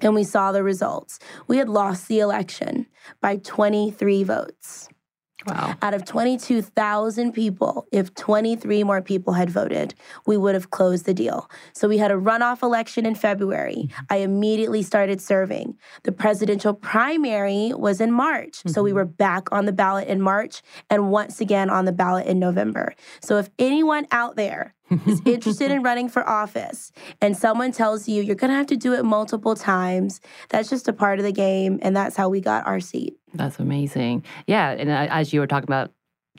and 0.00 0.14
we 0.14 0.24
saw 0.24 0.52
the 0.52 0.62
results. 0.62 1.18
We 1.46 1.58
had 1.58 1.68
lost 1.68 2.08
the 2.08 2.20
election 2.20 2.86
by 3.20 3.36
23 3.36 4.22
votes. 4.24 4.88
Wow. 5.46 5.76
Out 5.82 5.94
of 5.94 6.04
22,000 6.04 7.32
people, 7.32 7.86
if 7.92 8.12
23 8.14 8.82
more 8.82 9.00
people 9.00 9.34
had 9.34 9.48
voted, 9.48 9.94
we 10.26 10.36
would 10.36 10.54
have 10.54 10.70
closed 10.70 11.06
the 11.06 11.14
deal. 11.14 11.48
So 11.72 11.86
we 11.86 11.98
had 11.98 12.10
a 12.10 12.14
runoff 12.14 12.62
election 12.62 13.06
in 13.06 13.14
February. 13.14 13.88
Mm-hmm. 13.88 14.04
I 14.10 14.16
immediately 14.16 14.82
started 14.82 15.20
serving. 15.20 15.78
The 16.02 16.12
presidential 16.12 16.74
primary 16.74 17.72
was 17.72 18.00
in 18.00 18.10
March. 18.10 18.62
So 18.66 18.82
we 18.82 18.90
mm-hmm. 18.90 18.96
were 18.96 19.04
back 19.04 19.52
on 19.52 19.66
the 19.66 19.72
ballot 19.72 20.08
in 20.08 20.20
March 20.20 20.60
and 20.90 21.10
once 21.10 21.40
again 21.40 21.70
on 21.70 21.84
the 21.84 21.92
ballot 21.92 22.26
in 22.26 22.40
November. 22.40 22.94
So 23.20 23.38
if 23.38 23.48
anyone 23.60 24.08
out 24.10 24.34
there 24.34 24.74
is 25.06 25.22
interested 25.24 25.70
in 25.70 25.84
running 25.84 26.08
for 26.08 26.28
office 26.28 26.90
and 27.20 27.36
someone 27.36 27.70
tells 27.70 28.08
you 28.08 28.22
you're 28.22 28.34
going 28.34 28.50
to 28.50 28.56
have 28.56 28.66
to 28.66 28.76
do 28.76 28.92
it 28.94 29.04
multiple 29.04 29.54
times, 29.54 30.20
that's 30.48 30.68
just 30.68 30.88
a 30.88 30.92
part 30.92 31.20
of 31.20 31.24
the 31.24 31.32
game. 31.32 31.78
And 31.80 31.96
that's 31.96 32.16
how 32.16 32.28
we 32.28 32.40
got 32.40 32.66
our 32.66 32.80
seat. 32.80 33.17
That's 33.34 33.58
amazing. 33.58 34.24
Yeah. 34.46 34.70
And 34.70 34.90
uh, 34.90 35.06
as 35.10 35.32
you 35.32 35.40
were 35.40 35.46
talking 35.46 35.68
about 35.68 35.92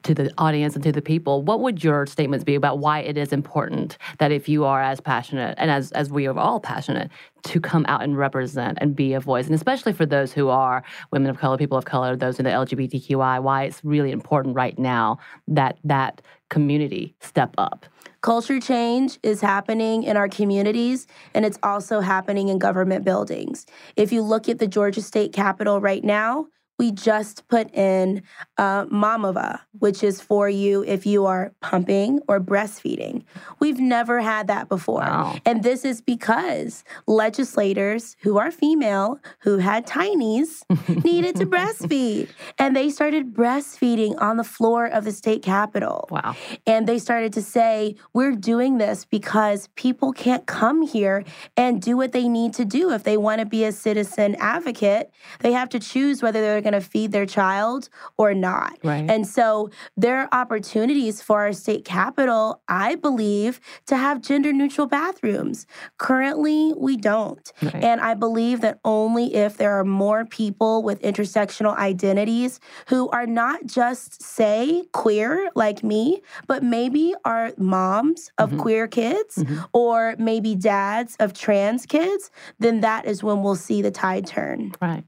to 0.03 0.13
the 0.13 0.31
audience 0.37 0.75
and 0.75 0.83
to 0.83 0.91
the 0.91 1.01
people, 1.01 1.41
what 1.41 1.59
would 1.59 1.83
your 1.83 2.05
statements 2.05 2.43
be 2.43 2.55
about 2.55 2.79
why 2.79 2.99
it 2.99 3.17
is 3.17 3.33
important 3.33 3.97
that 4.19 4.31
if 4.31 4.47
you 4.47 4.63
are 4.63 4.81
as 4.81 5.01
passionate 5.01 5.55
and 5.57 5.69
as, 5.69 5.91
as 5.91 6.09
we 6.09 6.27
are 6.27 6.37
all 6.37 6.59
passionate 6.59 7.11
to 7.43 7.59
come 7.59 7.85
out 7.87 8.03
and 8.03 8.17
represent 8.17 8.77
and 8.81 8.95
be 8.95 9.13
a 9.13 9.19
voice, 9.19 9.45
and 9.45 9.55
especially 9.55 9.93
for 9.93 10.05
those 10.05 10.31
who 10.33 10.49
are 10.49 10.83
women 11.11 11.29
of 11.29 11.37
color, 11.37 11.57
people 11.57 11.77
of 11.77 11.85
color, 11.85 12.15
those 12.15 12.39
in 12.39 12.45
the 12.45 12.51
LGBTQI, 12.51 13.41
why 13.41 13.63
it's 13.63 13.83
really 13.83 14.11
important 14.11 14.55
right 14.55 14.77
now 14.77 15.17
that 15.47 15.77
that 15.83 16.21
community 16.49 17.15
step 17.19 17.53
up. 17.57 17.85
Culture 18.21 18.59
change 18.59 19.17
is 19.23 19.39
happening 19.39 20.03
in 20.03 20.17
our 20.17 20.27
communities 20.27 21.07
and 21.33 21.45
it's 21.45 21.57
also 21.63 22.01
happening 22.01 22.49
in 22.49 22.59
government 22.59 23.05
buildings. 23.05 23.65
If 23.95 24.11
you 24.11 24.21
look 24.21 24.49
at 24.49 24.59
the 24.59 24.67
Georgia 24.67 25.01
State 25.01 25.31
Capitol 25.31 25.79
right 25.79 26.03
now, 26.03 26.47
we 26.79 26.91
just 26.91 27.47
put 27.49 27.71
in 27.75 28.23
uh, 28.57 28.85
Mamava, 28.85 29.59
which 29.77 30.01
is 30.01 30.21
for 30.21 30.49
you 30.49 30.83
if 30.85 31.05
you 31.05 31.25
are 31.25 31.53
pumping 31.61 32.21
or 32.27 32.39
breastfeeding. 32.39 33.23
We've 33.59 33.79
never 33.79 34.21
had 34.21 34.47
that 34.47 34.69
before. 34.69 35.01
Wow. 35.01 35.37
And 35.45 35.61
this 35.61 35.83
is 35.83 35.99
because 36.01 36.85
legislators 37.05 38.15
who 38.21 38.39
are 38.39 38.49
female, 38.49 39.19
who 39.39 39.57
had 39.57 39.85
tinies, 39.85 40.63
needed 41.03 41.35
to 41.35 41.45
breastfeed. 41.45 42.29
And 42.57 42.75
they 42.75 42.89
started 42.89 43.33
breastfeeding 43.33 44.19
on 44.21 44.37
the 44.37 44.43
floor 44.45 44.87
of 44.87 45.03
the 45.03 45.11
state 45.11 45.43
capitol. 45.43 46.07
Wow. 46.09 46.35
And 46.65 46.87
they 46.87 46.97
started 46.97 47.33
to 47.33 47.41
say, 47.41 47.97
we're 48.13 48.35
doing 48.35 48.77
this 48.77 49.03
because 49.03 49.67
people 49.75 50.13
can't 50.13 50.45
come 50.45 50.81
here 50.81 51.25
and 51.57 51.81
do 51.81 51.97
what 51.97 52.13
they 52.13 52.29
need 52.29 52.53
to 52.53 52.63
do. 52.63 52.91
If 52.91 53.03
they 53.03 53.17
want 53.17 53.39
to 53.39 53.45
be 53.45 53.65
a 53.65 53.73
citizen 53.73 54.35
advocate, 54.39 55.11
they 55.41 55.51
have 55.51 55.67
to 55.69 55.79
choose 55.79 56.21
whether 56.21 56.39
they're 56.39 56.61
going 56.61 56.68
to 56.73 56.81
feed 56.81 57.11
their 57.11 57.25
child 57.25 57.89
or 58.17 58.33
not. 58.33 58.77
Right. 58.83 59.09
And 59.09 59.27
so 59.27 59.69
there 59.97 60.17
are 60.19 60.29
opportunities 60.31 61.21
for 61.21 61.41
our 61.41 61.53
state 61.53 61.85
capital, 61.85 62.61
I 62.67 62.95
believe, 62.95 63.59
to 63.87 63.97
have 63.97 64.21
gender 64.21 64.53
neutral 64.53 64.87
bathrooms. 64.87 65.65
Currently, 65.97 66.73
we 66.77 66.97
don't. 66.97 67.51
Right. 67.61 67.75
And 67.75 68.01
I 68.01 68.13
believe 68.13 68.61
that 68.61 68.79
only 68.83 69.35
if 69.35 69.57
there 69.57 69.79
are 69.79 69.85
more 69.85 70.25
people 70.25 70.83
with 70.83 71.01
intersectional 71.01 71.75
identities 71.77 72.59
who 72.87 73.09
are 73.09 73.25
not 73.25 73.65
just, 73.65 74.21
say, 74.21 74.83
queer 74.93 75.49
like 75.55 75.83
me, 75.83 76.21
but 76.47 76.63
maybe 76.63 77.13
are 77.25 77.51
moms 77.57 78.31
of 78.37 78.49
mm-hmm. 78.49 78.59
queer 78.59 78.87
kids 78.87 79.35
mm-hmm. 79.35 79.59
or 79.73 80.15
maybe 80.17 80.55
dads 80.55 81.15
of 81.19 81.33
trans 81.33 81.85
kids, 81.85 82.31
then 82.59 82.81
that 82.81 83.05
is 83.05 83.23
when 83.23 83.41
we'll 83.41 83.55
see 83.55 83.81
the 83.81 83.91
tide 83.91 84.25
turn. 84.25 84.73
Right. 84.81 85.03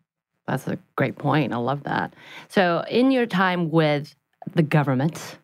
That's 0.52 0.68
a 0.68 0.78
great 0.98 1.18
point. 1.18 1.54
I 1.54 1.58
love 1.58 1.84
that. 1.84 2.14
So, 2.50 2.84
in 2.90 3.10
your 3.10 3.26
time 3.26 3.72
with 3.72 4.14
the 4.54 4.64
government, 4.64 5.38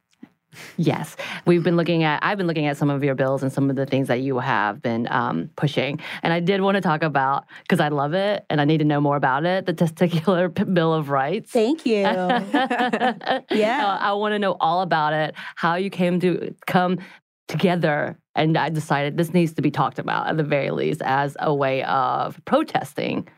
yes, 0.76 1.15
we've 1.46 1.63
been 1.63 1.78
looking 1.78 2.04
at, 2.04 2.22
I've 2.22 2.38
been 2.38 2.46
looking 2.46 2.65
at 2.65 2.76
some 2.76 2.89
of 2.89 3.06
your 3.06 3.15
bills 3.15 3.41
and 3.41 3.52
some 3.52 3.70
of 3.70 3.78
the 3.78 3.86
things 3.86 4.10
that 4.10 4.20
you 4.20 4.39
have 4.39 4.82
been 4.82 5.08
um, 5.10 5.50
pushing. 5.56 6.02
And 6.24 6.34
I 6.34 6.41
did 6.41 6.60
want 6.60 6.76
to 6.76 6.82
talk 6.82 7.04
about, 7.04 7.46
because 7.62 7.80
I 7.80 7.88
love 7.88 8.13
it 8.13 8.46
and 8.50 8.60
I 8.60 8.65
need 8.65 8.80
to 8.80 8.84
know 8.84 9.00
more 9.00 9.15
about 9.15 9.46
it, 9.46 9.65
the 9.65 9.74
Testicular 9.74 10.54
P- 10.54 10.63
Bill 10.74 10.93
of 10.93 11.10
Rights. 11.10 11.52
Thank 11.52 11.86
you. 11.86 12.02
yeah. 12.02 13.98
I 14.02 14.12
want 14.12 14.34
to 14.34 14.39
know 14.39 14.58
all 14.60 14.82
about 14.82 15.13
it, 15.13 15.36
how 15.56 15.76
you 15.76 15.89
came 15.89 16.20
to 16.20 16.54
come 16.65 17.00
together. 17.48 18.20
And 18.36 18.58
I 18.58 18.67
decided 18.67 19.15
this 19.15 19.34
needs 19.34 19.54
to 19.54 19.62
be 19.62 19.72
talked 19.72 20.00
about 20.00 20.28
at 20.28 20.36
the 20.36 20.43
very 20.43 20.72
least 20.72 21.02
as 21.02 21.38
a 21.39 21.54
way 21.54 21.84
of 21.84 22.43
protesting. 22.43 23.30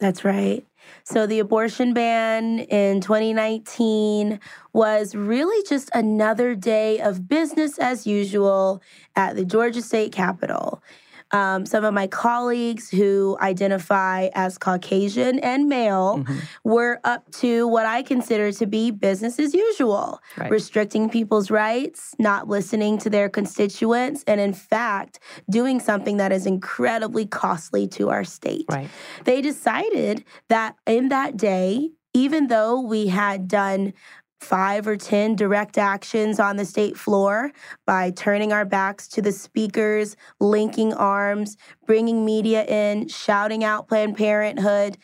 That's 0.00 0.24
right. 0.24 0.64
So, 1.04 1.26
the 1.26 1.38
abortion 1.38 1.94
ban 1.94 2.60
in 2.60 3.00
2019 3.00 4.40
was 4.72 5.14
really 5.14 5.64
just 5.68 5.90
another 5.94 6.54
day 6.54 7.00
of 7.00 7.28
business 7.28 7.78
as 7.78 8.06
usual 8.06 8.82
at 9.16 9.36
the 9.36 9.44
Georgia 9.44 9.82
State 9.82 10.12
Capitol. 10.12 10.82
Um, 11.32 11.64
some 11.64 11.84
of 11.84 11.94
my 11.94 12.06
colleagues 12.06 12.90
who 12.90 13.36
identify 13.40 14.28
as 14.34 14.58
Caucasian 14.58 15.38
and 15.40 15.68
male 15.68 16.18
Mm-hmm. 16.18 16.38
were 16.64 17.00
up 17.04 17.30
to 17.32 17.68
what 17.68 17.86
I 17.86 18.02
consider 18.02 18.50
to 18.52 18.66
be 18.66 18.90
business 18.90 19.38
as 19.38 19.54
usual, 19.54 20.20
Right. 20.36 20.50
restricting 20.50 21.08
people's 21.08 21.50
rights, 21.50 22.14
not 22.18 22.48
listening 22.48 22.98
to 22.98 23.10
their 23.10 23.28
constituents, 23.28 24.24
and 24.26 24.40
in 24.40 24.52
fact, 24.52 25.20
doing 25.48 25.78
something 25.80 26.16
that 26.16 26.32
is 26.32 26.46
incredibly 26.46 27.26
costly 27.26 27.86
to 27.88 28.10
our 28.10 28.24
state. 28.24 28.66
Right. 28.68 28.88
They 29.24 29.40
decided 29.40 30.24
that 30.48 30.76
in 30.86 31.08
that 31.10 31.36
day, 31.36 31.90
even 32.12 32.48
though 32.48 32.80
we 32.80 33.06
had 33.06 33.46
done 33.46 33.92
five 34.40 34.86
or 34.86 34.96
10 34.96 35.36
direct 35.36 35.76
actions 35.78 36.40
on 36.40 36.56
the 36.56 36.64
state 36.64 36.96
floor 36.96 37.52
by 37.86 38.10
turning 38.10 38.52
our 38.52 38.64
backs 38.64 39.06
to 39.06 39.22
the 39.22 39.32
speakers, 39.32 40.16
linking 40.40 40.94
arms, 40.94 41.56
bringing 41.86 42.24
media 42.24 42.64
in, 42.64 43.06
shouting 43.08 43.62
out 43.62 43.86
Planned 43.86 44.16
Parenthood, 44.16 44.96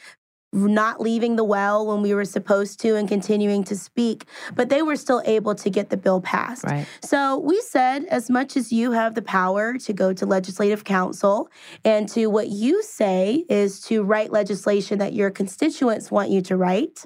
not 0.52 1.00
leaving 1.00 1.36
the 1.36 1.44
well 1.44 1.86
when 1.86 2.00
we 2.00 2.14
were 2.14 2.24
supposed 2.24 2.80
to 2.80 2.96
and 2.96 3.08
continuing 3.08 3.62
to 3.64 3.76
speak, 3.76 4.24
but 4.54 4.68
they 4.68 4.80
were 4.80 4.96
still 4.96 5.22
able 5.26 5.54
to 5.54 5.68
get 5.68 5.90
the 5.90 5.96
bill 5.96 6.20
passed. 6.20 6.64
Right. 6.64 6.86
So 7.02 7.38
we 7.38 7.60
said, 7.60 8.04
as 8.06 8.30
much 8.30 8.56
as 8.56 8.72
you 8.72 8.92
have 8.92 9.14
the 9.14 9.22
power 9.22 9.76
to 9.78 9.92
go 9.92 10.12
to 10.14 10.24
legislative 10.24 10.84
council 10.84 11.50
and 11.84 12.08
to 12.10 12.28
what 12.28 12.48
you 12.48 12.82
say 12.82 13.44
is 13.48 13.80
to 13.82 14.02
write 14.02 14.32
legislation 14.32 14.98
that 14.98 15.12
your 15.12 15.30
constituents 15.30 16.10
want 16.10 16.30
you 16.30 16.40
to 16.42 16.56
write, 16.56 17.04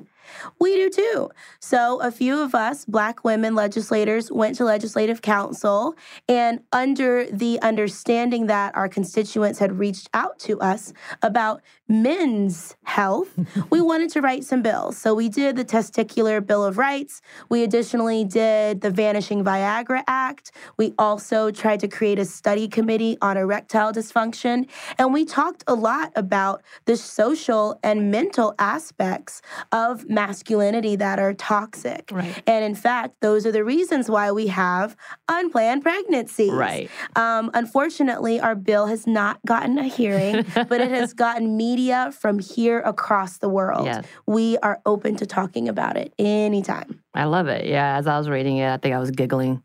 we 0.61 0.77
do 0.77 0.91
too. 0.91 1.31
So, 1.61 2.01
a 2.01 2.11
few 2.11 2.41
of 2.41 2.55
us, 2.55 2.85
Black 2.85 3.25
women 3.25 3.55
legislators, 3.55 4.31
went 4.31 4.57
to 4.57 4.65
legislative 4.65 5.23
council, 5.23 5.95
and 6.29 6.61
under 6.73 7.27
the 7.31 7.61
understanding 7.63 8.47
that 8.47 8.77
our 8.77 8.89
constituents 8.89 9.59
had 9.59 9.79
reached 9.79 10.09
out 10.15 10.39
to 10.41 10.61
us 10.61 10.93
about 11.23 11.63
men's 11.89 12.77
health, 12.85 13.39
we 13.71 13.81
wanted 13.81 14.11
to 14.11 14.21
write 14.21 14.45
some 14.45 14.63
bills. 14.63 14.97
So, 14.97 15.15
we 15.15 15.29
did 15.29 15.57
the 15.57 15.65
Testicular 15.65 16.45
Bill 16.45 16.65
of 16.65 16.79
Rights. 16.79 17.23
We 17.49 17.63
additionally 17.63 18.25
did 18.25 18.81
the 18.81 18.91
Vanishing 18.91 19.45
Viagra 19.45 20.03
Act. 20.07 20.53
We 20.77 20.95
also 20.99 21.51
tried 21.51 21.81
to 21.81 21.89
create 21.89 22.19
a 22.19 22.25
study 22.25 22.69
committee 22.69 23.17
on 23.21 23.37
erectile 23.37 23.93
dysfunction. 23.93 24.69
And 24.99 25.13
we 25.13 25.25
talked 25.25 25.65
a 25.67 25.75
lot 25.75 26.13
about 26.17 26.63
the 26.85 26.97
social 26.97 27.79
and 27.83 28.11
mental 28.11 28.55
aspects 28.59 29.43
of 29.73 30.09
masculinity 30.27 30.97
that 30.97 31.19
are 31.19 31.33
toxic. 31.33 32.11
Right. 32.13 32.43
And 32.47 32.63
in 32.63 32.75
fact, 32.75 33.21
those 33.21 33.47
are 33.47 33.53
the 33.53 33.65
reasons 33.65 34.11
why 34.11 34.31
we 34.33 34.49
have 34.49 34.97
unplanned 35.29 35.83
pregnancies. 35.83 36.53
Right. 36.53 36.91
Um, 37.17 37.51
unfortunately, 37.55 38.39
our 38.39 38.55
bill 38.55 38.87
has 38.87 39.07
not 39.07 39.39
gotten 39.47 39.79
a 39.79 39.85
hearing, 39.85 40.45
but 40.55 40.81
it 40.81 40.91
has 40.91 41.15
gotten 41.15 41.57
media 41.57 42.13
from 42.13 42.39
here 42.39 42.81
across 42.81 43.39
the 43.39 43.49
world. 43.49 43.87
Yes. 43.87 44.05
We 44.27 44.59
are 44.59 44.81
open 44.85 45.17
to 45.17 45.27
talking 45.27 45.69
about 45.69 45.97
it 45.97 46.13
anytime. 46.19 47.03
I 47.15 47.25
love 47.25 47.49
it. 47.49 47.67
Yeah, 47.67 47.97
as 47.97 48.07
I 48.07 48.19
was 48.19 48.29
reading 48.29 48.59
it, 48.59 48.71
I 48.71 48.77
think 48.77 48.95
I 48.95 48.99
was 48.99 49.11
giggling. 49.11 49.63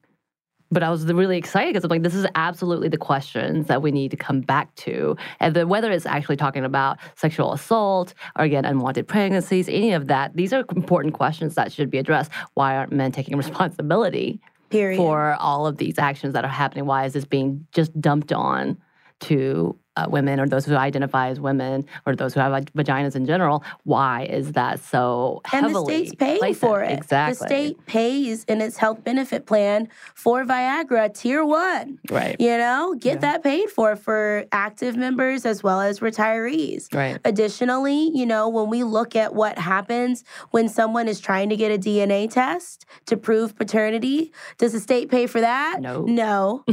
But 0.72 0.84
I 0.84 0.90
was 0.90 1.06
really 1.06 1.38
excited 1.38 1.74
because 1.74 1.84
I'm 1.84 1.90
like, 1.90 2.04
this 2.04 2.16
is 2.16 2.26
absolutely 2.36 2.90
the 2.90 2.98
questions 2.98 3.68
that 3.68 3.82
we 3.82 3.92
need 3.92 4.12
to 4.12 4.18
come 4.18 4.42
back 4.42 4.74
to. 4.76 5.16
And 5.40 5.56
then 5.56 5.70
whether 5.70 5.92
it's 5.92 6.06
actually 6.06 6.38
talking 6.38 6.66
about 6.66 6.98
sexual 7.16 7.54
assault 7.54 8.14
or 8.38 8.46
again, 8.46 8.66
unwanted 8.66 9.08
pregnancies, 9.08 9.70
any 9.70 9.94
of 9.94 10.08
that, 10.08 10.36
these 10.36 10.54
are 10.54 10.66
important 10.76 11.14
questions 11.14 11.56
that 11.56 11.72
should 11.72 11.90
be 11.90 11.98
addressed. 11.98 12.32
Why 12.56 12.76
aren't 12.76 12.92
men 12.92 13.12
taking 13.12 13.38
responsibility 13.46 14.42
Period. 14.70 14.98
for 14.98 15.36
all 15.40 15.68
of 15.68 15.78
these 15.78 16.00
actions 16.00 16.34
that 16.34 16.44
are 16.44 16.50
happening? 16.50 16.86
Why 16.86 17.06
is 17.06 17.14
this 17.14 17.26
being 17.26 17.68
just 17.72 18.00
dumped 18.02 18.34
on 18.34 18.78
to 19.22 19.78
uh, 19.98 20.08
women 20.10 20.40
or 20.40 20.48
those 20.48 20.66
who 20.66 20.76
identify 20.76 21.30
as 21.30 21.40
women 21.40 21.86
or 22.06 22.16
those 22.16 22.34
who 22.34 22.40
have 22.40 22.52
vag- 22.52 22.74
vaginas 22.74 23.16
in 23.16 23.26
general? 23.26 23.64
Why 23.84 24.24
is 24.24 24.54
that 24.54 24.80
so 24.80 25.42
heavily? 25.46 25.66
and 25.66 25.76
the 25.76 25.80
heavily 25.80 26.06
state's 26.06 26.16
paying 26.16 26.40
placed 26.40 26.60
for 26.60 26.82
it. 26.84 26.92
Exactly. 26.92 27.34
The 27.34 27.46
state 27.48 27.86
pays 27.86 28.44
in 28.46 28.62
its 28.62 28.78
health 28.78 29.04
benefit 29.04 29.46
plan 29.46 29.88
for 30.14 30.44
Viagra 30.46 31.14
tier 31.14 31.46
one. 31.46 32.00
Right. 32.10 32.36
You 32.40 32.58
know, 32.58 32.96
get 33.00 33.22
that 33.22 33.44
paid 33.44 33.70
for 33.70 33.96
for 33.96 34.46
active 34.52 34.96
members 34.96 35.46
as 35.46 35.64
well 35.64 35.82
as 35.82 36.00
retirees. 36.00 36.94
Right. 36.94 37.20
Additionally, 37.26 38.12
you 38.14 38.26
know, 38.26 38.50
when 38.50 38.70
we 38.70 38.84
look 38.84 39.16
at 39.16 39.34
what 39.34 39.58
happens 39.58 40.24
when 40.52 40.70
someone 40.70 41.08
is 41.08 41.20
trying 41.20 41.50
to 41.50 41.56
get 41.56 41.72
a 41.72 41.78
DNA 41.78 42.30
test 42.30 42.86
to 43.06 43.18
prove 43.18 43.56
paternity, 43.56 44.32
does 44.58 44.74
the 44.74 44.80
state 44.80 45.10
pay 45.10 45.28
for 45.28 45.42
that? 45.42 45.82
No. 45.82 46.04
No. 46.04 46.66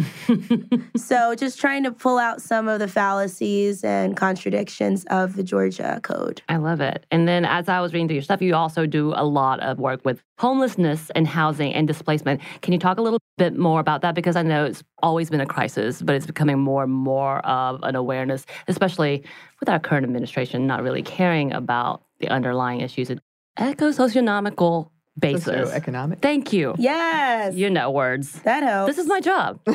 so 0.97 1.35
just 1.35 1.61
trying 1.61 1.85
to 1.85 1.93
pull 1.93 2.19
out 2.19 2.43
some 2.43 2.69
of 2.69 2.79
the 2.79 2.89
fallacies 3.13 3.85
and 3.85 4.17
contradictions 4.17 5.05
of 5.11 5.37
the 5.37 5.43
Georgia 5.43 6.01
code. 6.03 6.41
I 6.49 6.57
love 6.57 6.81
it. 6.81 7.05
And 7.11 7.29
then 7.29 7.45
as 7.45 7.69
I 7.69 7.79
was 7.83 7.93
reading 7.93 8.09
through 8.09 8.15
your 8.15 8.23
stuff, 8.23 8.41
you 8.41 8.55
also 8.55 8.87
do 8.87 9.13
a 9.15 9.25
lot 9.25 9.61
of 9.61 9.79
work 9.79 10.03
with 10.03 10.23
homelessness 10.39 11.11
and 11.15 11.27
housing 11.27 11.75
and 11.75 11.87
displacement. 11.87 12.41
Can 12.63 12.73
you 12.73 12.79
talk 12.79 12.97
a 12.97 13.03
little 13.03 13.19
bit 13.37 13.59
more 13.59 13.81
about 13.81 14.01
that? 14.01 14.15
Because 14.15 14.35
I 14.35 14.43
know 14.43 14.65
it's 14.65 14.83
always 15.03 15.29
been 15.29 15.43
a 15.43 15.47
crisis, 15.47 16.01
but 16.01 16.15
it's 16.15 16.25
becoming 16.25 16.59
more 16.59 16.85
and 16.85 16.93
more 16.93 17.41
of 17.41 17.83
an 17.83 17.97
awareness, 17.97 18.47
especially 18.67 19.23
with 19.61 19.69
our 19.69 19.79
current 19.79 20.05
administration 20.05 20.67
not 20.67 20.83
really 20.83 21.03
caring 21.03 21.53
about 21.53 22.05
the 22.21 22.29
underlying 22.29 22.81
issues 22.81 23.11
at 23.11 23.19
eco-socionomical 23.61 24.89
basis. 25.19 25.71
Socioeconomic. 25.71 26.21
Thank 26.21 26.53
you. 26.53 26.75
Yes. 26.79 27.55
You 27.55 27.71
know 27.71 27.91
words. 27.91 28.33
that 28.43 28.63
helps. 28.63 28.95
This 28.95 28.99
is 28.99 29.07
my 29.09 29.21
job. 29.21 29.61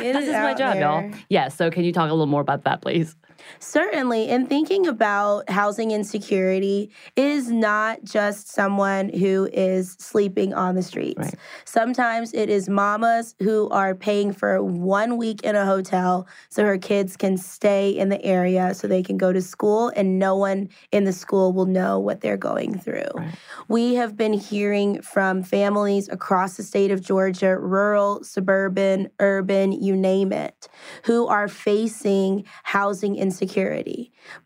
This 0.00 0.24
is 0.24 0.32
my 0.32 0.52
out 0.52 0.58
job, 0.58 0.76
y'all. 0.76 1.00
there. 1.02 1.12
Yes. 1.28 1.54
so 1.54 1.70
can 1.70 1.84
you 1.84 1.92
talk 1.92 2.08
a 2.08 2.12
little 2.12 2.26
more 2.26 2.40
about 2.40 2.64
that, 2.64 2.80
please? 2.80 3.16
Certainly. 3.58 4.28
In 4.28 4.46
thinking 4.46 4.86
about 4.86 5.48
housing 5.50 5.90
insecurity, 5.90 6.90
is 7.16 7.50
not 7.50 8.02
just 8.04 8.48
someone 8.48 9.08
who 9.08 9.48
is 9.52 9.96
sleeping 9.98 10.54
on 10.54 10.74
the 10.74 10.82
streets. 10.82 11.18
Right. 11.18 11.34
Sometimes 11.64 12.32
it 12.32 12.48
is 12.48 12.68
mamas 12.68 13.34
who 13.40 13.68
are 13.70 13.94
paying 13.94 14.32
for 14.32 14.62
one 14.62 15.16
week 15.16 15.42
in 15.42 15.56
a 15.56 15.64
hotel 15.64 16.26
so 16.48 16.64
her 16.64 16.78
kids 16.78 17.16
can 17.16 17.36
stay 17.36 17.90
in 17.90 18.08
the 18.08 18.22
area 18.24 18.74
so 18.74 18.86
they 18.86 19.02
can 19.02 19.16
go 19.16 19.32
to 19.32 19.42
school 19.42 19.92
and 19.96 20.18
no 20.18 20.36
one 20.36 20.68
in 20.92 21.04
the 21.04 21.12
school 21.12 21.52
will 21.52 21.66
know 21.66 21.98
what 21.98 22.20
they're 22.20 22.36
going 22.36 22.78
through. 22.78 23.10
Right. 23.14 23.34
We 23.68 23.94
have 23.94 24.16
been 24.16 24.32
hearing 24.32 25.02
from 25.02 25.42
families 25.42 26.08
across 26.08 26.56
the 26.56 26.62
state 26.62 26.90
of 26.90 27.00
Georgia, 27.00 27.58
rural, 27.58 28.22
suburban, 28.24 29.10
urban, 29.18 29.72
you 29.72 29.96
name 29.96 30.32
it, 30.32 30.68
who 31.04 31.26
are 31.26 31.48
facing 31.48 32.44
housing 32.62 33.16
insecurity. 33.16 33.39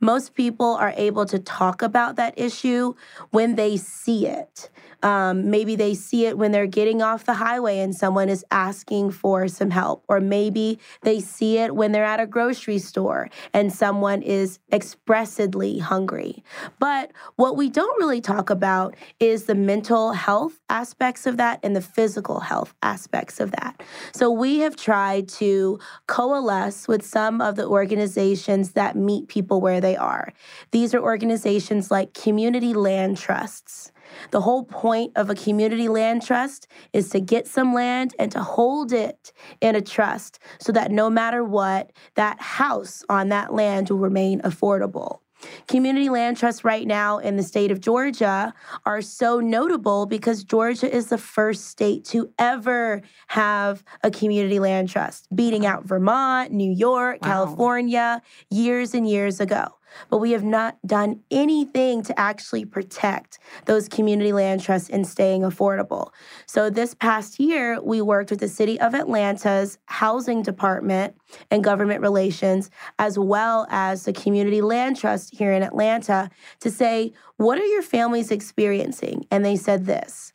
Most 0.00 0.34
people 0.34 0.74
are 0.74 0.92
able 0.96 1.26
to 1.26 1.38
talk 1.38 1.82
about 1.82 2.16
that 2.16 2.34
issue 2.36 2.94
when 3.30 3.56
they 3.56 3.76
see 3.76 4.26
it. 4.26 4.70
Um, 5.02 5.50
maybe 5.50 5.76
they 5.76 5.94
see 5.94 6.24
it 6.24 6.38
when 6.38 6.50
they're 6.50 6.66
getting 6.66 7.02
off 7.02 7.26
the 7.26 7.34
highway 7.34 7.80
and 7.80 7.94
someone 7.94 8.30
is 8.30 8.42
asking 8.50 9.10
for 9.10 9.48
some 9.48 9.70
help. 9.70 10.02
Or 10.08 10.18
maybe 10.18 10.78
they 11.02 11.20
see 11.20 11.58
it 11.58 11.74
when 11.74 11.92
they're 11.92 12.04
at 12.04 12.20
a 12.20 12.26
grocery 12.26 12.78
store 12.78 13.28
and 13.52 13.70
someone 13.70 14.22
is 14.22 14.58
expressedly 14.72 15.78
hungry. 15.78 16.42
But 16.78 17.12
what 17.36 17.56
we 17.56 17.68
don't 17.68 17.98
really 17.98 18.22
talk 18.22 18.48
about 18.48 18.96
is 19.20 19.44
the 19.44 19.54
mental 19.54 20.12
health 20.12 20.58
aspects 20.70 21.26
of 21.26 21.36
that 21.36 21.60
and 21.62 21.76
the 21.76 21.82
physical 21.82 22.40
health 22.40 22.74
aspects 22.82 23.40
of 23.40 23.50
that. 23.52 23.82
So 24.12 24.30
we 24.30 24.60
have 24.60 24.74
tried 24.74 25.28
to 25.40 25.78
coalesce 26.06 26.88
with 26.88 27.04
some 27.04 27.42
of 27.42 27.56
the 27.56 27.66
organizations 27.66 28.72
that 28.72 28.83
meet 28.92 29.28
people 29.28 29.60
where 29.60 29.80
they 29.80 29.96
are. 29.96 30.32
These 30.70 30.94
are 30.94 31.00
organizations 31.00 31.90
like 31.90 32.14
community 32.14 32.74
land 32.74 33.16
trusts. 33.16 33.90
The 34.30 34.40
whole 34.42 34.64
point 34.64 35.12
of 35.16 35.30
a 35.30 35.34
community 35.34 35.88
land 35.88 36.22
trust 36.22 36.68
is 36.92 37.08
to 37.10 37.20
get 37.20 37.46
some 37.46 37.72
land 37.74 38.14
and 38.18 38.30
to 38.32 38.42
hold 38.42 38.92
it 38.92 39.32
in 39.60 39.74
a 39.74 39.80
trust 39.80 40.38
so 40.60 40.72
that 40.72 40.90
no 40.90 41.08
matter 41.10 41.42
what, 41.42 41.92
that 42.14 42.40
house 42.40 43.02
on 43.08 43.30
that 43.30 43.54
land 43.54 43.90
will 43.90 43.98
remain 43.98 44.40
affordable. 44.42 45.20
Community 45.68 46.08
land 46.08 46.36
trusts 46.36 46.64
right 46.64 46.86
now 46.86 47.18
in 47.18 47.36
the 47.36 47.42
state 47.42 47.70
of 47.70 47.80
Georgia 47.80 48.52
are 48.84 49.02
so 49.02 49.40
notable 49.40 50.06
because 50.06 50.44
Georgia 50.44 50.94
is 50.94 51.08
the 51.08 51.18
first 51.18 51.66
state 51.66 52.04
to 52.06 52.30
ever 52.38 53.02
have 53.28 53.82
a 54.02 54.10
community 54.10 54.58
land 54.58 54.88
trust, 54.88 55.28
beating 55.34 55.66
out 55.66 55.84
Vermont, 55.84 56.52
New 56.52 56.70
York, 56.70 57.20
California 57.22 58.22
years 58.50 58.94
and 58.94 59.08
years 59.08 59.40
ago. 59.40 59.66
But 60.10 60.18
we 60.18 60.32
have 60.32 60.44
not 60.44 60.78
done 60.86 61.20
anything 61.30 62.02
to 62.02 62.18
actually 62.18 62.64
protect 62.64 63.38
those 63.66 63.88
community 63.88 64.32
land 64.32 64.62
trusts 64.62 64.88
in 64.88 65.04
staying 65.04 65.42
affordable. 65.42 66.10
So 66.46 66.70
this 66.70 66.94
past 66.94 67.40
year, 67.40 67.80
we 67.82 68.00
worked 68.00 68.30
with 68.30 68.40
the 68.40 68.48
City 68.48 68.80
of 68.80 68.94
Atlanta's 68.94 69.78
Housing 69.86 70.42
Department 70.42 71.16
and 71.50 71.64
Government 71.64 72.00
Relations, 72.00 72.70
as 72.98 73.18
well 73.18 73.66
as 73.70 74.04
the 74.04 74.12
Community 74.12 74.60
Land 74.60 74.96
Trust 74.96 75.34
here 75.34 75.52
in 75.52 75.62
Atlanta, 75.62 76.30
to 76.60 76.70
say, 76.70 77.12
what 77.36 77.58
are 77.58 77.66
your 77.66 77.82
families 77.82 78.30
experiencing? 78.30 79.26
And 79.30 79.44
they 79.44 79.56
said 79.56 79.86
this 79.86 80.32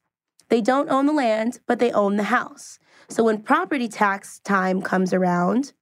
they 0.49 0.61
don't 0.61 0.89
own 0.89 1.05
the 1.05 1.13
land, 1.13 1.59
but 1.67 1.79
they 1.79 1.91
own 1.91 2.17
the 2.17 2.23
house. 2.23 2.79
So 3.07 3.23
when 3.23 3.41
property 3.41 3.87
tax 3.87 4.39
time 4.39 4.81
comes 4.81 5.13
around, 5.13 5.73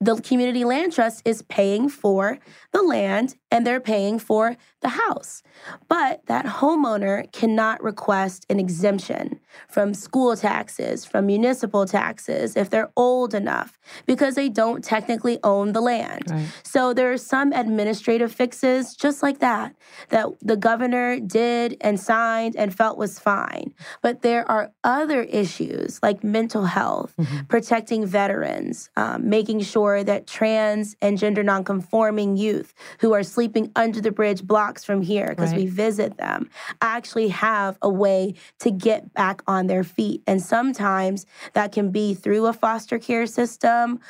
the 0.00 0.16
community 0.20 0.64
land 0.64 0.92
trust 0.92 1.22
is 1.24 1.42
paying 1.42 1.88
for 1.88 2.38
the 2.72 2.82
land 2.82 3.34
and 3.56 3.66
they're 3.66 3.80
paying 3.80 4.18
for 4.18 4.54
the 4.82 4.90
house. 4.90 5.42
But 5.88 6.20
that 6.26 6.44
homeowner 6.44 7.32
cannot 7.32 7.82
request 7.82 8.44
an 8.50 8.60
exemption 8.60 9.40
from 9.66 9.94
school 9.94 10.36
taxes, 10.36 11.06
from 11.06 11.24
municipal 11.24 11.86
taxes, 11.86 12.54
if 12.54 12.68
they're 12.68 12.90
old 12.96 13.32
enough, 13.32 13.78
because 14.04 14.34
they 14.34 14.50
don't 14.50 14.84
technically 14.84 15.38
own 15.42 15.72
the 15.72 15.80
land. 15.80 16.24
Right. 16.30 16.46
So 16.62 16.92
there 16.92 17.10
are 17.10 17.16
some 17.16 17.54
administrative 17.54 18.30
fixes 18.30 18.94
just 18.94 19.22
like 19.22 19.38
that, 19.38 19.74
that 20.10 20.26
the 20.42 20.58
governor 20.58 21.18
did 21.18 21.78
and 21.80 21.98
signed 21.98 22.54
and 22.56 22.76
felt 22.76 22.98
was 22.98 23.18
fine. 23.18 23.72
But 24.02 24.20
there 24.20 24.48
are 24.50 24.72
other 24.84 25.22
issues 25.22 25.98
like 26.02 26.22
mental 26.22 26.66
health, 26.66 27.14
mm-hmm. 27.18 27.46
protecting 27.46 28.04
veterans, 28.04 28.90
um, 28.96 29.26
making 29.30 29.60
sure 29.60 30.04
that 30.04 30.26
trans 30.26 30.94
and 31.00 31.16
gender 31.16 31.42
nonconforming 31.42 32.36
youth 32.36 32.74
who 33.00 33.14
are 33.14 33.22
sleeping 33.22 33.45
under 33.74 34.00
the 34.00 34.10
bridge 34.10 34.42
blocks 34.42 34.84
from 34.84 35.02
here 35.02 35.28
because 35.28 35.50
right. 35.50 35.60
we 35.60 35.66
visit 35.66 36.16
them 36.16 36.50
actually 36.80 37.28
have 37.28 37.78
a 37.82 37.88
way 37.88 38.34
to 38.60 38.70
get 38.70 39.12
back 39.14 39.42
on 39.46 39.66
their 39.66 39.84
feet. 39.84 40.22
And 40.26 40.40
sometimes 40.42 41.26
that 41.52 41.72
can 41.72 41.90
be 41.90 42.14
through 42.14 42.46
a 42.46 42.52
foster 42.52 42.98
care 42.98 43.26
system. 43.26 44.00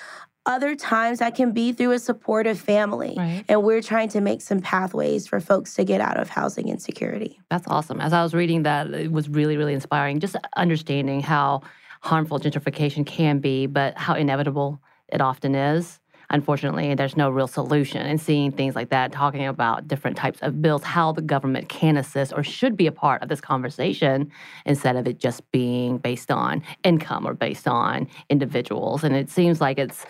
Other 0.45 0.77
times 0.77 1.19
that 1.19 1.35
can 1.35 1.51
be 1.51 1.73
through 1.73 1.91
a 1.91 1.99
supportive 1.99 2.59
family. 2.61 3.15
Right. 3.17 3.45
And 3.49 3.65
we're 3.65 3.83
trying 3.83 4.09
to 4.11 4.21
make 4.21 4.41
some 4.41 4.61
pathways 4.61 5.27
for 5.27 5.41
folks 5.41 5.75
to 5.75 5.85
get 5.85 6.01
out 6.01 6.19
of 6.19 6.29
housing 6.29 6.69
insecurity. 6.69 7.41
That's 7.51 7.67
awesome. 7.67 8.01
As 8.01 8.13
I 8.13 8.23
was 8.23 8.33
reading 8.33 8.63
that, 8.63 8.89
it 8.95 9.11
was 9.11 9.29
really, 9.29 9.57
really 9.57 9.75
inspiring. 9.75 10.21
Just 10.21 10.37
understanding 10.57 11.21
how 11.21 11.63
harmful 12.03 12.39
gentrification 12.39 13.05
can 13.05 13.41
be, 13.41 13.67
but 13.67 13.99
how 13.99 14.15
inevitable 14.15 14.81
it 15.09 15.21
often 15.21 15.55
is 15.55 16.01
unfortunately, 16.31 16.95
there's 16.95 17.17
no 17.17 17.31
real 17.31 17.47
solution. 17.47 18.03
And 18.03 18.21
seeing 18.21 18.53
things 18.53 18.75
like 18.75 18.91
that, 18.91 19.13
talking 19.13 19.47
about 19.47 19.89
different 19.89 20.17
types 20.17 20.39
of 20.43 20.61
bills, 20.61 20.83
how 20.83 21.13
the 21.13 21.23
government 21.23 21.69
can 21.69 21.97
assist 21.97 22.33
or 22.35 22.43
should 22.43 22.77
be 22.77 22.87
a 22.87 22.93
part 22.93 23.23
of 23.23 23.29
this 23.29 23.41
conversation 23.41 24.31
instead 24.65 24.97
of 24.97 25.07
it 25.07 25.19
just 25.19 25.51
being 25.53 25.99
based 25.99 26.31
on 26.31 26.63
income 26.85 27.27
or 27.27 27.35
based 27.35 27.69
on 27.69 28.09
individuals. 28.29 29.05
And 29.05 29.15
it 29.15 29.31
seems 29.31 29.61
like 29.61 29.79
it's 29.79 30.07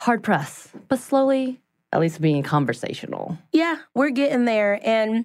hard 0.00 0.22
pressed, 0.22 0.70
but 0.88 0.98
slowly, 0.98 1.60
at 1.92 2.00
least 2.00 2.20
being 2.20 2.42
conversational. 2.42 3.38
Yeah, 3.52 3.76
we're 3.94 4.10
getting 4.10 4.44
there. 4.44 4.80
And 4.82 5.24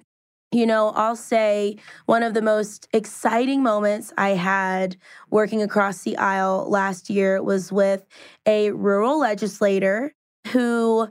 you 0.52 0.66
know, 0.66 0.90
I'll 0.90 1.16
say 1.16 1.76
one 2.06 2.22
of 2.22 2.34
the 2.34 2.42
most 2.42 2.88
exciting 2.92 3.62
moments 3.62 4.12
I 4.18 4.30
had 4.30 4.96
working 5.30 5.62
across 5.62 6.02
the 6.02 6.16
aisle 6.16 6.68
last 6.68 7.08
year 7.08 7.42
was 7.42 7.70
with 7.70 8.04
a 8.46 8.72
rural 8.72 9.20
legislator 9.20 10.12
who 10.48 11.08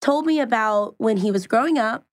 told 0.00 0.24
me 0.24 0.40
about 0.40 0.94
when 0.98 1.18
he 1.18 1.30
was 1.30 1.46
growing 1.46 1.78
up. 1.78 2.06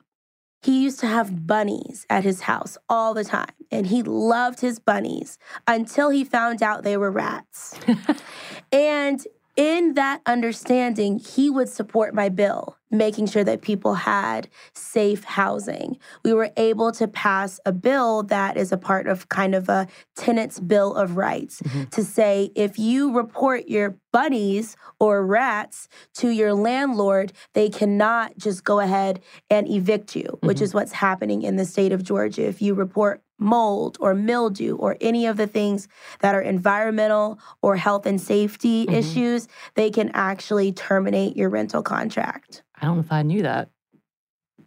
He 0.62 0.84
used 0.84 1.00
to 1.02 1.08
have 1.08 1.48
bunnies 1.48 2.06
at 2.10 2.24
his 2.24 2.42
house 2.42 2.78
all 2.90 3.14
the 3.14 3.24
time, 3.24 3.54
and 3.72 3.88
he 3.88 4.02
loved 4.04 4.60
his 4.60 4.80
bunnies 4.80 5.38
until 5.68 6.10
he 6.10 6.26
found 6.26 6.62
out 6.62 6.84
they 6.84 6.98
were 6.98 7.12
rats. 7.12 7.80
and 8.72 9.26
in 9.58 9.96
that 9.96 10.22
understanding, 10.28 11.18
he 11.18 11.50
would 11.50 11.68
support 11.68 12.14
my 12.14 12.30
bill, 12.30 12.78
making 12.92 13.26
sure 13.26 13.44
that 13.44 13.64
people 13.64 13.96
had 13.96 14.48
safe 14.76 15.24
housing. 15.24 15.98
We 16.24 16.32
were 16.32 16.52
able 16.56 16.92
to 16.94 17.08
pass 17.08 17.60
a 17.66 17.72
bill 17.72 18.22
that 18.24 18.56
is 18.56 18.72
a 18.72 18.78
part 18.78 19.08
of 19.08 19.30
kind 19.30 19.56
of 19.56 19.68
a 19.68 19.88
tenant's 20.16 20.60
bill 20.60 20.94
of 20.94 21.18
rights 21.18 21.62
mm-hmm. 21.62 21.86
to 21.86 22.04
say 22.04 22.52
if 22.56 22.78
you 22.78 23.12
report 23.12 23.68
your 23.68 23.98
bunnies 24.14 24.78
or 25.00 25.26
rats 25.26 25.90
to 26.14 26.30
your 26.30 26.54
landlord, 26.54 27.34
they 27.54 27.68
cannot 27.68 28.38
just 28.38 28.64
go 28.64 28.80
ahead 28.80 29.22
and 29.50 29.68
evict 29.68 30.16
you, 30.16 30.24
mm-hmm. 30.24 30.48
which 30.48 30.62
is 30.62 30.74
what's 30.74 30.92
happening 30.92 31.42
in 31.42 31.56
the 31.56 31.66
state 31.66 31.92
of 31.92 32.04
Georgia. 32.04 32.48
If 32.48 32.62
you 32.62 32.76
report 32.76 33.24
mold 33.40 33.98
or 34.00 34.14
mildew 34.14 34.76
or 34.76 34.98
any 35.02 35.26
of 35.26 35.38
the 35.38 35.48
things 35.48 35.88
that 36.20 36.36
are 36.36 36.42
environmental 36.42 37.40
or 37.62 37.76
health 37.76 38.06
and 38.06 38.20
safety 38.20 38.86
mm-hmm. 38.86 38.96
issues, 38.96 39.48
they 39.76 39.90
can 39.90 40.10
actually 40.14 40.72
terminate 40.72 41.38
your 41.38 41.50
rental 41.50 41.84
contract. 41.84 42.64
I 42.82 42.86
don't 42.86 42.98
know 42.98 43.02
if 43.02 43.12
I 43.12 43.22
knew 43.22 43.44
that. 43.44 43.70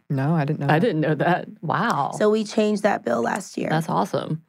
No, 0.09 0.35
I 0.35 0.45
didn't 0.45 0.59
know. 0.59 0.65
I 0.65 0.79
that. 0.79 0.79
didn't 0.81 1.01
know 1.01 1.15
that. 1.15 1.47
Wow. 1.61 2.11
So 2.17 2.29
we 2.29 2.43
changed 2.43 2.83
that 2.83 3.05
bill 3.05 3.21
last 3.21 3.57
year. 3.57 3.69
That's 3.69 3.89
awesome. 3.89 4.43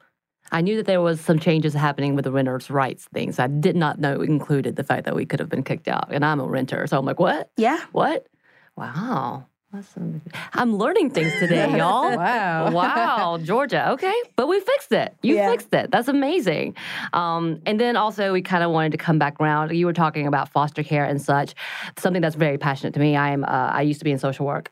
I 0.51 0.61
knew 0.61 0.75
that 0.75 0.85
there 0.85 1.01
was 1.01 1.19
some 1.19 1.39
changes 1.39 1.73
happening 1.73 2.15
with 2.15 2.25
the 2.25 2.31
renters' 2.31 2.69
rights 2.69 3.07
things. 3.13 3.39
I 3.39 3.47
did 3.47 3.75
not 3.75 3.99
know 3.99 4.21
included 4.21 4.75
the 4.75 4.83
fact 4.83 5.05
that 5.05 5.15
we 5.15 5.25
could 5.25 5.39
have 5.39 5.49
been 5.49 5.63
kicked 5.63 5.87
out. 5.87 6.09
And 6.11 6.23
I'm 6.23 6.39
a 6.39 6.45
renter, 6.45 6.85
so 6.85 6.99
I'm 6.99 7.05
like, 7.05 7.19
what? 7.19 7.49
Yeah. 7.57 7.79
What? 7.91 8.27
Wow. 8.75 9.47
Awesome. 9.75 10.21
I'm 10.53 10.75
learning 10.77 11.09
things 11.09 11.33
today, 11.39 11.67
y'all. 11.77 12.15
wow. 12.15 12.71
Wow, 12.71 13.39
Georgia. 13.41 13.89
Okay. 13.91 14.13
But 14.35 14.47
we 14.47 14.59
fixed 14.59 14.91
it. 14.91 15.15
You 15.23 15.35
yeah. 15.35 15.49
fixed 15.49 15.73
it. 15.73 15.89
That's 15.89 16.07
amazing. 16.07 16.75
Um, 17.13 17.59
and 17.65 17.79
then 17.79 17.95
also, 17.95 18.33
we 18.33 18.43
kind 18.43 18.63
of 18.63 18.69
wanted 18.69 18.91
to 18.91 18.99
come 18.99 19.17
back 19.17 19.39
around. 19.41 19.75
You 19.75 19.87
were 19.87 19.93
talking 19.93 20.27
about 20.27 20.49
foster 20.49 20.83
care 20.83 21.05
and 21.05 21.19
such, 21.19 21.55
something 21.97 22.21
that's 22.21 22.35
very 22.35 22.59
passionate 22.59 22.93
to 22.93 22.99
me. 22.99 23.15
I 23.15 23.31
am. 23.31 23.43
Uh, 23.45 23.47
I 23.47 23.81
used 23.81 23.99
to 23.99 24.05
be 24.05 24.11
in 24.11 24.19
social 24.19 24.45
work. 24.45 24.71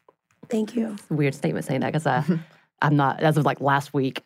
Thank 0.50 0.76
you. 0.76 0.98
weird 1.10 1.34
statement 1.34 1.66
saying 1.66 1.80
that 1.80 1.94
because 1.94 2.06
uh, 2.06 2.24
I'm 2.82 2.96
not 2.96 3.22
as 3.22 3.38
of 3.38 3.46
like 3.46 3.62
last 3.62 3.94
week. 3.94 4.24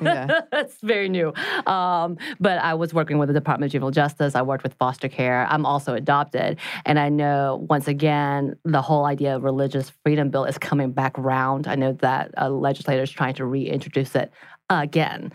yeah. 0.00 0.40
That's 0.52 0.76
very 0.82 1.08
new. 1.08 1.32
Um, 1.66 2.18
but 2.40 2.58
I 2.58 2.74
was 2.74 2.92
working 2.92 3.18
with 3.18 3.28
the 3.28 3.34
Department 3.34 3.68
of 3.68 3.72
Juvenile 3.72 3.90
Justice. 3.90 4.34
I 4.34 4.42
worked 4.42 4.62
with 4.62 4.74
foster 4.74 5.08
care. 5.08 5.46
I'm 5.48 5.64
also 5.64 5.94
adopted. 5.94 6.58
And 6.84 6.98
I 6.98 7.08
know 7.08 7.64
once 7.68 7.88
again, 7.88 8.56
the 8.64 8.82
whole 8.82 9.04
idea 9.04 9.36
of 9.36 9.42
religious 9.42 9.90
freedom 10.04 10.30
bill 10.30 10.44
is 10.44 10.58
coming 10.58 10.92
back 10.92 11.16
round. 11.16 11.66
I 11.66 11.74
know 11.74 11.92
that 11.94 12.32
a 12.36 12.50
legislator 12.50 13.02
is 13.02 13.10
trying 13.10 13.34
to 13.34 13.46
reintroduce 13.46 14.14
it 14.14 14.32
again. 14.80 15.32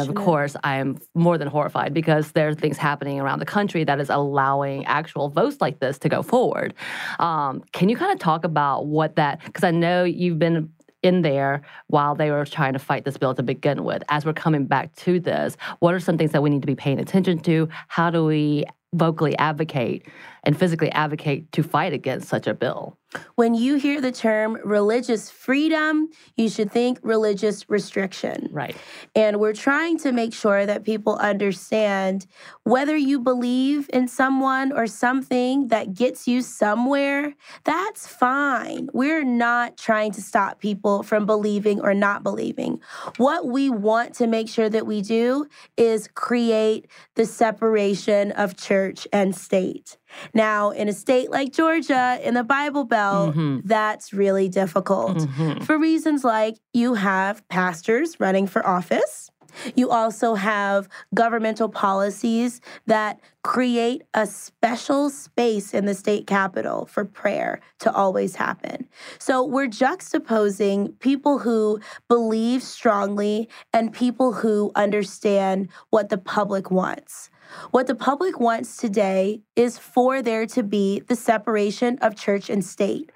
of 0.00 0.14
course, 0.14 0.56
I'm 0.64 0.98
more 1.14 1.36
than 1.38 1.48
horrified 1.48 1.92
because 1.92 2.32
there 2.32 2.48
are 2.48 2.54
things 2.54 2.78
happening 2.78 3.20
around 3.20 3.40
the 3.40 3.46
country 3.46 3.84
that 3.84 4.00
is 4.00 4.08
allowing 4.08 4.86
actual 4.86 5.28
votes 5.28 5.58
like 5.60 5.80
this 5.80 5.98
to 5.98 6.08
go 6.08 6.22
forward. 6.22 6.74
Um, 7.18 7.62
can 7.72 7.88
you 7.88 7.96
kind 7.96 8.12
of 8.12 8.18
talk 8.18 8.44
about 8.44 8.86
what 8.86 9.16
that, 9.16 9.44
because 9.44 9.64
I 9.64 9.70
know 9.70 10.04
you've 10.04 10.38
been 10.38 10.70
in 11.02 11.22
there 11.22 11.62
while 11.86 12.14
they 12.14 12.30
were 12.30 12.44
trying 12.44 12.72
to 12.72 12.78
fight 12.78 13.04
this 13.04 13.16
bill 13.16 13.34
to 13.34 13.42
begin 13.42 13.84
with. 13.84 14.02
As 14.08 14.24
we're 14.24 14.32
coming 14.32 14.66
back 14.66 14.94
to 14.96 15.20
this, 15.20 15.56
what 15.78 15.94
are 15.94 16.00
some 16.00 16.18
things 16.18 16.32
that 16.32 16.42
we 16.42 16.50
need 16.50 16.62
to 16.62 16.66
be 16.66 16.74
paying 16.74 16.98
attention 16.98 17.38
to? 17.40 17.68
How 17.88 18.10
do 18.10 18.24
we 18.24 18.64
vocally 18.92 19.36
advocate 19.38 20.06
and 20.44 20.58
physically 20.58 20.90
advocate 20.92 21.50
to 21.52 21.62
fight 21.62 21.92
against 21.92 22.28
such 22.28 22.46
a 22.46 22.54
bill? 22.54 22.97
When 23.36 23.54
you 23.54 23.76
hear 23.76 24.00
the 24.00 24.12
term 24.12 24.58
religious 24.64 25.30
freedom, 25.30 26.10
you 26.36 26.48
should 26.48 26.70
think 26.70 26.98
religious 27.02 27.68
restriction. 27.70 28.48
Right. 28.50 28.76
And 29.14 29.40
we're 29.40 29.54
trying 29.54 29.98
to 30.00 30.12
make 30.12 30.34
sure 30.34 30.66
that 30.66 30.84
people 30.84 31.16
understand 31.16 32.26
whether 32.64 32.96
you 32.96 33.18
believe 33.18 33.88
in 33.92 34.08
someone 34.08 34.72
or 34.72 34.86
something 34.86 35.68
that 35.68 35.94
gets 35.94 36.28
you 36.28 36.42
somewhere, 36.42 37.34
that's 37.64 38.06
fine. 38.06 38.90
We're 38.92 39.24
not 39.24 39.78
trying 39.78 40.12
to 40.12 40.22
stop 40.22 40.60
people 40.60 41.02
from 41.02 41.24
believing 41.24 41.80
or 41.80 41.94
not 41.94 42.22
believing. 42.22 42.80
What 43.16 43.46
we 43.46 43.70
want 43.70 44.14
to 44.16 44.26
make 44.26 44.48
sure 44.48 44.68
that 44.68 44.86
we 44.86 45.00
do 45.00 45.46
is 45.76 46.08
create 46.14 46.88
the 47.14 47.24
separation 47.24 48.32
of 48.32 48.56
church 48.56 49.08
and 49.12 49.34
state. 49.34 49.96
Now, 50.34 50.70
in 50.70 50.88
a 50.88 50.92
state 50.92 51.30
like 51.30 51.52
Georgia, 51.52 52.18
in 52.22 52.34
the 52.34 52.44
Bible 52.44 52.84
Belt, 52.84 52.97
mm-hmm. 52.98 53.60
that's 53.64 54.12
really 54.12 54.48
difficult 54.48 55.18
mm-hmm. 55.18 55.62
for 55.64 55.78
reasons 55.78 56.24
like 56.24 56.56
you 56.72 56.94
have 56.94 57.46
pastors 57.48 58.18
running 58.20 58.46
for 58.46 58.66
office. 58.66 59.30
You 59.74 59.90
also 59.90 60.34
have 60.34 60.88
governmental 61.14 61.68
policies 61.68 62.60
that 62.86 63.18
create 63.42 64.02
a 64.14 64.26
special 64.26 65.10
space 65.10 65.72
in 65.72 65.86
the 65.86 65.94
state 65.94 66.26
capitol 66.26 66.86
for 66.86 67.04
prayer 67.04 67.60
to 67.80 67.92
always 67.92 68.36
happen. 68.36 68.86
So 69.18 69.42
we're 69.42 69.68
juxtaposing 69.68 70.98
people 71.00 71.38
who 71.38 71.80
believe 72.08 72.62
strongly 72.62 73.48
and 73.72 73.92
people 73.92 74.32
who 74.32 74.70
understand 74.74 75.68
what 75.90 76.10
the 76.10 76.18
public 76.18 76.70
wants. 76.70 77.30
What 77.70 77.86
the 77.86 77.94
public 77.94 78.38
wants 78.40 78.76
today 78.76 79.42
is 79.56 79.78
for 79.78 80.22
there 80.22 80.46
to 80.46 80.62
be 80.62 81.00
the 81.00 81.16
separation 81.16 81.98
of 82.00 82.16
church 82.16 82.50
and 82.50 82.64
state. 82.64 83.10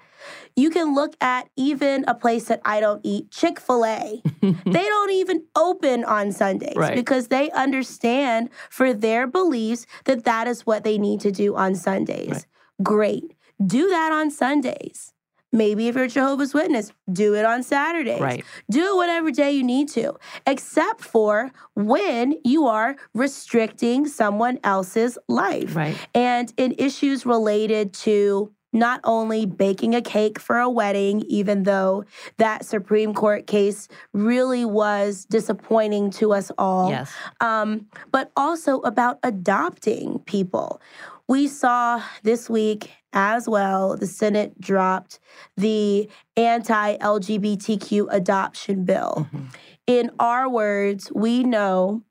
You 0.55 0.69
can 0.69 0.95
look 0.95 1.15
at 1.21 1.49
even 1.57 2.05
a 2.07 2.15
place 2.15 2.45
that 2.45 2.61
I 2.63 2.79
don't 2.79 3.01
eat, 3.03 3.31
Chick 3.31 3.59
fil 3.59 3.85
A. 3.85 4.21
they 4.41 4.85
don't 4.85 5.11
even 5.11 5.43
open 5.55 6.03
on 6.05 6.31
Sundays 6.31 6.75
Right. 6.75 6.95
because 6.95 7.27
they 7.27 7.51
understand 7.51 8.49
for 8.69 8.93
their 8.93 9.27
beliefs 9.27 9.85
that 10.05 10.23
that 10.25 10.47
is 10.47 10.65
what 10.65 10.83
they 10.83 10.97
need 10.97 11.19
to 11.21 11.31
do 11.31 11.55
on 11.55 11.75
Sundays. 11.75 12.29
Right. 12.29 12.45
Great. 12.81 13.33
Do 13.65 13.89
that 13.89 14.11
on 14.11 14.31
Sundays. 14.31 15.12
Maybe 15.53 15.87
if 15.87 15.95
you're 15.95 16.05
a 16.05 16.09
Jehovah's 16.09 16.53
Witness, 16.53 16.91
do 17.11 17.35
it 17.35 17.45
on 17.45 17.61
Saturdays. 17.63 18.19
Right. 18.19 18.43
Do 18.71 18.81
it 18.93 18.95
whatever 18.97 19.31
day 19.31 19.51
you 19.51 19.63
need 19.63 19.87
to, 19.89 20.15
except 20.47 21.01
for 21.01 21.51
when 21.75 22.35
you 22.43 22.65
are 22.65 22.95
restricting 23.13 24.07
someone 24.07 24.59
else's 24.63 25.17
life. 25.29 25.75
Right. 25.75 25.95
And 26.15 26.51
in 26.57 26.73
issues 26.79 27.25
related 27.25 27.93
to 27.93 28.51
not 28.75 28.99
only 29.03 29.45
baking 29.45 29.93
a 29.93 30.01
cake 30.01 30.39
for 30.39 30.57
a 30.57 30.67
wedding, 30.67 31.21
even 31.27 31.61
though 31.61 32.03
that 32.37 32.65
Supreme 32.65 33.13
Court 33.13 33.45
case 33.45 33.87
really 34.13 34.65
was 34.65 35.25
disappointing 35.25 36.09
to 36.11 36.33
us 36.33 36.51
all, 36.57 36.89
Yes. 36.89 37.11
um, 37.39 37.85
but 38.11 38.31
also 38.35 38.79
about 38.81 39.19
adopting 39.21 40.17
people. 40.25 40.81
We 41.27 41.47
saw 41.47 42.01
this 42.23 42.49
week 42.49 42.89
as 43.13 43.47
well, 43.47 43.95
the 43.95 44.07
Senate 44.07 44.59
dropped 44.59 45.19
the 45.55 46.09
anti 46.35 46.97
LGBTQ 46.97 48.07
adoption 48.09 48.83
bill. 48.83 49.27
Mm-hmm. 49.31 49.45
In 49.85 50.11
our 50.19 50.49
words, 50.49 51.11
we 51.13 51.43
know 51.43 52.03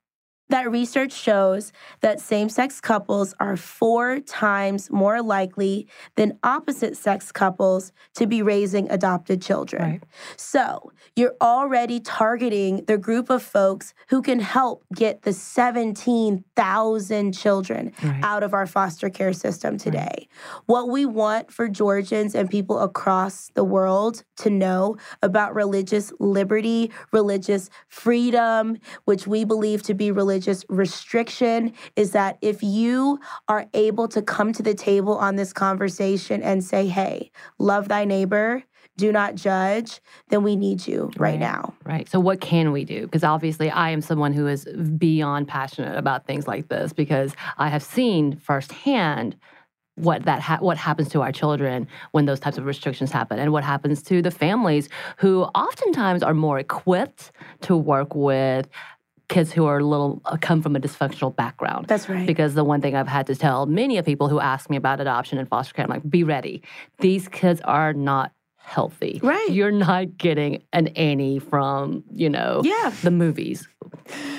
that 0.53 0.69
research 0.69 1.11
shows 1.11 1.71
that 2.01 2.19
same 2.19 2.47
sex 2.47 2.79
couples 2.79 3.33
are 3.39 3.57
four 3.57 4.19
times 4.19 4.91
more 4.91 5.19
likely 5.19 5.87
than 6.15 6.37
opposite 6.43 6.95
sex 6.95 7.31
couples 7.31 7.91
to 8.13 8.27
be 8.27 8.43
raising 8.43 8.87
adopted 8.91 9.41
children. 9.41 9.81
Right. 9.81 10.03
So 10.37 10.91
you're 11.15 11.33
already 11.41 11.99
targeting 11.99 12.85
the 12.85 12.99
group 12.99 13.31
of 13.31 13.41
folks 13.41 13.95
who 14.09 14.21
can 14.21 14.39
help 14.39 14.83
get 14.93 15.23
the 15.23 15.33
17,000 15.33 17.31
children 17.33 17.91
Right. 18.03 18.23
out 18.23 18.43
of 18.43 18.53
our 18.53 18.67
foster 18.67 19.09
care 19.09 19.33
system 19.33 19.79
today. 19.79 20.27
What 20.67 20.87
we 20.87 21.03
want 21.07 21.51
for 21.51 21.67
Georgians 21.67 22.35
and 22.35 22.47
people 22.47 22.77
across 22.77 23.49
the 23.55 23.63
world 23.63 24.23
to 24.37 24.51
know 24.51 24.97
about 25.23 25.55
religious 25.55 26.13
liberty, 26.19 26.91
religious 27.11 27.71
freedom, 27.87 28.77
which 29.05 29.25
we 29.25 29.45
believe 29.45 29.81
to 29.83 29.95
be 29.95 30.11
religious 30.11 30.42
restriction, 30.69 31.73
is 31.95 32.11
that 32.11 32.37
if 32.41 32.61
you 32.63 33.19
are 33.47 33.65
able 33.73 34.07
to 34.09 34.21
come 34.21 34.53
to 34.53 34.63
the 34.63 34.73
table 34.73 35.17
on 35.17 35.35
this 35.35 35.53
conversation 35.53 36.41
and 36.43 36.63
say, 36.63 36.87
hey, 36.87 37.31
love 37.59 37.87
thy 37.87 38.05
neighbor, 38.05 38.63
do 38.95 39.11
not 39.11 39.33
judge, 39.35 40.01
then 40.29 40.43
we 40.43 40.55
need 40.55 40.85
you 40.87 41.05
right, 41.17 41.31
Right. 41.31 41.39
now. 41.39 41.73
Right. 41.83 42.07
So, 42.07 42.19
what 42.19 42.41
can 42.41 42.71
we 42.71 42.85
do? 42.85 43.01
Because 43.01 43.23
obviously, 43.23 43.71
I 43.71 43.89
am 43.89 44.01
someone 44.01 44.33
who 44.33 44.45
is 44.47 44.65
beyond 44.97 45.47
passionate 45.47 45.97
about 45.97 46.27
things 46.27 46.47
like 46.47 46.67
this 46.69 46.93
because 46.93 47.33
I 47.57 47.69
have 47.69 47.81
seen 47.81 48.37
firsthand 48.37 49.35
what 49.95 50.23
that 50.23 50.41
ha- 50.41 50.57
what 50.59 50.77
happens 50.77 51.09
to 51.09 51.21
our 51.21 51.31
children 51.31 51.87
when 52.11 52.25
those 52.25 52.39
types 52.39 52.57
of 52.57 52.65
restrictions 52.65 53.11
happen, 53.11 53.39
and 53.39 53.51
what 53.51 53.63
happens 53.63 54.03
to 54.03 54.21
the 54.21 54.31
families 54.31 54.89
who 55.17 55.43
oftentimes 55.55 56.21
are 56.21 56.33
more 56.35 56.59
equipped 56.59 57.31
to 57.61 57.75
work 57.75 58.13
with 58.15 58.67
kids 59.29 59.51
who 59.51 59.65
are 59.65 59.79
a 59.79 59.83
little 59.83 60.21
uh, 60.25 60.37
come 60.39 60.61
from 60.61 60.75
a 60.75 60.79
dysfunctional 60.79 61.35
background. 61.35 61.87
That's 61.87 62.09
right. 62.09 62.27
Because 62.27 62.53
the 62.53 62.63
one 62.63 62.81
thing 62.81 62.95
I've 62.95 63.07
had 63.07 63.27
to 63.27 63.35
tell 63.35 63.65
many 63.65 63.97
of 63.97 64.05
people 64.05 64.27
who 64.29 64.39
ask 64.39 64.69
me 64.69 64.77
about 64.77 64.99
adoption 64.99 65.37
and 65.37 65.47
foster 65.47 65.73
care, 65.73 65.85
I'm 65.85 65.89
like, 65.89 66.07
be 66.09 66.23
ready. 66.23 66.61
These 66.99 67.27
kids 67.29 67.61
are 67.61 67.93
not 67.93 68.31
healthy. 68.57 69.19
Right. 69.21 69.49
You're 69.49 69.71
not 69.71 70.17
getting 70.17 70.63
an 70.71 70.87
Annie 70.89 71.39
from, 71.39 72.03
you 72.13 72.29
know, 72.29 72.61
Yeah. 72.63 72.93
the 73.01 73.11
movies. 73.11 73.67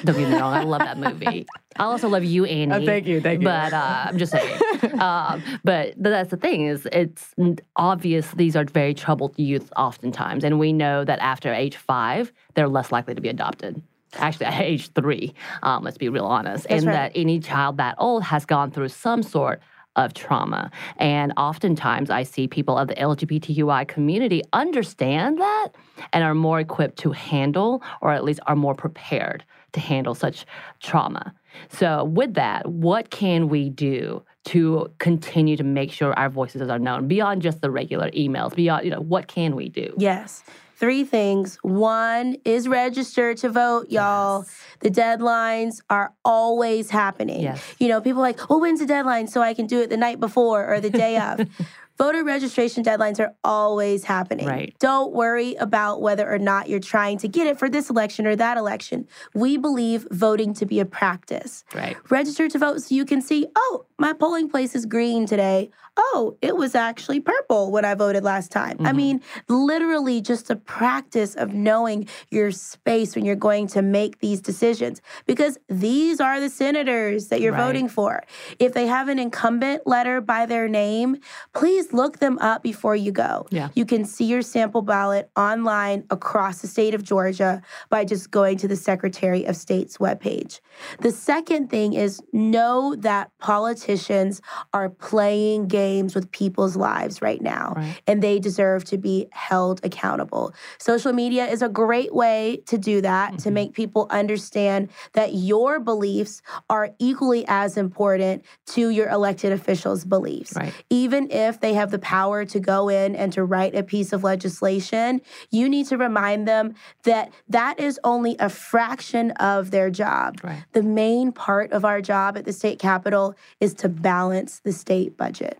Don't 0.04 0.16
get 0.18 0.28
me 0.30 0.36
wrong, 0.36 0.54
I 0.54 0.62
love 0.64 0.80
that 0.80 0.98
movie. 0.98 1.46
I 1.76 1.84
also 1.84 2.08
love 2.08 2.24
you, 2.24 2.44
Annie. 2.46 2.72
Oh, 2.72 2.86
thank 2.86 3.06
you, 3.06 3.20
thank 3.20 3.40
you. 3.42 3.44
But 3.44 3.72
uh, 3.74 4.04
I'm 4.08 4.16
just 4.18 4.32
saying. 4.32 4.60
um, 5.00 5.42
but 5.62 5.92
th- 5.92 5.96
that's 5.98 6.30
the 6.30 6.36
thing 6.38 6.66
is, 6.66 6.86
it's 6.92 7.34
obvious 7.76 8.30
these 8.32 8.56
are 8.56 8.64
very 8.64 8.94
troubled 8.94 9.38
youth 9.38 9.70
oftentimes, 9.76 10.42
and 10.44 10.58
we 10.58 10.72
know 10.72 11.04
that 11.04 11.18
after 11.18 11.52
age 11.52 11.76
five, 11.76 12.32
they're 12.54 12.68
less 12.68 12.90
likely 12.92 13.14
to 13.14 13.20
be 13.20 13.28
adopted. 13.28 13.82
Actually, 14.18 14.46
at 14.46 14.60
age 14.60 14.92
three, 14.92 15.34
um, 15.62 15.82
let's 15.84 15.98
be 15.98 16.08
real 16.08 16.26
honest, 16.26 16.66
That's 16.68 16.82
and 16.82 16.86
right. 16.86 17.12
that 17.12 17.12
any 17.14 17.40
child 17.40 17.78
that 17.78 17.96
old 17.98 18.22
has 18.24 18.44
gone 18.44 18.70
through 18.70 18.88
some 18.88 19.22
sort 19.22 19.60
of 19.96 20.14
trauma. 20.14 20.70
And 20.96 21.32
oftentimes 21.36 22.10
I 22.10 22.24
see 22.24 22.48
people 22.48 22.76
of 22.76 22.88
the 22.88 22.94
LGBTQI 22.94 23.86
community 23.86 24.42
understand 24.52 25.38
that 25.38 25.68
and 26.12 26.24
are 26.24 26.34
more 26.34 26.60
equipped 26.60 26.98
to 27.00 27.12
handle, 27.12 27.82
or 28.00 28.12
at 28.12 28.24
least 28.24 28.40
are 28.46 28.56
more 28.56 28.74
prepared 28.74 29.44
to 29.72 29.80
handle 29.80 30.14
such 30.14 30.46
trauma. 30.80 31.34
So, 31.68 32.04
with 32.04 32.34
that, 32.34 32.68
what 32.68 33.10
can 33.10 33.48
we 33.48 33.70
do 33.70 34.24
to 34.46 34.90
continue 34.98 35.56
to 35.56 35.64
make 35.64 35.92
sure 35.92 36.12
our 36.18 36.28
voices 36.28 36.68
are 36.68 36.78
known 36.78 37.06
beyond 37.06 37.42
just 37.42 37.60
the 37.60 37.70
regular 37.70 38.10
emails? 38.10 38.54
Beyond, 38.54 38.84
you 38.84 38.90
know, 38.90 39.00
what 39.00 39.28
can 39.28 39.54
we 39.54 39.68
do? 39.68 39.94
Yes. 39.96 40.42
Three 40.76 41.04
things. 41.04 41.56
One 41.62 42.36
is 42.44 42.66
register 42.68 43.34
to 43.34 43.48
vote, 43.48 43.90
y'all. 43.90 44.44
The 44.80 44.90
deadlines 44.90 45.80
are 45.88 46.12
always 46.24 46.90
happening. 46.90 47.42
Yes. 47.42 47.62
You 47.78 47.88
know, 47.88 48.00
people 48.00 48.20
are 48.20 48.28
like, 48.28 48.50
well, 48.50 48.60
when's 48.60 48.80
the 48.80 48.86
deadline 48.86 49.28
so 49.28 49.40
I 49.40 49.54
can 49.54 49.66
do 49.66 49.80
it 49.80 49.90
the 49.90 49.96
night 49.96 50.18
before 50.18 50.66
or 50.72 50.80
the 50.80 50.90
day 50.90 51.16
of? 51.18 51.48
Voter 51.96 52.24
registration 52.24 52.82
deadlines 52.82 53.20
are 53.20 53.34
always 53.44 54.04
happening. 54.04 54.46
Right. 54.46 54.74
Don't 54.80 55.12
worry 55.12 55.54
about 55.54 56.02
whether 56.02 56.28
or 56.28 56.38
not 56.38 56.68
you're 56.68 56.80
trying 56.80 57.18
to 57.18 57.28
get 57.28 57.46
it 57.46 57.58
for 57.58 57.68
this 57.68 57.88
election 57.88 58.26
or 58.26 58.34
that 58.36 58.56
election. 58.56 59.06
We 59.34 59.56
believe 59.56 60.06
voting 60.10 60.54
to 60.54 60.66
be 60.66 60.80
a 60.80 60.84
practice. 60.84 61.64
Right. 61.74 61.96
Register 62.10 62.48
to 62.48 62.58
vote 62.58 62.82
so 62.82 62.94
you 62.94 63.04
can 63.04 63.22
see, 63.22 63.46
oh, 63.54 63.86
my 63.98 64.12
polling 64.12 64.48
place 64.48 64.74
is 64.74 64.86
green 64.86 65.24
today. 65.26 65.70
Oh, 65.96 66.36
it 66.42 66.56
was 66.56 66.74
actually 66.74 67.20
purple 67.20 67.70
when 67.70 67.84
I 67.84 67.94
voted 67.94 68.24
last 68.24 68.50
time. 68.50 68.78
I 68.80 68.88
mm-hmm. 68.88 68.96
mean, 68.96 69.20
literally 69.48 70.20
just 70.20 70.50
a 70.50 70.56
practice 70.56 71.36
of 71.36 71.54
knowing 71.54 72.08
your 72.30 72.50
space 72.50 73.14
when 73.14 73.24
you're 73.24 73.36
going 73.36 73.68
to 73.68 73.82
make 73.82 74.18
these 74.18 74.40
decisions 74.40 75.00
because 75.26 75.56
these 75.68 76.20
are 76.20 76.40
the 76.40 76.50
senators 76.50 77.28
that 77.28 77.40
you're 77.40 77.52
Right. 77.52 77.66
voting 77.66 77.88
for. 77.88 78.24
If 78.58 78.74
they 78.74 78.88
have 78.88 79.08
an 79.08 79.20
incumbent 79.20 79.86
letter 79.86 80.20
by 80.20 80.46
their 80.46 80.66
name, 80.66 81.18
please 81.52 81.83
look 81.92 82.18
them 82.18 82.38
up 82.38 82.62
before 82.62 82.96
you 82.96 83.12
go. 83.12 83.46
Yeah. 83.50 83.68
You 83.74 83.84
can 83.84 84.04
see 84.04 84.24
your 84.24 84.42
sample 84.42 84.82
ballot 84.82 85.30
online 85.36 86.04
across 86.10 86.60
the 86.60 86.66
state 86.68 86.94
of 86.94 87.02
Georgia 87.02 87.62
by 87.90 88.04
just 88.04 88.30
going 88.30 88.58
to 88.58 88.68
the 88.68 88.76
Secretary 88.76 89.44
of 89.44 89.56
State's 89.56 89.98
webpage. 89.98 90.60
The 91.00 91.10
second 91.12 91.68
thing 91.70 91.92
is 91.94 92.20
know 92.32 92.94
that 92.96 93.30
politicians 93.38 94.40
are 94.72 94.88
playing 94.88 95.68
games 95.68 96.14
with 96.14 96.30
people's 96.30 96.76
lives 96.76 97.20
right 97.22 97.42
now, 97.42 97.74
Right. 97.76 98.00
and 98.06 98.22
they 98.22 98.38
deserve 98.38 98.84
to 98.84 98.98
be 98.98 99.28
held 99.32 99.80
accountable. 99.84 100.52
Social 100.78 101.12
media 101.12 101.46
is 101.46 101.62
a 101.62 101.68
great 101.68 102.14
way 102.14 102.62
to 102.66 102.78
do 102.78 103.00
that, 103.02 103.32
to 103.32 103.36
mm-hmm. 103.36 103.54
make 103.54 103.72
people 103.74 104.06
understand 104.10 104.88
that 105.12 105.34
your 105.34 105.80
beliefs 105.80 106.42
are 106.70 106.90
equally 106.98 107.44
as 107.48 107.76
important 107.76 108.44
to 108.66 108.88
your 108.90 109.08
elected 109.08 109.52
officials' 109.52 110.04
beliefs 110.04 110.54
Right. 110.56 110.72
even 110.90 111.30
if 111.30 111.60
they 111.60 111.73
have 111.74 111.90
the 111.90 111.98
power 111.98 112.44
to 112.44 112.60
go 112.60 112.88
in 112.88 113.14
and 113.14 113.32
to 113.32 113.44
write 113.44 113.74
a 113.74 113.82
piece 113.82 114.12
of 114.12 114.24
legislation, 114.24 115.20
you 115.50 115.68
need 115.68 115.86
to 115.86 115.96
remind 115.96 116.48
them 116.48 116.74
that 117.04 117.32
that 117.48 117.78
is 117.78 118.00
only 118.04 118.36
a 118.38 118.48
fraction 118.48 119.30
of 119.32 119.70
their 119.70 119.90
job. 119.90 120.40
Right. 120.42 120.64
The 120.72 120.82
main 120.82 121.32
part 121.32 121.72
of 121.72 121.84
our 121.84 122.00
job 122.00 122.36
at 122.36 122.44
the 122.44 122.52
state 122.52 122.78
capitol 122.78 123.34
is 123.60 123.74
to 123.74 123.88
balance 123.88 124.60
the 124.60 124.72
state 124.72 125.16
budget. 125.16 125.58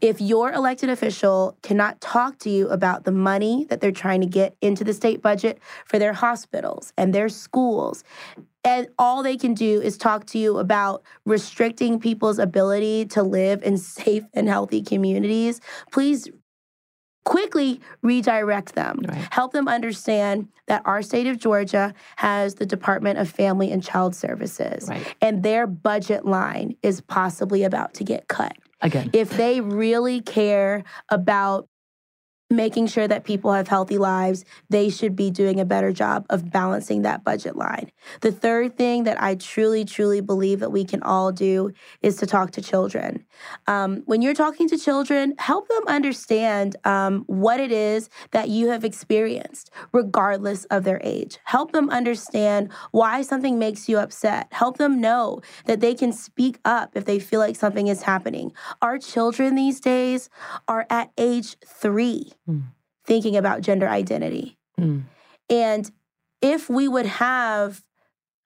If 0.00 0.20
your 0.20 0.52
elected 0.52 0.90
official 0.90 1.56
cannot 1.62 2.00
talk 2.00 2.38
to 2.40 2.50
you 2.50 2.68
about 2.68 3.04
the 3.04 3.12
money 3.12 3.66
that 3.68 3.80
they're 3.80 3.92
trying 3.92 4.20
to 4.20 4.26
get 4.26 4.56
into 4.60 4.84
the 4.84 4.92
state 4.94 5.22
budget 5.22 5.58
for 5.84 5.98
their 5.98 6.12
hospitals 6.12 6.92
and 6.96 7.14
their 7.14 7.28
schools, 7.28 8.04
and 8.64 8.88
all 8.98 9.22
they 9.22 9.36
can 9.36 9.54
do 9.54 9.80
is 9.80 9.96
talk 9.98 10.24
to 10.26 10.38
you 10.38 10.58
about 10.58 11.02
restricting 11.26 11.98
people's 11.98 12.38
ability 12.38 13.06
to 13.06 13.22
live 13.22 13.62
in 13.62 13.76
safe 13.78 14.24
and 14.34 14.48
healthy 14.48 14.82
communities, 14.82 15.60
please 15.90 16.28
quickly 17.24 17.80
redirect 18.02 18.74
them. 18.74 19.00
Right. 19.06 19.28
Help 19.30 19.52
them 19.52 19.68
understand 19.68 20.48
that 20.66 20.82
our 20.84 21.02
state 21.02 21.26
of 21.26 21.38
Georgia 21.38 21.94
has 22.16 22.56
the 22.56 22.66
Department 22.66 23.18
of 23.18 23.28
Family 23.28 23.70
and 23.70 23.82
Child 23.82 24.16
Services, 24.16 24.88
Right. 24.88 25.06
and 25.20 25.42
their 25.42 25.66
budget 25.66 26.24
line 26.24 26.76
is 26.82 27.00
possibly 27.00 27.62
about 27.62 27.94
to 27.94 28.04
get 28.04 28.26
cut 28.28 28.56
Again. 28.82 29.10
if 29.12 29.30
they 29.30 29.60
really 29.60 30.20
care 30.20 30.84
about 31.08 31.68
making 32.52 32.86
sure 32.86 33.08
that 33.08 33.24
people 33.24 33.52
have 33.52 33.68
healthy 33.68 33.98
lives, 33.98 34.44
they 34.68 34.88
should 34.90 35.16
be 35.16 35.30
doing 35.30 35.60
a 35.60 35.64
better 35.64 35.92
job 35.92 36.26
of 36.30 36.50
balancing 36.50 37.02
that 37.02 37.24
budget 37.24 37.56
line. 37.56 37.90
The 38.20 38.32
third 38.32 38.76
thing 38.76 39.04
that 39.04 39.20
I 39.22 39.34
truly, 39.34 39.84
truly 39.84 40.20
believe 40.20 40.60
that 40.60 40.70
we 40.70 40.84
can 40.84 41.02
all 41.02 41.32
do 41.32 41.72
is 42.02 42.16
to 42.16 42.26
talk 42.26 42.52
to 42.52 42.62
children. 42.62 43.24
Um, 43.66 44.02
when 44.06 44.22
you're 44.22 44.34
talking 44.34 44.68
to 44.68 44.78
children, 44.78 45.34
help 45.38 45.68
them 45.68 45.82
understand 45.86 46.76
um, 46.84 47.24
what 47.26 47.60
it 47.60 47.72
is 47.72 48.10
that 48.32 48.48
you 48.48 48.68
have 48.68 48.84
experienced, 48.84 49.70
regardless 49.92 50.64
of 50.66 50.84
their 50.84 51.00
age. 51.02 51.38
Help 51.44 51.72
them 51.72 51.90
understand 51.90 52.70
why 52.90 53.22
something 53.22 53.58
makes 53.58 53.88
you 53.88 53.98
upset. 53.98 54.48
Help 54.52 54.78
them 54.78 55.00
know 55.00 55.40
that 55.66 55.80
they 55.80 55.94
can 55.94 56.12
speak 56.12 56.58
up 56.64 56.92
if 56.94 57.04
they 57.04 57.18
feel 57.18 57.40
like 57.40 57.56
something 57.56 57.88
is 57.88 58.02
happening. 58.02 58.52
Our 58.80 58.98
children 58.98 59.54
these 59.54 59.80
days 59.80 60.28
are 60.68 60.86
at 60.90 61.10
age 61.18 61.56
three 61.66 62.32
mm. 62.48 62.62
thinking 63.04 63.36
about 63.36 63.60
gender 63.60 63.88
identity. 63.88 64.56
Mm. 64.78 65.04
And 65.48 65.90
if 66.40 66.68
we 66.68 66.88
would 66.88 67.06
have 67.06 67.82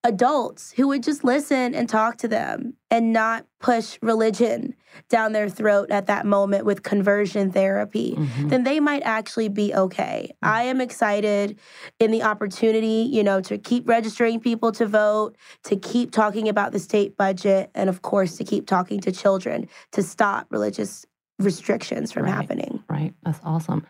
adults 0.07 0.71
who 0.73 0.87
would 0.89 1.03
just 1.03 1.25
listen 1.25 1.75
and 1.75 1.89
talk 1.89 2.17
to 2.19 2.29
them 2.29 2.75
and 2.91 3.13
not 3.13 3.45
push 3.59 3.99
religion 4.01 4.75
down 5.09 5.33
their 5.33 5.49
throat 5.49 5.91
at 5.91 6.07
that 6.07 6.25
moment 6.25 6.65
with 6.65 6.85
conversion 6.85 7.51
therapy, 7.51 8.15
mm-hmm. 8.17 8.49
then 8.49 8.63
they 8.63 8.79
might 8.79 9.03
actually 9.03 9.49
be 9.49 9.75
okay. 9.75 10.31
Mm-hmm. 10.31 10.55
I 10.55 10.63
am 10.63 10.81
excited 10.81 11.59
in 11.99 12.13
the 12.13 12.23
opportunity, 12.23 13.09
you 13.11 13.25
know, 13.25 13.41
to 13.43 13.59
keep 13.59 13.89
registering 13.89 14.39
people 14.39 14.71
to 14.73 14.87
vote, 14.87 15.37
to 15.65 15.77
keep 15.77 16.13
talking 16.13 16.49
about 16.49 16.71
the 16.71 16.79
state 16.79 17.17
budget, 17.17 17.71
and 17.75 17.91
of 17.91 18.03
course, 18.03 18.37
to 18.37 18.45
keep 18.45 18.67
talking 18.67 19.01
to 19.01 19.11
children 19.11 19.69
to 19.93 20.03
stop 20.03 20.47
religious 20.51 21.05
restrictions 21.39 22.13
from 22.13 22.25
right. 22.25 22.35
happening. 22.35 22.83
Right. 22.89 23.15
That's 23.23 23.41
awesome. 23.45 23.87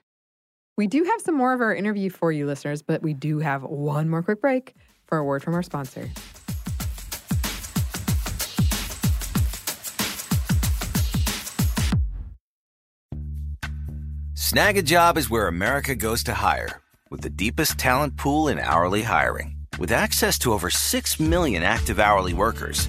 We 0.77 0.87
do 0.87 1.05
have 1.05 1.21
some 1.23 1.35
more 1.35 1.55
of 1.55 1.61
our 1.61 1.75
interview 1.75 2.11
for 2.11 2.31
you, 2.31 2.47
listeners, 2.47 2.83
but 2.83 3.03
we 3.03 3.15
do 3.15 3.39
have 3.39 3.63
one 3.63 4.09
more 4.09 4.23
quick 4.23 4.41
break 4.41 4.75
for 5.07 5.17
a 5.17 5.25
word 5.25 5.43
from 5.43 5.55
our 5.55 5.63
sponsor. 5.63 6.11
Snagajob 14.35 15.17
is 15.17 15.29
where 15.29 15.49
America 15.49 15.95
goes 15.95 16.23
to 16.25 16.35
hire, 16.35 16.81
with 17.11 17.21
the 17.21 17.31
deepest 17.31 17.79
talent 17.79 18.17
pool 18.17 18.49
in 18.49 18.59
hourly 18.59 19.03
hiring. 19.03 19.57
With 19.79 19.93
access 19.93 20.39
to 20.41 20.53
over 20.53 20.71
6 20.71 21.21
million 21.21 21.63
active 21.63 21.99
hourly 21.99 22.33
workers, 22.33 22.89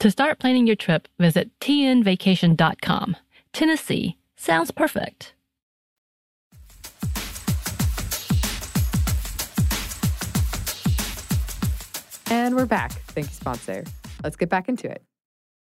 To 0.00 0.12
start 0.12 0.38
planning 0.38 0.68
your 0.68 0.76
trip, 0.76 1.08
visit 1.18 1.50
tnvacation.com. 1.58 3.16
Tennessee 3.52 4.16
sounds 4.36 4.70
perfect. 4.70 5.34
And 12.30 12.54
we're 12.54 12.66
back. 12.66 12.92
Thank 13.08 13.26
you, 13.26 13.34
sponsor. 13.34 13.84
Let's 14.22 14.36
get 14.36 14.48
back 14.48 14.68
into 14.68 14.88
it. 14.88 15.02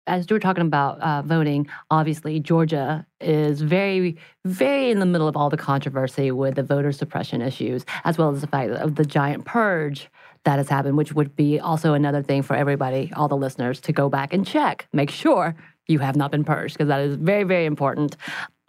As 0.08 0.28
we 0.28 0.34
were 0.34 0.40
talking 0.40 0.66
about 0.66 1.00
uh, 1.00 1.22
voting, 1.22 1.68
obviously 1.92 2.40
Georgia 2.40 3.06
is 3.20 3.60
very, 3.60 4.16
very 4.44 4.90
in 4.90 4.98
the 4.98 5.06
middle 5.06 5.28
of 5.28 5.36
all 5.36 5.48
the 5.48 5.56
controversy 5.56 6.32
with 6.32 6.56
the 6.56 6.64
voter 6.64 6.90
suppression 6.90 7.40
issues, 7.40 7.86
as 8.02 8.18
well 8.18 8.34
as 8.34 8.40
the 8.40 8.48
fact 8.48 8.72
of 8.72 8.96
the 8.96 9.04
giant 9.04 9.44
purge 9.44 10.10
that 10.44 10.58
has 10.58 10.68
happened, 10.68 10.96
which 10.96 11.12
would 11.12 11.34
be 11.34 11.58
also 11.58 11.94
another 11.94 12.22
thing 12.22 12.42
for 12.42 12.54
everybody, 12.54 13.10
all 13.16 13.28
the 13.28 13.36
listeners, 13.36 13.80
to 13.82 13.92
go 13.92 14.08
back 14.08 14.32
and 14.32 14.46
check, 14.46 14.86
make 14.92 15.10
sure 15.10 15.54
you 15.86 15.98
have 15.98 16.16
not 16.16 16.30
been 16.30 16.44
purged, 16.44 16.74
because 16.74 16.88
that 16.88 17.00
is 17.00 17.16
very, 17.16 17.44
very 17.44 17.66
important, 17.66 18.16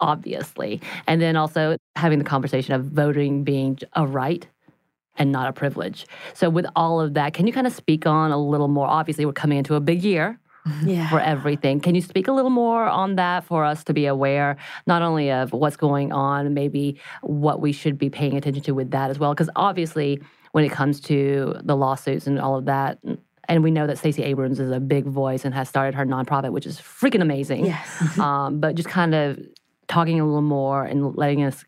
obviously. 0.00 0.80
And 1.06 1.20
then 1.20 1.36
also 1.36 1.76
having 1.94 2.18
the 2.18 2.24
conversation 2.24 2.74
of 2.74 2.86
voting 2.86 3.44
being 3.44 3.78
a 3.94 4.06
right 4.06 4.46
and 5.18 5.32
not 5.32 5.48
a 5.48 5.52
privilege. 5.52 6.06
So, 6.34 6.50
with 6.50 6.66
all 6.76 7.00
of 7.00 7.14
that, 7.14 7.32
can 7.34 7.46
you 7.46 7.52
kind 7.52 7.66
of 7.66 7.72
speak 7.72 8.06
on 8.06 8.32
a 8.32 8.38
little 8.38 8.68
more? 8.68 8.86
Obviously, 8.86 9.24
we're 9.24 9.32
coming 9.32 9.58
into 9.58 9.74
a 9.74 9.80
big 9.80 10.02
year. 10.02 10.38
Yeah. 10.84 11.08
For 11.10 11.20
everything. 11.20 11.78
Can 11.78 11.94
you 11.94 12.02
speak 12.02 12.26
a 12.26 12.32
little 12.32 12.50
more 12.50 12.86
on 12.86 13.14
that 13.16 13.44
for 13.44 13.64
us 13.64 13.84
to 13.84 13.94
be 13.94 14.06
aware, 14.06 14.56
not 14.84 15.00
only 15.00 15.30
of 15.30 15.52
what's 15.52 15.76
going 15.76 16.12
on, 16.12 16.54
maybe 16.54 16.98
what 17.22 17.60
we 17.60 17.70
should 17.70 17.96
be 17.96 18.10
paying 18.10 18.36
attention 18.36 18.64
to 18.64 18.72
with 18.72 18.90
that 18.90 19.08
as 19.10 19.16
well? 19.16 19.32
Because 19.32 19.48
obviously, 19.54 20.20
when 20.56 20.64
it 20.64 20.72
comes 20.72 21.00
to 21.00 21.54
the 21.64 21.76
lawsuits 21.76 22.26
and 22.26 22.40
all 22.40 22.56
of 22.56 22.64
that. 22.64 22.98
And 23.46 23.62
we 23.62 23.70
know 23.70 23.86
that 23.86 23.98
Stacey 23.98 24.22
Abrams 24.22 24.58
is 24.58 24.70
a 24.70 24.80
big 24.80 25.04
voice 25.04 25.44
and 25.44 25.52
has 25.52 25.68
started 25.68 25.94
her 25.94 26.06
nonprofit, 26.06 26.50
which 26.50 26.64
is 26.64 26.78
freaking 26.78 27.20
amazing. 27.20 27.66
Yes. 27.66 28.18
um, 28.18 28.58
but 28.58 28.74
just 28.74 28.88
kind 28.88 29.14
of 29.14 29.38
talking 29.86 30.18
a 30.18 30.24
little 30.24 30.40
more 30.40 30.82
and 30.82 31.14
letting 31.14 31.44
us, 31.44 31.62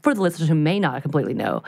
for 0.00 0.14
the 0.14 0.22
listeners 0.22 0.48
who 0.48 0.54
may 0.54 0.80
not 0.80 1.02
completely 1.02 1.34
know, 1.34 1.62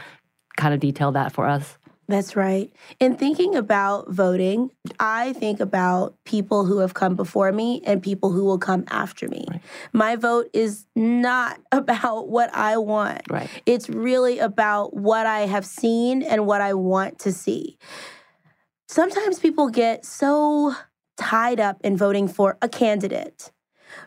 kind 0.57 0.73
of 0.73 0.81
detail 0.81 1.13
that 1.13 1.33
for 1.33 1.47
us. 1.47 1.77
That's 2.09 2.35
right. 2.35 2.73
In 3.01 3.17
thinking 3.17 3.55
about 3.55 4.11
voting, 4.11 4.71
I 4.99 5.35
think 5.35 5.61
about 5.61 6.15
people 6.25 6.65
who 6.65 6.79
have 6.79 6.95
come 6.95 7.17
before 7.17 7.53
me 7.53 7.83
and 7.85 8.03
people 8.03 8.33
who 8.33 8.45
will 8.45 8.59
come 8.59 8.85
after 8.89 9.29
me. 9.29 9.45
Right. 9.49 9.61
My 9.93 10.17
vote 10.17 10.49
is 10.55 10.87
not 10.97 11.61
about 11.73 12.31
what 12.31 12.53
I 12.55 12.79
want. 12.79 13.23
Right. 13.31 13.51
It's 13.67 13.91
really 13.91 14.39
about 14.39 14.97
what 14.97 15.27
I 15.27 15.41
have 15.41 15.67
seen 15.67 16.23
and 16.23 16.47
what 16.47 16.63
I 16.63 16.73
want 16.73 17.19
to 17.21 17.33
see. 17.33 17.77
Sometimes 18.89 19.39
people 19.39 19.69
get 19.69 20.07
so 20.07 20.75
tied 21.19 21.61
up 21.61 21.79
in 21.85 21.97
voting 21.97 22.27
for 22.27 22.57
a 22.63 22.69
candidate 22.71 23.53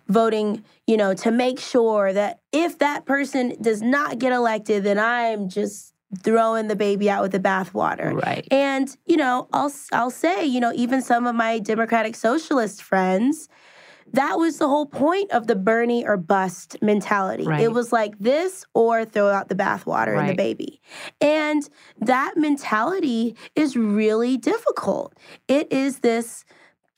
voting, 0.08 0.64
you 0.86 0.98
know, 0.98 1.14
to 1.14 1.32
make 1.32 1.60
sure 1.60 2.14
that 2.14 2.40
if 2.52 2.78
that 2.80 3.06
person 3.06 3.56
does 3.62 3.82
not 3.82 4.20
get 4.20 4.32
elected, 4.32 4.84
then 4.84 5.00
I'm 5.00 5.50
just 5.50 5.91
throwing 6.20 6.68
the 6.68 6.76
baby 6.76 7.10
out 7.10 7.22
with 7.22 7.32
the 7.32 7.40
bathwater. 7.40 8.14
Right. 8.22 8.48
And, 8.52 8.96
you 9.06 9.18
know, 9.18 9.48
I'll 9.54 9.72
I'll 9.92 10.12
say, 10.12 10.46
you 10.46 10.60
know, 10.60 10.72
even 10.76 11.02
some 11.02 11.26
of 11.26 11.36
my 11.36 11.60
democratic 11.60 12.16
socialist 12.16 12.84
friends, 12.84 13.48
that 14.14 14.38
was 14.38 14.58
the 14.58 14.68
whole 14.68 14.86
point 14.86 15.32
of 15.32 15.48
the 15.48 15.56
Bernie 15.56 16.06
or 16.06 16.18
bust 16.18 16.78
mentality. 16.82 17.46
Right. 17.46 17.62
It 17.62 17.72
was 17.72 17.94
like 17.94 18.20
this 18.20 18.66
or 18.74 19.06
throw 19.06 19.30
out 19.30 19.48
the 19.48 19.56
bathwater 19.56 20.20
and 20.20 20.30
the 20.30 20.36
baby. 20.36 20.82
And 21.22 21.68
that 22.00 22.36
mentality 22.36 23.36
is 23.56 23.78
really 23.78 24.38
difficult. 24.38 25.16
It 25.48 25.72
is 25.72 26.00
this 26.00 26.44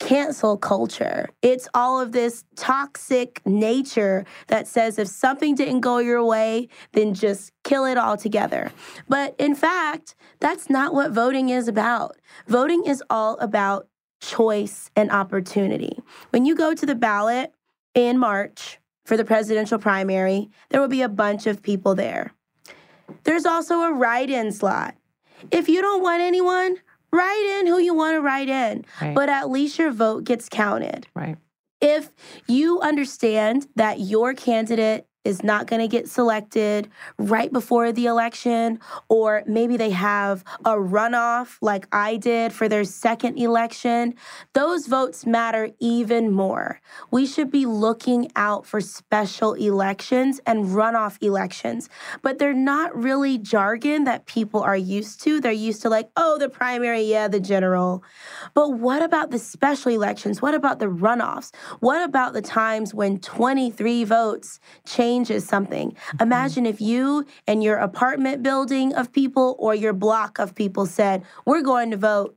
cancel 0.00 0.56
culture. 0.56 1.28
It's 1.40 1.68
all 1.72 2.00
of 2.00 2.12
this 2.12 2.44
toxic 2.56 3.40
nature 3.46 4.24
that 4.48 4.66
says 4.66 4.98
if 4.98 5.08
something 5.08 5.54
didn't 5.54 5.80
go 5.80 5.98
your 5.98 6.24
way, 6.24 6.68
then 6.92 7.14
just 7.14 7.52
kill 7.64 7.84
it 7.86 7.98
all 7.98 8.16
together. 8.16 8.70
But 9.08 9.34
in 9.38 9.54
fact, 9.54 10.14
that's 10.40 10.70
not 10.70 10.94
what 10.94 11.10
voting 11.10 11.48
is 11.48 11.66
about. 11.66 12.16
Voting 12.46 12.84
is 12.86 13.02
all 13.10 13.36
about 13.38 13.88
choice 14.20 14.90
and 14.94 15.10
opportunity. 15.10 15.98
When 16.30 16.44
you 16.44 16.54
go 16.54 16.74
to 16.74 16.86
the 16.86 16.94
ballot 16.94 17.52
in 17.94 18.18
March 18.18 18.78
for 19.04 19.16
the 19.16 19.24
presidential 19.24 19.78
primary, 19.78 20.48
there 20.70 20.80
will 20.80 20.88
be 20.88 21.02
a 21.02 21.08
bunch 21.08 21.46
of 21.46 21.62
people 21.62 21.94
there. 21.94 22.32
There's 23.24 23.44
also 23.46 23.80
a 23.82 23.92
write 23.92 24.30
in 24.30 24.52
slot. 24.52 24.94
If 25.50 25.68
you 25.68 25.82
don't 25.82 26.02
want 26.02 26.22
anyone, 26.22 26.76
write 27.12 27.58
in 27.60 27.66
who 27.66 27.78
you 27.78 27.94
want 27.94 28.14
to 28.14 28.20
write 28.20 28.48
in, 28.48 28.84
Right. 29.00 29.14
but 29.14 29.28
at 29.28 29.50
least 29.50 29.78
your 29.78 29.90
vote 29.90 30.24
gets 30.24 30.48
counted. 30.48 31.06
Right. 31.14 31.36
If 31.80 32.10
you 32.48 32.80
understand 32.80 33.66
that 33.76 34.00
your 34.00 34.32
candidate 34.32 35.06
is 35.24 35.42
not 35.42 35.66
going 35.66 35.80
to 35.80 35.88
get 35.88 36.08
selected 36.08 36.88
right 37.18 37.52
before 37.52 37.92
the 37.92 38.06
election, 38.06 38.78
or 39.08 39.42
maybe 39.46 39.76
they 39.76 39.90
have 39.90 40.44
a 40.64 40.72
runoff 40.72 41.56
like 41.60 41.86
I 41.92 42.16
did 42.16 42.52
for 42.52 42.68
their 42.68 42.84
second 42.84 43.38
election, 43.38 44.14
those 44.52 44.86
votes 44.86 45.26
matter 45.26 45.70
even 45.80 46.30
more. 46.30 46.80
We 47.10 47.26
should 47.26 47.50
be 47.50 47.66
looking 47.66 48.30
out 48.36 48.66
for 48.66 48.80
special 48.80 49.54
elections 49.54 50.40
and 50.46 50.66
runoff 50.66 51.22
elections, 51.22 51.88
but 52.22 52.38
they're 52.38 52.52
not 52.52 52.94
really 52.96 53.38
jargon 53.38 54.04
that 54.04 54.26
people 54.26 54.62
are 54.62 54.76
used 54.76 55.22
to. 55.22 55.40
They're 55.40 55.52
used 55.52 55.82
to, 55.82 55.88
like, 55.88 56.10
oh, 56.16 56.38
the 56.38 56.48
primary, 56.48 57.02
yeah, 57.02 57.28
the 57.28 57.40
general. 57.40 58.02
But 58.54 58.74
what 58.74 59.02
about 59.02 59.30
the 59.30 59.38
special 59.38 59.92
elections? 59.92 60.42
What 60.42 60.54
about 60.54 60.78
the 60.78 60.86
runoffs? 60.86 61.54
What 61.80 62.02
about 62.02 62.32
the 62.32 62.42
times 62.42 62.94
when 62.94 63.20
23 63.20 64.04
votes 64.04 64.60
changes 65.14 65.46
something? 65.46 65.92
Mm-hmm. 65.92 66.22
Imagine 66.22 66.66
if 66.66 66.80
you 66.80 67.24
and 67.46 67.62
your 67.62 67.76
apartment 67.76 68.42
building 68.42 68.94
of 68.94 69.12
people 69.12 69.56
or 69.58 69.74
your 69.74 69.92
block 69.92 70.38
of 70.38 70.54
people 70.54 70.86
said, 70.86 71.22
we're 71.46 71.62
going 71.62 71.90
to 71.90 71.96
vote. 71.96 72.36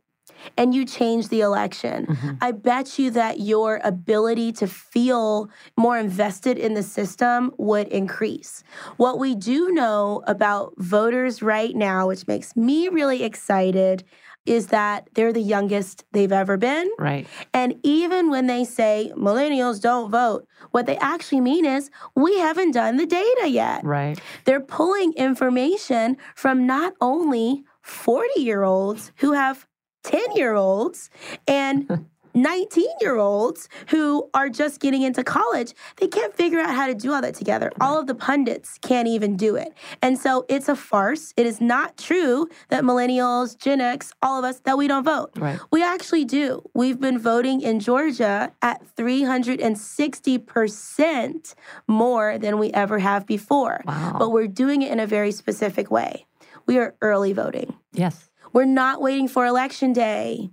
And 0.55 0.75
you 0.75 0.85
change 0.85 1.29
the 1.29 1.41
election. 1.41 2.05
Mm-hmm. 2.05 2.31
I 2.41 2.51
bet 2.51 2.99
you 2.99 3.09
that 3.11 3.39
your 3.39 3.79
ability 3.83 4.51
to 4.53 4.67
feel 4.67 5.49
more 5.75 5.97
invested 5.97 6.57
in 6.59 6.75
the 6.75 6.83
system 6.83 7.51
would 7.57 7.87
increase. 7.87 8.63
What 8.97 9.17
we 9.17 9.33
do 9.33 9.71
know 9.71 10.21
about 10.27 10.73
voters 10.77 11.41
right 11.41 11.75
now, 11.75 12.07
which 12.07 12.27
makes 12.27 12.55
me 12.55 12.87
really 12.87 13.23
excited, 13.23 14.03
is 14.47 14.67
that 14.67 15.09
they're 15.13 15.33
the 15.33 15.41
youngest 15.41 16.05
they've 16.11 16.31
ever 16.31 16.57
been. 16.57 16.89
Right. 16.97 17.27
And 17.53 17.75
even 17.83 18.29
when 18.29 18.47
they 18.47 18.63
say 18.63 19.11
millennials 19.15 19.81
don't 19.81 20.09
vote, 20.09 20.47
what 20.71 20.85
they 20.85 20.97
actually 20.97 21.41
mean 21.41 21.65
is 21.65 21.89
we 22.15 22.39
haven't 22.39 22.71
done 22.71 22.97
the 22.97 23.05
data 23.05 23.47
yet. 23.49 23.83
Right. 23.83 24.19
They're 24.45 24.61
pulling 24.61 25.13
information 25.13 26.17
from 26.35 26.65
not 26.65 26.93
only 27.01 27.63
40 27.81 28.41
year 28.41 28.63
olds 28.63 29.11
who 29.17 29.33
have 29.33 29.67
10 30.03 30.35
year 30.35 30.53
olds 30.53 31.09
and 31.47 32.07
19 32.37 32.85
year 33.01 33.17
olds 33.17 33.67
who 33.89 34.29
are 34.33 34.49
just 34.49 34.79
getting 34.79 35.01
into 35.01 35.23
college. 35.23 35.73
They 35.97 36.07
can't 36.07 36.33
figure 36.35 36.59
out 36.59 36.75
how 36.75 36.87
to 36.87 36.95
do 36.95 37.13
all 37.13 37.21
that 37.21 37.35
together. 37.35 37.71
All 37.81 37.99
of 37.99 38.07
the 38.07 38.15
pundits 38.15 38.77
can't 38.81 39.07
even 39.07 39.35
do 39.35 39.55
it. 39.55 39.73
And 40.01 40.17
so 40.17 40.45
it's 40.47 40.69
a 40.69 40.75
farce. 40.75 41.33
It 41.35 41.45
is 41.45 41.59
not 41.59 41.97
true 41.97 42.47
that 42.69 42.83
millennials, 42.83 43.57
Gen 43.57 43.81
X, 43.81 44.13
all 44.21 44.39
of 44.39 44.45
us, 44.45 44.61
that 44.61 44.77
we 44.77 44.87
don't 44.87 45.03
vote. 45.03 45.31
Right. 45.35 45.59
We 45.71 45.83
actually 45.83 46.23
do. 46.25 46.61
We've 46.73 46.99
been 46.99 47.19
voting 47.19 47.61
in 47.61 47.79
Georgia 47.79 48.51
at 48.61 48.83
360% 48.95 51.55
more 51.87 52.37
than 52.37 52.59
we 52.59 52.71
ever 52.71 52.99
have 52.99 53.25
before. 53.25 53.81
Wow. 53.85 54.17
But 54.19 54.29
we're 54.29 54.47
doing 54.47 54.83
it 54.83 54.91
in 54.91 54.99
a 54.99 55.07
very 55.07 55.31
specific 55.31 55.89
way. 55.89 56.25
We 56.65 56.77
are 56.77 56.95
early 57.01 57.31
voting. 57.33 57.75
Yes. 57.93 58.29
We're 58.53 58.65
not 58.65 59.01
waiting 59.01 59.27
for 59.27 59.45
election 59.45 59.91
day. 59.93 60.51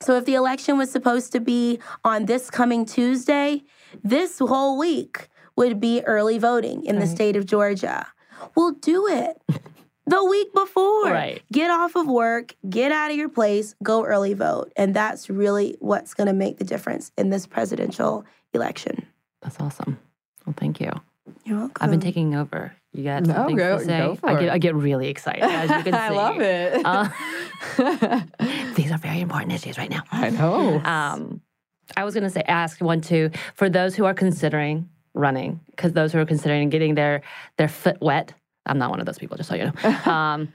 So 0.00 0.16
if 0.16 0.24
the 0.24 0.34
election 0.34 0.76
was 0.76 0.90
supposed 0.90 1.32
to 1.32 1.40
be 1.40 1.78
on 2.04 2.26
this 2.26 2.50
coming 2.50 2.84
Tuesday, 2.84 3.62
this 4.02 4.38
whole 4.38 4.78
week 4.78 5.28
would 5.56 5.80
be 5.80 6.02
early 6.02 6.38
voting 6.38 6.84
in 6.84 6.98
the 6.98 7.06
state 7.06 7.36
of 7.36 7.46
Georgia. 7.46 8.06
We'll 8.54 8.72
do 8.72 9.06
it 9.06 9.40
the 10.06 10.24
week 10.24 10.52
before. 10.52 11.04
Right. 11.04 11.42
Get 11.52 11.70
off 11.70 11.96
of 11.96 12.06
work, 12.06 12.56
get 12.68 12.92
out 12.92 13.10
of 13.10 13.16
your 13.16 13.28
place, 13.28 13.74
go 13.82 14.04
early 14.04 14.34
vote. 14.34 14.72
And 14.76 14.94
that's 14.94 15.30
really 15.30 15.76
what's 15.78 16.12
going 16.14 16.26
to 16.26 16.32
make 16.32 16.58
the 16.58 16.64
difference 16.64 17.12
in 17.16 17.30
this 17.30 17.46
presidential 17.46 18.24
election. 18.52 19.06
That's 19.42 19.58
awesome. 19.60 19.98
Well, 20.44 20.54
thank 20.56 20.80
you. 20.80 20.90
You're 21.44 21.58
welcome. 21.58 21.84
I've 21.84 21.90
been 21.90 22.00
taking 22.00 22.34
over. 22.34 22.74
You 22.94 23.02
got 23.04 23.24
No, 23.26 23.34
something 23.34 23.56
go- 23.56 23.78
to 23.78 23.84
say? 23.84 23.98
go 23.98 24.18
I 24.22 24.40
get. 24.40 24.48
I 24.50 24.58
get 24.58 24.74
really 24.76 25.08
excited 25.08 25.42
as 25.42 25.68
you 25.68 25.76
can 25.82 25.92
see. 25.92 25.98
I 25.98 26.08
love 26.10 26.40
it. 26.40 26.82
Uh, 26.84 27.08
these 28.76 28.92
are 28.92 28.98
very 28.98 29.20
important 29.20 29.52
issues 29.52 29.76
right 29.78 29.90
now. 29.90 30.02
I 30.12 30.30
know. 30.30 30.80
Um, 30.84 31.40
I 31.96 32.04
was 32.04 32.14
going 32.14 32.24
to 32.24 32.30
say, 32.30 32.42
ask 32.46 32.80
one 32.80 33.00
too 33.00 33.30
for 33.54 33.68
those 33.68 33.94
who 33.94 34.04
are 34.04 34.14
considering 34.14 34.88
running, 35.12 35.60
because 35.70 35.92
those 35.92 36.12
who 36.12 36.18
are 36.18 36.24
considering 36.26 36.68
getting 36.70 36.94
their 36.94 37.22
their 37.58 37.68
foot 37.68 37.98
wet. 38.00 38.32
I'm 38.66 38.78
not 38.78 38.90
one 38.90 39.00
of 39.00 39.06
those 39.06 39.18
people, 39.18 39.36
just 39.36 39.48
so 39.48 39.54
you 39.56 39.64
know. 39.64 39.72
Um, 40.10 40.52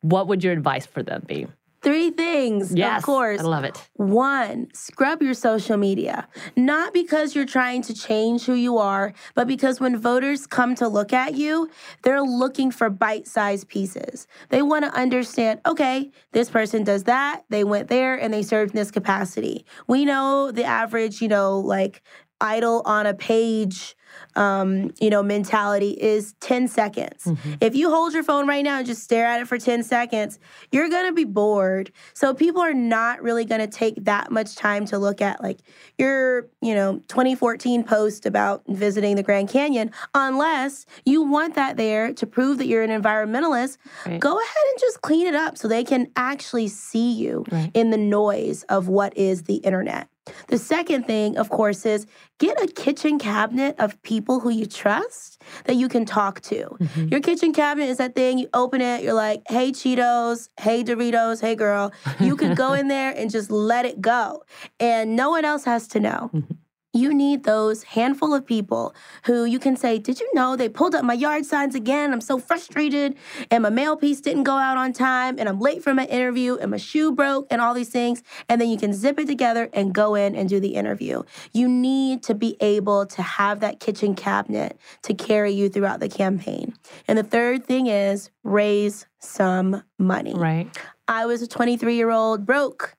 what 0.00 0.28
would 0.28 0.44
your 0.44 0.52
advice 0.52 0.86
for 0.86 1.02
them 1.02 1.24
be? 1.26 1.46
Three 1.84 2.10
things, 2.10 2.74
Yes, 2.74 3.00
of 3.00 3.04
course. 3.04 3.40
I 3.40 3.44
love 3.44 3.64
it. 3.64 3.76
One, 3.92 4.68
scrub 4.72 5.22
your 5.22 5.34
social 5.34 5.76
media. 5.76 6.26
Not 6.56 6.94
because 6.94 7.34
you're 7.34 7.44
trying 7.44 7.82
to 7.82 7.94
change 7.94 8.46
who 8.46 8.54
you 8.54 8.78
are, 8.78 9.12
but 9.34 9.46
because 9.46 9.80
when 9.80 9.98
voters 9.98 10.46
come 10.46 10.74
to 10.76 10.88
look 10.88 11.12
at 11.12 11.34
you, 11.34 11.68
they're 12.02 12.22
looking 12.22 12.70
for 12.70 12.88
bite 12.88 13.28
sized 13.28 13.68
pieces. 13.68 14.26
They 14.48 14.62
want 14.62 14.86
to 14.86 14.98
understand 14.98 15.60
okay, 15.66 16.10
this 16.32 16.48
person 16.48 16.84
does 16.84 17.04
that, 17.04 17.44
they 17.50 17.64
went 17.64 17.88
there, 17.88 18.14
and 18.14 18.32
they 18.32 18.42
served 18.42 18.70
in 18.70 18.76
this 18.76 18.90
capacity. 18.90 19.66
We 19.86 20.06
know 20.06 20.50
the 20.50 20.64
average, 20.64 21.20
you 21.20 21.28
know, 21.28 21.58
like 21.58 22.02
idle 22.44 22.82
on 22.84 23.06
a 23.06 23.14
page 23.14 23.96
um, 24.36 24.92
you 25.00 25.10
know, 25.10 25.22
mentality 25.22 25.90
is 25.90 26.34
10 26.40 26.68
seconds. 26.68 27.28
If 27.60 27.74
you 27.74 27.90
hold 27.90 28.12
your 28.14 28.22
phone 28.22 28.46
right 28.46 28.62
now 28.64 28.78
and 28.78 28.86
just 28.86 29.02
stare 29.02 29.26
at 29.26 29.40
it 29.40 29.48
for 29.48 29.58
10 29.58 29.82
seconds, 29.82 30.38
you're 30.72 30.88
gonna 30.88 31.12
be 31.12 31.24
bored. 31.24 31.92
So 32.14 32.34
people 32.34 32.60
are 32.62 32.74
not 32.74 33.22
really 33.22 33.44
gonna 33.44 33.66
take 33.66 34.04
that 34.04 34.30
much 34.30 34.56
time 34.56 34.86
to 34.86 34.98
look 34.98 35.20
at 35.20 35.42
like 35.42 35.58
your, 35.98 36.48
you 36.60 36.74
know, 36.74 36.98
2014 37.08 37.84
post 37.84 38.26
about 38.26 38.62
visiting 38.68 39.16
the 39.16 39.22
Grand 39.22 39.48
Canyon, 39.48 39.90
unless 40.14 40.86
you 41.04 41.22
want 41.22 41.54
that 41.54 41.76
there 41.76 42.12
to 42.14 42.26
prove 42.26 42.58
that 42.58 42.66
you're 42.66 42.82
an 42.82 42.90
environmentalist. 43.02 43.78
Right. 44.06 44.20
Go 44.20 44.30
ahead 44.30 44.64
and 44.70 44.80
just 44.80 45.00
clean 45.02 45.26
it 45.26 45.34
up 45.34 45.58
so 45.58 45.68
they 45.68 45.84
can 45.84 46.08
actually 46.16 46.68
see 46.68 47.12
you 47.12 47.44
Right. 47.50 47.70
in 47.74 47.90
the 47.90 47.96
noise 47.96 48.64
of 48.64 48.88
what 48.88 49.16
is 49.16 49.42
the 49.44 49.56
internet. 49.56 50.08
The 50.48 50.58
second 50.58 51.06
thing, 51.06 51.36
of 51.36 51.50
course, 51.50 51.84
is 51.84 52.06
get 52.38 52.60
a 52.62 52.66
kitchen 52.66 53.18
cabinet 53.18 53.76
of 53.78 54.00
people 54.02 54.40
who 54.40 54.50
you 54.50 54.66
trust 54.66 55.42
that 55.64 55.76
you 55.76 55.88
can 55.88 56.04
talk 56.04 56.40
to. 56.42 56.64
Mm-hmm. 56.64 57.08
Your 57.08 57.20
kitchen 57.20 57.52
cabinet 57.52 57.86
is 57.86 57.98
that 57.98 58.14
thing, 58.14 58.38
you 58.38 58.48
open 58.54 58.80
it, 58.80 59.02
you're 59.02 59.14
like, 59.14 59.42
hey, 59.48 59.70
Cheetos, 59.70 60.48
hey, 60.58 60.82
Doritos, 60.82 61.40
hey, 61.40 61.54
girl. 61.54 61.92
You 62.20 62.36
could 62.36 62.56
go 62.56 62.72
in 62.80 62.88
there 62.88 63.10
and 63.10 63.30
just 63.30 63.50
let 63.50 63.84
it 63.84 64.00
go. 64.00 64.44
And 64.80 65.14
no 65.14 65.30
one 65.30 65.44
else 65.44 65.64
has 65.64 65.86
to 65.88 66.00
know. 66.00 66.30
Mm-hmm. 66.32 66.54
You 66.94 67.12
need 67.12 67.42
those 67.42 67.82
handful 67.82 68.32
of 68.32 68.46
people 68.46 68.94
who 69.24 69.44
you 69.44 69.58
can 69.58 69.76
say, 69.76 69.98
Did 69.98 70.20
you 70.20 70.30
know 70.32 70.54
they 70.54 70.68
pulled 70.68 70.94
up 70.94 71.04
my 71.04 71.12
yard 71.12 71.44
signs 71.44 71.74
again? 71.74 72.12
I'm 72.12 72.20
so 72.20 72.38
frustrated, 72.38 73.16
and 73.50 73.64
my 73.64 73.70
mail 73.70 73.96
piece 73.96 74.20
didn't 74.20 74.44
go 74.44 74.56
out 74.56 74.76
on 74.76 74.92
time, 74.92 75.36
and 75.40 75.48
I'm 75.48 75.58
late 75.58 75.82
for 75.82 75.92
my 75.92 76.06
interview, 76.06 76.56
and 76.56 76.70
my 76.70 76.76
shoe 76.76 77.10
broke, 77.10 77.48
and 77.50 77.60
all 77.60 77.74
these 77.74 77.88
things. 77.88 78.22
And 78.48 78.60
then 78.60 78.68
you 78.68 78.78
can 78.78 78.92
zip 78.92 79.18
it 79.18 79.26
together 79.26 79.68
and 79.72 79.92
go 79.92 80.14
in 80.14 80.36
and 80.36 80.48
do 80.48 80.60
the 80.60 80.76
interview. 80.76 81.24
You 81.52 81.66
need 81.68 82.22
to 82.22 82.34
be 82.34 82.56
able 82.60 83.06
to 83.06 83.22
have 83.22 83.58
that 83.58 83.80
kitchen 83.80 84.14
cabinet 84.14 84.78
to 85.02 85.14
carry 85.14 85.50
you 85.50 85.68
throughout 85.68 85.98
the 85.98 86.08
campaign. 86.08 86.74
And 87.08 87.18
the 87.18 87.24
third 87.24 87.66
thing 87.66 87.88
is 87.88 88.30
raise 88.44 89.06
some 89.18 89.82
money. 89.98 90.34
Right. 90.34 90.70
I 91.08 91.26
was 91.26 91.42
a 91.42 91.48
23 91.48 91.96
year 91.96 92.10
old 92.10 92.46
broke 92.46 92.96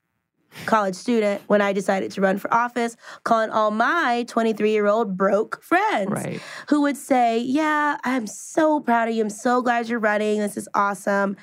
college 0.64 0.94
student 0.94 1.42
when 1.46 1.60
I 1.60 1.72
decided 1.72 2.10
to 2.12 2.20
run 2.20 2.38
for 2.38 2.52
office, 2.52 2.96
calling 3.24 3.50
all 3.50 3.70
my 3.70 4.24
23 4.28 4.70
year 4.72 4.86
old 4.86 5.16
broke 5.16 5.62
friends 5.62 6.10
Right. 6.10 6.40
who 6.68 6.82
would 6.82 6.96
say, 6.96 7.38
Yeah, 7.38 7.98
I'm 8.04 8.26
so 8.26 8.80
proud 8.80 9.08
of 9.08 9.14
you. 9.14 9.22
I'm 9.22 9.30
so 9.30 9.60
glad 9.62 9.88
you're 9.88 9.98
running. 9.98 10.38
This 10.40 10.56
is 10.56 10.68
awesome. 10.74 11.36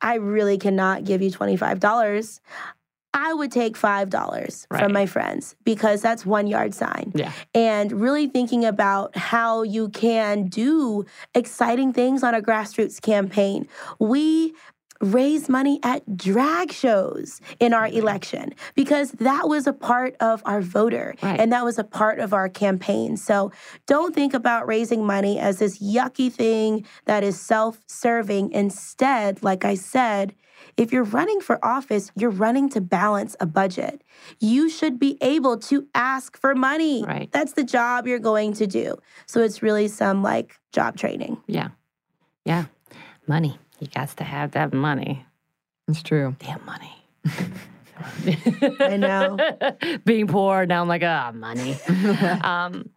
I 0.00 0.14
really 0.14 0.58
cannot 0.58 1.04
give 1.04 1.22
you 1.22 1.30
$25. 1.30 2.40
I 3.14 3.34
would 3.34 3.52
take 3.52 3.76
$5 3.76 4.66
Right. 4.70 4.82
from 4.82 4.92
my 4.92 5.04
friends 5.04 5.54
because 5.64 6.00
that's 6.00 6.24
one 6.24 6.46
yard 6.46 6.72
sign. 6.74 7.12
Yeah. 7.14 7.30
And 7.54 7.92
really 7.92 8.26
thinking 8.26 8.64
about 8.64 9.14
how 9.16 9.62
you 9.62 9.90
can 9.90 10.46
do 10.48 11.04
exciting 11.34 11.92
things 11.92 12.22
on 12.22 12.34
a 12.34 12.40
grassroots 12.40 13.00
campaign. 13.02 13.68
We 14.00 14.54
raise 15.02 15.48
money 15.48 15.78
at 15.82 16.16
drag 16.16 16.72
shows 16.72 17.40
in 17.60 17.74
our 17.74 17.88
election 17.88 18.54
because 18.74 19.10
that 19.12 19.48
was 19.48 19.66
a 19.66 19.72
part 19.72 20.14
of 20.20 20.40
our 20.46 20.60
voter 20.62 21.14
Right. 21.22 21.38
and 21.40 21.52
that 21.52 21.64
was 21.64 21.78
a 21.78 21.84
part 21.84 22.20
of 22.20 22.32
our 22.32 22.48
campaign. 22.48 23.16
So 23.16 23.50
don't 23.86 24.14
think 24.14 24.32
about 24.32 24.66
raising 24.66 25.04
money 25.04 25.38
as 25.38 25.58
this 25.58 25.78
yucky 25.82 26.32
thing 26.32 26.86
that 27.06 27.24
is 27.24 27.38
self 27.38 27.80
serving. 27.86 28.52
Instead, 28.52 29.42
like 29.42 29.64
I 29.64 29.74
said, 29.74 30.34
if 30.76 30.92
you're 30.92 31.02
running 31.04 31.40
for 31.40 31.62
office, 31.64 32.10
you're 32.16 32.30
running 32.30 32.68
to 32.70 32.80
balance 32.80 33.34
a 33.40 33.46
budget. 33.46 34.02
You 34.38 34.70
should 34.70 34.98
be 34.98 35.18
able 35.20 35.58
to 35.58 35.86
ask 35.94 36.38
for 36.38 36.54
money. 36.54 37.04
Right. 37.04 37.30
That's 37.32 37.52
the 37.54 37.64
job 37.64 38.06
you're 38.06 38.18
going 38.20 38.52
to 38.54 38.66
do. 38.66 38.96
So 39.26 39.40
it's 39.42 39.62
really 39.62 39.88
some 39.88 40.22
like 40.22 40.58
job 40.72 40.96
training. 40.96 41.42
Yeah. 41.46 41.70
Yeah. 42.44 42.66
Money. 43.26 43.58
You 43.82 43.88
got 43.88 44.10
to 44.10 44.22
have 44.22 44.52
that 44.52 44.72
money. 44.72 45.26
It's 45.88 46.04
true. 46.04 46.36
Damn 46.38 46.64
money. 46.64 46.94
I 48.78 48.96
know. 48.96 49.36
Being 50.04 50.28
poor, 50.28 50.66
now 50.66 50.82
I'm 50.82 50.86
like, 50.86 51.02
ah, 51.02 51.32
money. 51.34 51.76
um, 52.44 52.88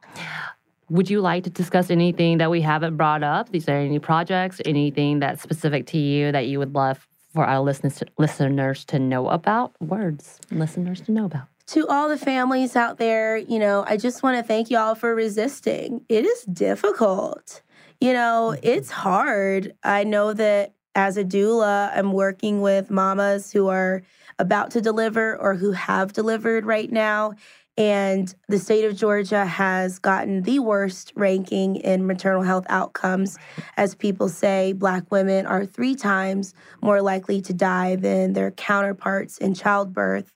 would 0.91 1.09
you 1.09 1.21
like 1.21 1.43
to 1.45 1.49
discuss 1.49 1.89
anything 1.89 2.37
that 2.37 2.51
we 2.51 2.61
haven't 2.61 2.97
brought 2.97 3.23
up? 3.23 3.49
Is 3.51 3.65
there 3.65 3.79
any 3.79 3.97
projects, 3.97 4.61
anything 4.63 5.21
that's 5.21 5.41
specific 5.41 5.87
to 5.87 5.97
you 5.97 6.31
that 6.31 6.45
you 6.45 6.59
would 6.59 6.75
love 6.75 7.07
for 7.33 7.45
our 7.45 7.61
listeners 7.61 8.03
listeners 8.19 8.85
to 8.85 8.99
know 8.99 9.27
about? 9.29 9.73
Words, 9.81 10.39
listeners 10.51 11.01
to 11.01 11.11
know 11.11 11.25
about. 11.25 11.47
to 11.69 11.87
all 11.87 12.09
the 12.09 12.17
families 12.17 12.75
out 12.75 12.99
there, 12.99 13.37
you 13.37 13.57
know, 13.57 13.83
I 13.87 13.97
just 13.97 14.21
want 14.21 14.37
to 14.37 14.43
thank 14.43 14.69
y'all 14.69 14.93
for 14.93 15.15
resisting. 15.15 16.05
It 16.09 16.25
is 16.25 16.43
difficult. 16.43 17.63
You 17.99 18.13
know, 18.13 18.55
it's 18.61 18.91
hard. 18.91 19.73
I 19.83 20.03
know 20.03 20.33
that 20.33 20.74
as 20.95 21.17
a 21.17 21.23
doula, 21.23 21.91
I'm 21.95 22.13
working 22.13 22.61
with 22.61 22.89
mamas 22.89 23.51
who 23.51 23.67
are 23.67 24.01
about 24.39 24.71
to 24.71 24.81
deliver 24.81 25.37
or 25.37 25.55
who 25.55 25.71
have 25.71 26.13
delivered 26.13 26.65
right 26.65 26.91
now. 26.91 27.33
And 27.77 28.33
the 28.47 28.57
state 28.57 28.85
of 28.85 28.95
Georgia 28.95 29.45
has 29.45 29.99
gotten 29.99 30.43
the 30.43 30.59
worst 30.59 31.11
ranking 31.15 31.75
in 31.75 32.07
maternal 32.07 32.41
health 32.41 32.65
outcomes. 32.69 33.37
As 33.75 33.95
people 33.95 34.29
say, 34.29 34.71
Black 34.71 35.11
women 35.11 35.45
are 35.45 35.65
three 35.65 35.95
times 35.95 36.53
more 36.81 37.01
likely 37.01 37.41
to 37.41 37.53
die 37.53 37.97
than 37.97 38.31
their 38.31 38.51
counterparts 38.51 39.37
in 39.37 39.53
childbirth 39.53 40.33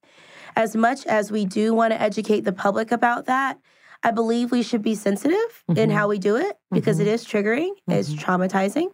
as 0.56 0.76
much 0.76 1.06
as 1.06 1.32
we 1.32 1.46
do 1.46 1.74
want 1.74 1.94
to 1.94 2.02
educate 2.02 2.42
the 2.42 2.52
public 2.52 2.92
about 2.92 3.26
that, 3.26 3.58
I 4.02 4.12
believe 4.12 4.52
we 4.52 4.64
should 4.64 4.82
be 4.82 4.96
sensitive 4.96 5.64
in 5.76 5.90
Mhm. 5.90 5.94
how 5.94 6.08
we 6.08 6.20
do 6.20 6.38
it 6.38 6.58
because 6.72 7.00
it 7.02 7.08
is 7.08 7.26
triggering, 7.26 7.72
it's 7.90 8.14
Mhm. 8.14 8.20
traumatizing 8.20 8.88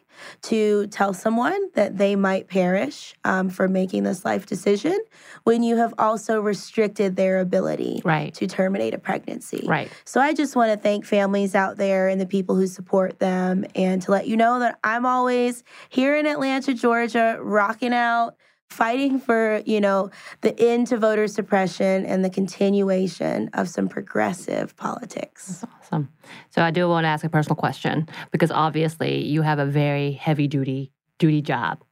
to 0.43 0.87
tell 0.87 1.13
someone 1.13 1.59
that 1.75 1.97
they 1.97 2.15
might 2.15 2.47
perish 2.47 3.13
um, 3.23 3.49
for 3.49 3.67
making 3.67 4.03
this 4.03 4.25
life 4.25 4.47
decision 4.47 4.97
when 5.43 5.61
you 5.61 5.75
have 5.75 5.93
also 5.99 6.41
restricted 6.41 7.15
their 7.15 7.39
ability 7.39 8.01
Right. 8.03 8.33
to 8.33 8.47
terminate 8.47 8.95
a 8.95 8.97
pregnancy. 8.97 9.63
Right. 9.67 9.91
So 10.05 10.19
I 10.19 10.33
just 10.33 10.55
want 10.55 10.71
to 10.71 10.77
thank 10.77 11.05
families 11.05 11.53
out 11.53 11.77
there 11.77 12.07
and 12.07 12.19
the 12.19 12.25
people 12.25 12.55
who 12.55 12.65
support 12.65 13.19
them 13.19 13.63
and 13.75 14.01
to 14.03 14.11
let 14.11 14.27
you 14.27 14.35
know 14.37 14.57
that 14.59 14.79
I'm 14.83 15.05
always 15.05 15.63
here 15.89 16.15
in 16.15 16.25
Atlanta, 16.25 16.73
Georgia, 16.73 17.37
rocking 17.41 17.93
out, 17.93 18.35
fighting 18.69 19.19
for, 19.19 19.61
you 19.65 19.79
know, 19.79 20.09
the 20.41 20.59
end 20.59 20.87
to 20.87 20.97
voter 20.97 21.27
suppression 21.27 22.05
and 22.05 22.25
the 22.25 22.29
continuation 22.29 23.49
of 23.53 23.69
some 23.69 23.87
progressive 23.87 24.75
politics. 24.75 25.59
That's 25.61 25.73
Awesome. 25.85 26.09
So 26.49 26.61
I 26.61 26.71
do 26.71 26.89
want 26.89 27.05
to 27.05 27.09
ask 27.09 27.23
a 27.23 27.29
personal 27.29 27.55
question 27.55 28.09
because 28.31 28.49
obviously 28.51 29.23
you 29.23 29.43
have 29.43 29.59
a 29.59 29.65
very 29.65 30.11
heavy 30.13 30.47
duty 30.47 30.91
duty 31.19 31.41
job. 31.41 31.83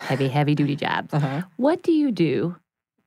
Heavy, 0.00 0.28
heavy 0.28 0.54
duty 0.54 0.76
job. 0.76 1.08
Uh-huh. 1.12 1.42
What 1.56 1.82
do 1.82 1.92
you 1.92 2.10
do 2.10 2.56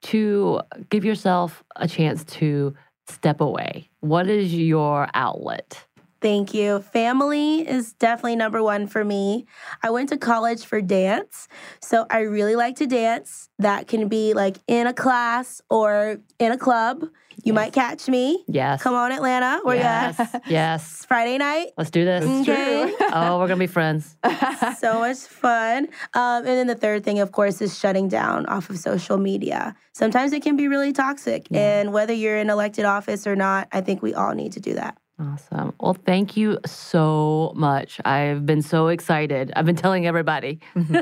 to 0.04 0.62
give 0.90 1.06
yourself 1.06 1.64
a 1.76 1.88
chance 1.88 2.24
to 2.26 2.74
step 3.08 3.42
away? 3.42 3.90
What 4.00 4.28
is 4.28 4.54
your 4.54 5.08
outlet? 5.14 5.86
Thank 6.22 6.54
you. 6.54 6.82
Family 6.82 7.68
is 7.68 7.94
definitely 7.94 8.36
number 8.36 8.62
one 8.62 8.86
for 8.86 9.04
me. 9.04 9.48
I 9.82 9.90
went 9.90 10.10
to 10.10 10.18
college 10.18 10.66
for 10.66 10.80
dance, 10.80 11.48
so 11.82 12.06
I 12.12 12.20
really 12.20 12.56
like 12.56 12.76
to 12.76 12.86
dance. 12.86 13.50
That 13.58 13.88
can 13.88 14.08
be 14.08 14.34
like 14.36 14.58
in 14.68 14.86
a 14.86 14.94
class 14.94 15.62
or 15.70 16.20
in 16.38 16.52
a 16.52 16.58
club. 16.58 17.06
You 17.44 17.54
might 17.54 17.74
catch 17.74 18.08
me. 18.08 18.44
Yes. 18.48 18.84
Come 18.84 18.94
on, 18.94 19.12
Atlanta. 19.12 19.62
Where 19.64 19.76
yes. 19.76 20.20
you 20.20 20.26
at? 20.34 20.44
yes. 20.48 21.06
Friday 21.08 21.40
night. 21.40 21.70
Let's 21.76 21.90
do 21.90 22.06
this. 22.06 22.24
Okay. 22.24 22.94
oh, 23.14 23.40
we're 23.40 23.48
gonna 23.48 23.58
be 23.58 23.66
friends. 23.66 24.16
so 24.78 25.00
much 25.00 25.18
fun. 25.18 25.88
Um, 26.14 26.46
and 26.46 26.46
then 26.46 26.68
the 26.68 26.76
third 26.76 27.04
thing, 27.04 27.20
of 27.20 27.32
course, 27.32 27.62
is 27.62 27.80
shutting 27.80 28.08
down 28.08 28.46
off 28.46 28.70
of 28.70 28.78
social 28.78 29.18
media. 29.18 29.76
Sometimes 29.94 30.34
it 30.34 30.44
can 30.44 30.56
be 30.56 30.68
really 30.68 30.94
toxic. 30.94 31.48
And 31.52 31.94
whether 31.94 32.14
you're 32.14 32.38
in 32.38 32.52
elected 32.52 32.86
office 32.86 33.26
or 33.26 33.36
not, 33.36 33.68
I 33.72 33.82
think 33.82 34.04
we 34.04 34.14
all 34.14 34.36
need 34.36 34.52
to 34.52 34.60
do 34.60 34.76
that. 34.76 35.01
Awesome. 35.22 35.74
Well, 35.80 35.94
thank 35.94 36.36
you 36.36 36.58
so 36.66 37.52
much. 37.56 38.02
I've 38.06 38.44
been 38.46 38.64
so 38.64 38.88
excited. 38.88 39.52
I've 39.56 39.68
been 39.68 39.76
telling 39.76 40.08
everybody. 40.08 40.60
She 40.76 40.82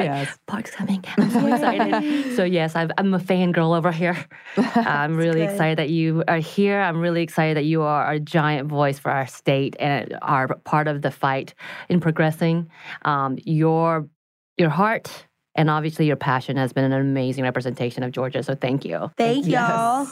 Like, 0.00 0.08
has. 0.08 0.38
Park's 0.46 0.70
coming. 0.70 1.04
I'm 1.18 1.30
so 1.30 1.46
excited. 1.46 2.34
so 2.36 2.44
yes, 2.44 2.74
I've, 2.74 2.90
I'm 2.96 3.12
a 3.12 3.18
fangirl 3.18 3.76
over 3.76 3.92
here. 3.92 4.16
I'm 4.56 5.16
really 5.16 5.40
good. 5.40 5.50
excited 5.50 5.78
that 5.78 5.90
you 5.90 6.24
are 6.28 6.38
here. 6.38 6.80
I'm 6.80 6.98
really 6.98 7.22
excited 7.22 7.58
that 7.58 7.66
you 7.66 7.82
are 7.82 8.10
a 8.12 8.18
giant 8.18 8.68
voice 8.68 8.98
for 8.98 9.10
our 9.10 9.26
state 9.26 9.76
and 9.78 10.16
are 10.22 10.48
part 10.64 10.88
of 10.88 11.02
the 11.02 11.10
fight 11.10 11.52
in 11.90 12.00
progressing. 12.00 12.70
Um, 13.04 13.36
your 13.44 14.08
your 14.56 14.70
heart 14.70 15.26
and 15.54 15.68
obviously 15.68 16.06
your 16.06 16.16
passion 16.16 16.56
has 16.56 16.72
been 16.72 16.84
an 16.84 16.92
amazing 16.92 17.44
representation 17.44 18.02
of 18.02 18.12
Georgia. 18.12 18.42
So 18.42 18.54
thank 18.54 18.84
you. 18.86 19.10
Thank 19.18 19.46
y'all. 19.46 20.08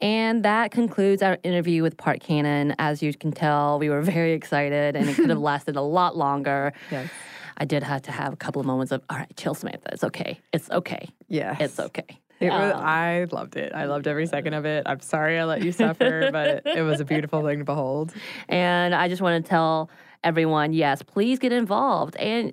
And 0.00 0.44
that 0.44 0.70
concludes 0.70 1.22
our 1.22 1.38
interview 1.42 1.82
with 1.82 1.96
Park 1.96 2.20
Cannon. 2.20 2.74
As 2.78 3.02
you 3.02 3.12
can 3.12 3.32
tell, 3.32 3.78
we 3.78 3.88
were 3.90 4.02
very 4.02 4.32
excited 4.32 4.94
and 4.96 5.08
it 5.08 5.16
could 5.16 5.28
have 5.30 5.38
lasted 5.52 5.76
a 5.76 5.82
lot 5.82 6.16
longer. 6.16 6.72
Yes. 6.90 7.10
I 7.56 7.64
did 7.64 7.82
have 7.82 8.02
to 8.02 8.12
have 8.12 8.32
a 8.32 8.36
couple 8.36 8.60
of 8.60 8.66
moments 8.66 8.92
of, 8.92 9.02
all 9.10 9.16
right, 9.18 9.36
chill, 9.36 9.54
Samantha. 9.54 9.88
It's 9.92 10.04
okay. 10.04 10.38
It's 10.52 10.70
okay. 10.70 11.08
Yeah. 11.28 11.56
It's 11.58 11.80
okay. 11.80 12.06
It 12.38 12.50
was, 12.50 12.72
Um, 12.74 12.80
I 12.80 13.26
loved 13.32 13.56
it. 13.56 13.72
I 13.74 13.86
loved 13.86 14.06
every 14.06 14.26
second 14.26 14.54
of 14.54 14.64
it. 14.64 14.84
I'm 14.86 15.00
sorry 15.00 15.40
I 15.40 15.44
let 15.44 15.64
you 15.64 15.72
suffer, 15.72 16.30
but 16.30 16.62
it 16.64 16.82
was 16.82 17.00
a 17.00 17.04
beautiful 17.04 17.42
thing 17.44 17.58
to 17.58 17.64
behold. 17.64 18.14
And 18.48 18.94
I 18.94 19.08
just 19.08 19.20
want 19.20 19.44
to 19.44 19.48
tell 19.48 19.90
everyone 20.22 20.72
yes, 20.72 21.02
please 21.02 21.40
get 21.40 21.52
involved. 21.52 22.14
And 22.14 22.52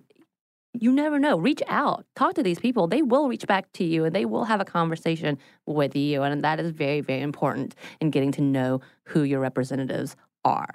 you 0.81 0.91
never 0.91 1.19
know. 1.19 1.37
Reach 1.37 1.61
out, 1.67 2.05
talk 2.15 2.33
to 2.35 2.43
these 2.43 2.59
people. 2.59 2.87
They 2.87 3.01
will 3.01 3.27
reach 3.27 3.45
back 3.47 3.71
to 3.73 3.83
you 3.83 4.05
and 4.05 4.15
they 4.15 4.25
will 4.25 4.45
have 4.45 4.59
a 4.61 4.65
conversation 4.65 5.37
with 5.65 5.95
you. 5.95 6.23
And 6.23 6.43
that 6.43 6.59
is 6.59 6.71
very, 6.71 7.01
very 7.01 7.21
important 7.21 7.75
in 7.99 8.09
getting 8.11 8.31
to 8.33 8.41
know 8.41 8.81
who 9.05 9.23
your 9.23 9.39
representatives 9.39 10.15
are. 10.43 10.69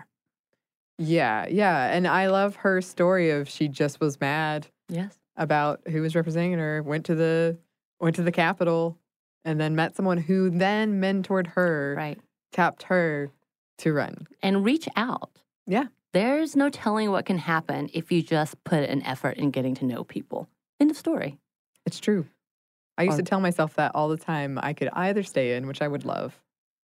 Yeah, 0.99 1.47
yeah. 1.49 1.87
And 1.93 2.07
I 2.07 2.27
love 2.29 2.57
her 2.57 2.81
story 2.83 3.31
of 3.31 3.49
she 3.49 3.69
just 3.69 4.01
was 4.01 4.21
mad 4.21 4.67
Yes. 4.89 5.19
about 5.37 5.81
who 5.89 6.03
was 6.03 6.15
representing 6.15 6.59
her, 6.59 6.83
went 6.83 7.07
to 7.07 7.15
the 7.15 7.57
went 8.01 8.17
to 8.17 8.23
the 8.23 8.33
Capitol, 8.33 8.99
and 9.45 9.61
then 9.61 9.75
met 9.77 9.95
someone 9.97 10.17
who 10.19 10.51
then 10.51 11.01
mentored 11.01 11.49
her, 11.49 11.95
Right. 11.97 12.19
tapped 12.53 12.85
her 12.85 13.31
to 13.79 13.93
run. 13.93 14.27
And 14.43 14.65
reach 14.65 14.89
out. 14.97 15.31
Yeah. 15.67 15.85
There's 16.13 16.57
no 16.57 16.69
telling 16.71 17.11
what 17.11 17.25
can 17.25 17.39
happen 17.39 17.89
if 17.95 18.11
you 18.11 18.23
just 18.23 18.63
put 18.65 18.89
an 18.89 19.03
effort 19.05 19.37
in 19.37 19.51
getting 19.51 19.75
to 19.77 19.85
know 19.85 20.03
people. 20.03 20.49
End 20.81 20.91
of 20.91 20.97
story. 20.97 21.39
It's 21.87 22.01
true. 22.01 22.27
I 22.99 23.05
used 23.05 23.15
Or- 23.19 23.23
to 23.23 23.29
tell 23.29 23.41
myself 23.41 23.75
that 23.77 23.93
all 23.95 24.09
the 24.09 24.17
time. 24.17 24.59
I 24.63 24.73
could 24.73 24.89
either 24.93 25.23
stay 25.23 25.57
in, 25.57 25.67
which 25.69 25.81
I 25.81 25.87
would 25.89 26.05
love, 26.05 26.39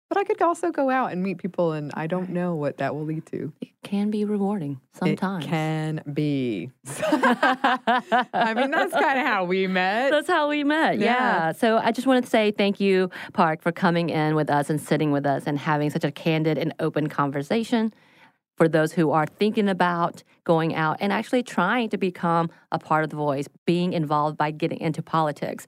but 0.09 0.17
I 0.17 0.23
could 0.25 0.41
also 0.41 0.71
go 0.71 0.89
out 0.91 1.11
and 1.13 1.23
meet 1.23 1.39
people, 1.39 1.73
and 1.73 1.91
I 1.95 2.07
don't 2.07 2.31
know 2.31 2.55
what 2.55 2.79
that 2.79 2.95
will 2.95 3.05
lead 3.05 3.27
to. 3.27 3.53
It 3.61 3.71
can 3.83 4.11
be 4.11 4.25
rewarding 4.25 4.81
sometimes. 4.95 5.45
It 5.45 5.49
can 5.49 6.01
be. 6.15 6.71
I 7.03 8.55
mean, 8.57 8.71
that's 8.71 8.93
kind 8.93 9.19
of 9.19 9.27
how 9.27 9.45
we 9.45 9.67
met. 9.67 10.11
That's 10.11 10.29
how 10.29 10.49
we 10.49 10.63
met. 10.63 10.99
Yeah. 10.99 11.05
Yeah. 11.05 11.53
So 11.53 11.79
I 11.79 11.91
just 11.91 12.07
wanted 12.07 12.25
to 12.25 12.31
say 12.31 12.53
thank 12.53 12.79
you, 12.81 13.11
Park, 13.33 13.61
for 13.61 13.73
coming 13.73 14.09
in 14.11 14.37
with 14.37 14.51
us 14.51 14.71
and 14.71 14.81
sitting 14.81 15.11
with 15.11 15.27
us 15.27 15.45
and 15.47 15.59
having 15.59 15.91
such 15.91 16.05
a 16.05 16.13
candid 16.13 16.57
and 16.59 16.73
open 16.79 17.09
conversation. 17.09 17.93
For 18.57 18.69
those 18.69 18.93
who 18.93 19.11
are 19.11 19.27
thinking 19.27 19.69
about 19.69 20.23
going 20.45 20.75
out 20.75 20.97
and 21.01 21.13
actually 21.13 21.43
trying 21.43 21.91
to 21.91 21.99
become 21.99 22.51
a 22.73 22.79
part 22.79 23.05
of 23.05 23.11
the 23.11 23.17
voice, 23.17 23.49
being 23.67 23.93
involved 23.93 24.39
by 24.39 24.51
getting 24.51 24.81
into 24.81 25.03
politics, 25.03 25.67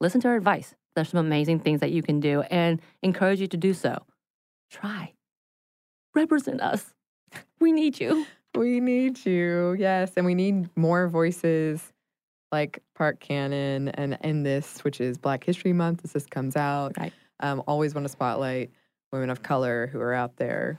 listen 0.00 0.20
to 0.20 0.28
her 0.28 0.36
advice. 0.36 0.74
There's 0.94 1.08
some 1.08 1.24
amazing 1.24 1.60
things 1.60 1.80
that 1.80 1.90
you 1.90 2.02
can 2.02 2.20
do 2.20 2.42
and 2.42 2.80
encourage 3.02 3.40
you 3.40 3.46
to 3.46 3.56
do 3.56 3.72
so. 3.72 4.04
Try. 4.70 5.14
Represent 6.14 6.60
us. 6.60 6.92
We 7.60 7.72
need 7.72 7.98
you. 7.98 8.26
We 8.54 8.80
need 8.80 9.24
you. 9.24 9.74
Yes. 9.78 10.12
And 10.16 10.26
we 10.26 10.34
need 10.34 10.68
more 10.76 11.08
voices 11.08 11.92
like 12.50 12.82
Park 12.94 13.20
Cannon 13.20 13.88
and 13.88 14.18
in 14.22 14.42
this, 14.42 14.84
which 14.84 15.00
is 15.00 15.16
Black 15.16 15.42
History 15.42 15.72
Month 15.72 16.02
as 16.04 16.12
this 16.12 16.26
comes 16.26 16.56
out. 16.56 16.98
Right. 16.98 17.12
Um, 17.40 17.62
always 17.66 17.94
want 17.94 18.04
to 18.04 18.10
spotlight 18.10 18.70
women 19.10 19.30
of 19.30 19.42
color 19.42 19.86
who 19.86 20.00
are 20.00 20.12
out 20.12 20.36
there 20.36 20.78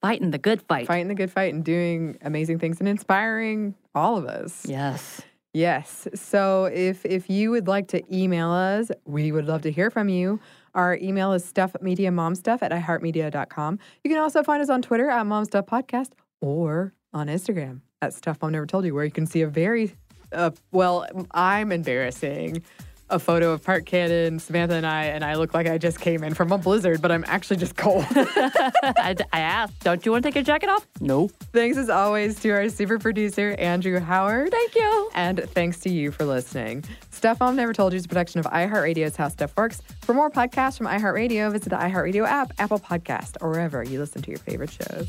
Fighting 0.00 0.30
the 0.30 0.38
good 0.38 0.62
fight. 0.62 0.86
fighting 0.86 1.08
the 1.08 1.14
good 1.14 1.30
fight 1.30 1.52
and 1.52 1.64
doing 1.64 2.16
amazing 2.22 2.58
things 2.58 2.80
and 2.80 2.88
inspiring 2.88 3.74
all 3.94 4.16
of 4.16 4.24
us. 4.24 4.64
Yes. 4.66 5.20
Yes. 5.52 6.06
So 6.14 6.66
if 6.66 7.04
if 7.04 7.28
you 7.28 7.50
would 7.50 7.66
like 7.66 7.88
to 7.88 8.02
email 8.14 8.50
us, 8.50 8.90
we 9.04 9.32
would 9.32 9.46
love 9.46 9.62
to 9.62 9.70
hear 9.70 9.90
from 9.90 10.08
you. 10.08 10.40
Our 10.74 10.96
email 10.96 11.32
is 11.32 11.44
stuffmediamomstuff 11.44 12.62
at 12.62 12.70
iheartmedia.com. 12.70 13.78
You 14.04 14.10
can 14.10 14.20
also 14.20 14.42
find 14.42 14.62
us 14.62 14.70
on 14.70 14.82
Twitter 14.82 15.10
at 15.10 15.26
momstuffpodcast 15.26 16.10
or 16.40 16.94
on 17.12 17.26
Instagram 17.26 17.80
at 18.00 18.14
Stuff 18.14 18.38
Mom 18.40 18.52
Never 18.52 18.66
Told 18.66 18.84
You, 18.84 18.94
where 18.94 19.04
you 19.04 19.10
can 19.10 19.26
see 19.26 19.42
a 19.42 19.48
very, 19.48 19.92
uh, 20.32 20.52
well, 20.70 21.06
I'm 21.32 21.72
embarrassing 21.72 22.62
a 23.10 23.18
photo 23.18 23.52
of 23.52 23.62
Park 23.62 23.86
Cannon, 23.86 24.38
Samantha, 24.38 24.74
and 24.74 24.86
I, 24.86 25.04
and 25.04 25.24
I 25.24 25.34
look 25.34 25.54
like 25.54 25.66
I 25.66 25.78
just 25.78 26.00
came 26.00 26.22
in 26.24 26.34
from 26.34 26.52
a 26.52 26.58
blizzard, 26.58 27.02
but 27.02 27.12
I'm 27.12 27.24
actually 27.26 27.56
just 27.56 27.76
cold. 27.76 28.04
I, 28.12 29.16
I 29.32 29.40
asked, 29.40 29.80
don't 29.80 30.04
you 30.04 30.12
want 30.12 30.22
to 30.22 30.28
take 30.28 30.34
your 30.34 30.44
jacket 30.44 30.68
off? 30.68 30.86
No. 31.00 31.28
thanks 31.52 31.76
as 31.76 31.90
always 31.90 32.38
to 32.40 32.50
our 32.50 32.68
super 32.68 32.98
producer, 32.98 33.54
Andrew 33.58 33.98
Howard. 33.98 34.50
Thank 34.50 34.74
you. 34.74 35.10
And 35.14 35.40
thanks 35.50 35.80
to 35.80 35.90
you 35.90 36.10
for 36.10 36.24
listening. 36.24 36.84
Stuff 37.10 37.40
Mom 37.40 37.56
Never 37.56 37.72
Told 37.72 37.92
You 37.92 37.98
is 37.98 38.04
a 38.04 38.08
production 38.08 38.40
of 38.40 38.46
iHeartRadio's 38.46 39.16
How 39.16 39.28
Stuff 39.28 39.56
Works. 39.56 39.82
For 40.02 40.14
more 40.14 40.30
podcasts 40.30 40.78
from 40.78 40.86
iHeartRadio, 40.86 41.52
visit 41.52 41.70
the 41.70 41.76
iHeartRadio 41.76 42.26
app, 42.26 42.52
Apple 42.58 42.78
Podcast, 42.78 43.36
or 43.40 43.50
wherever 43.50 43.82
you 43.82 43.98
listen 43.98 44.22
to 44.22 44.30
your 44.30 44.38
favorite 44.38 44.70
shows. 44.70 45.08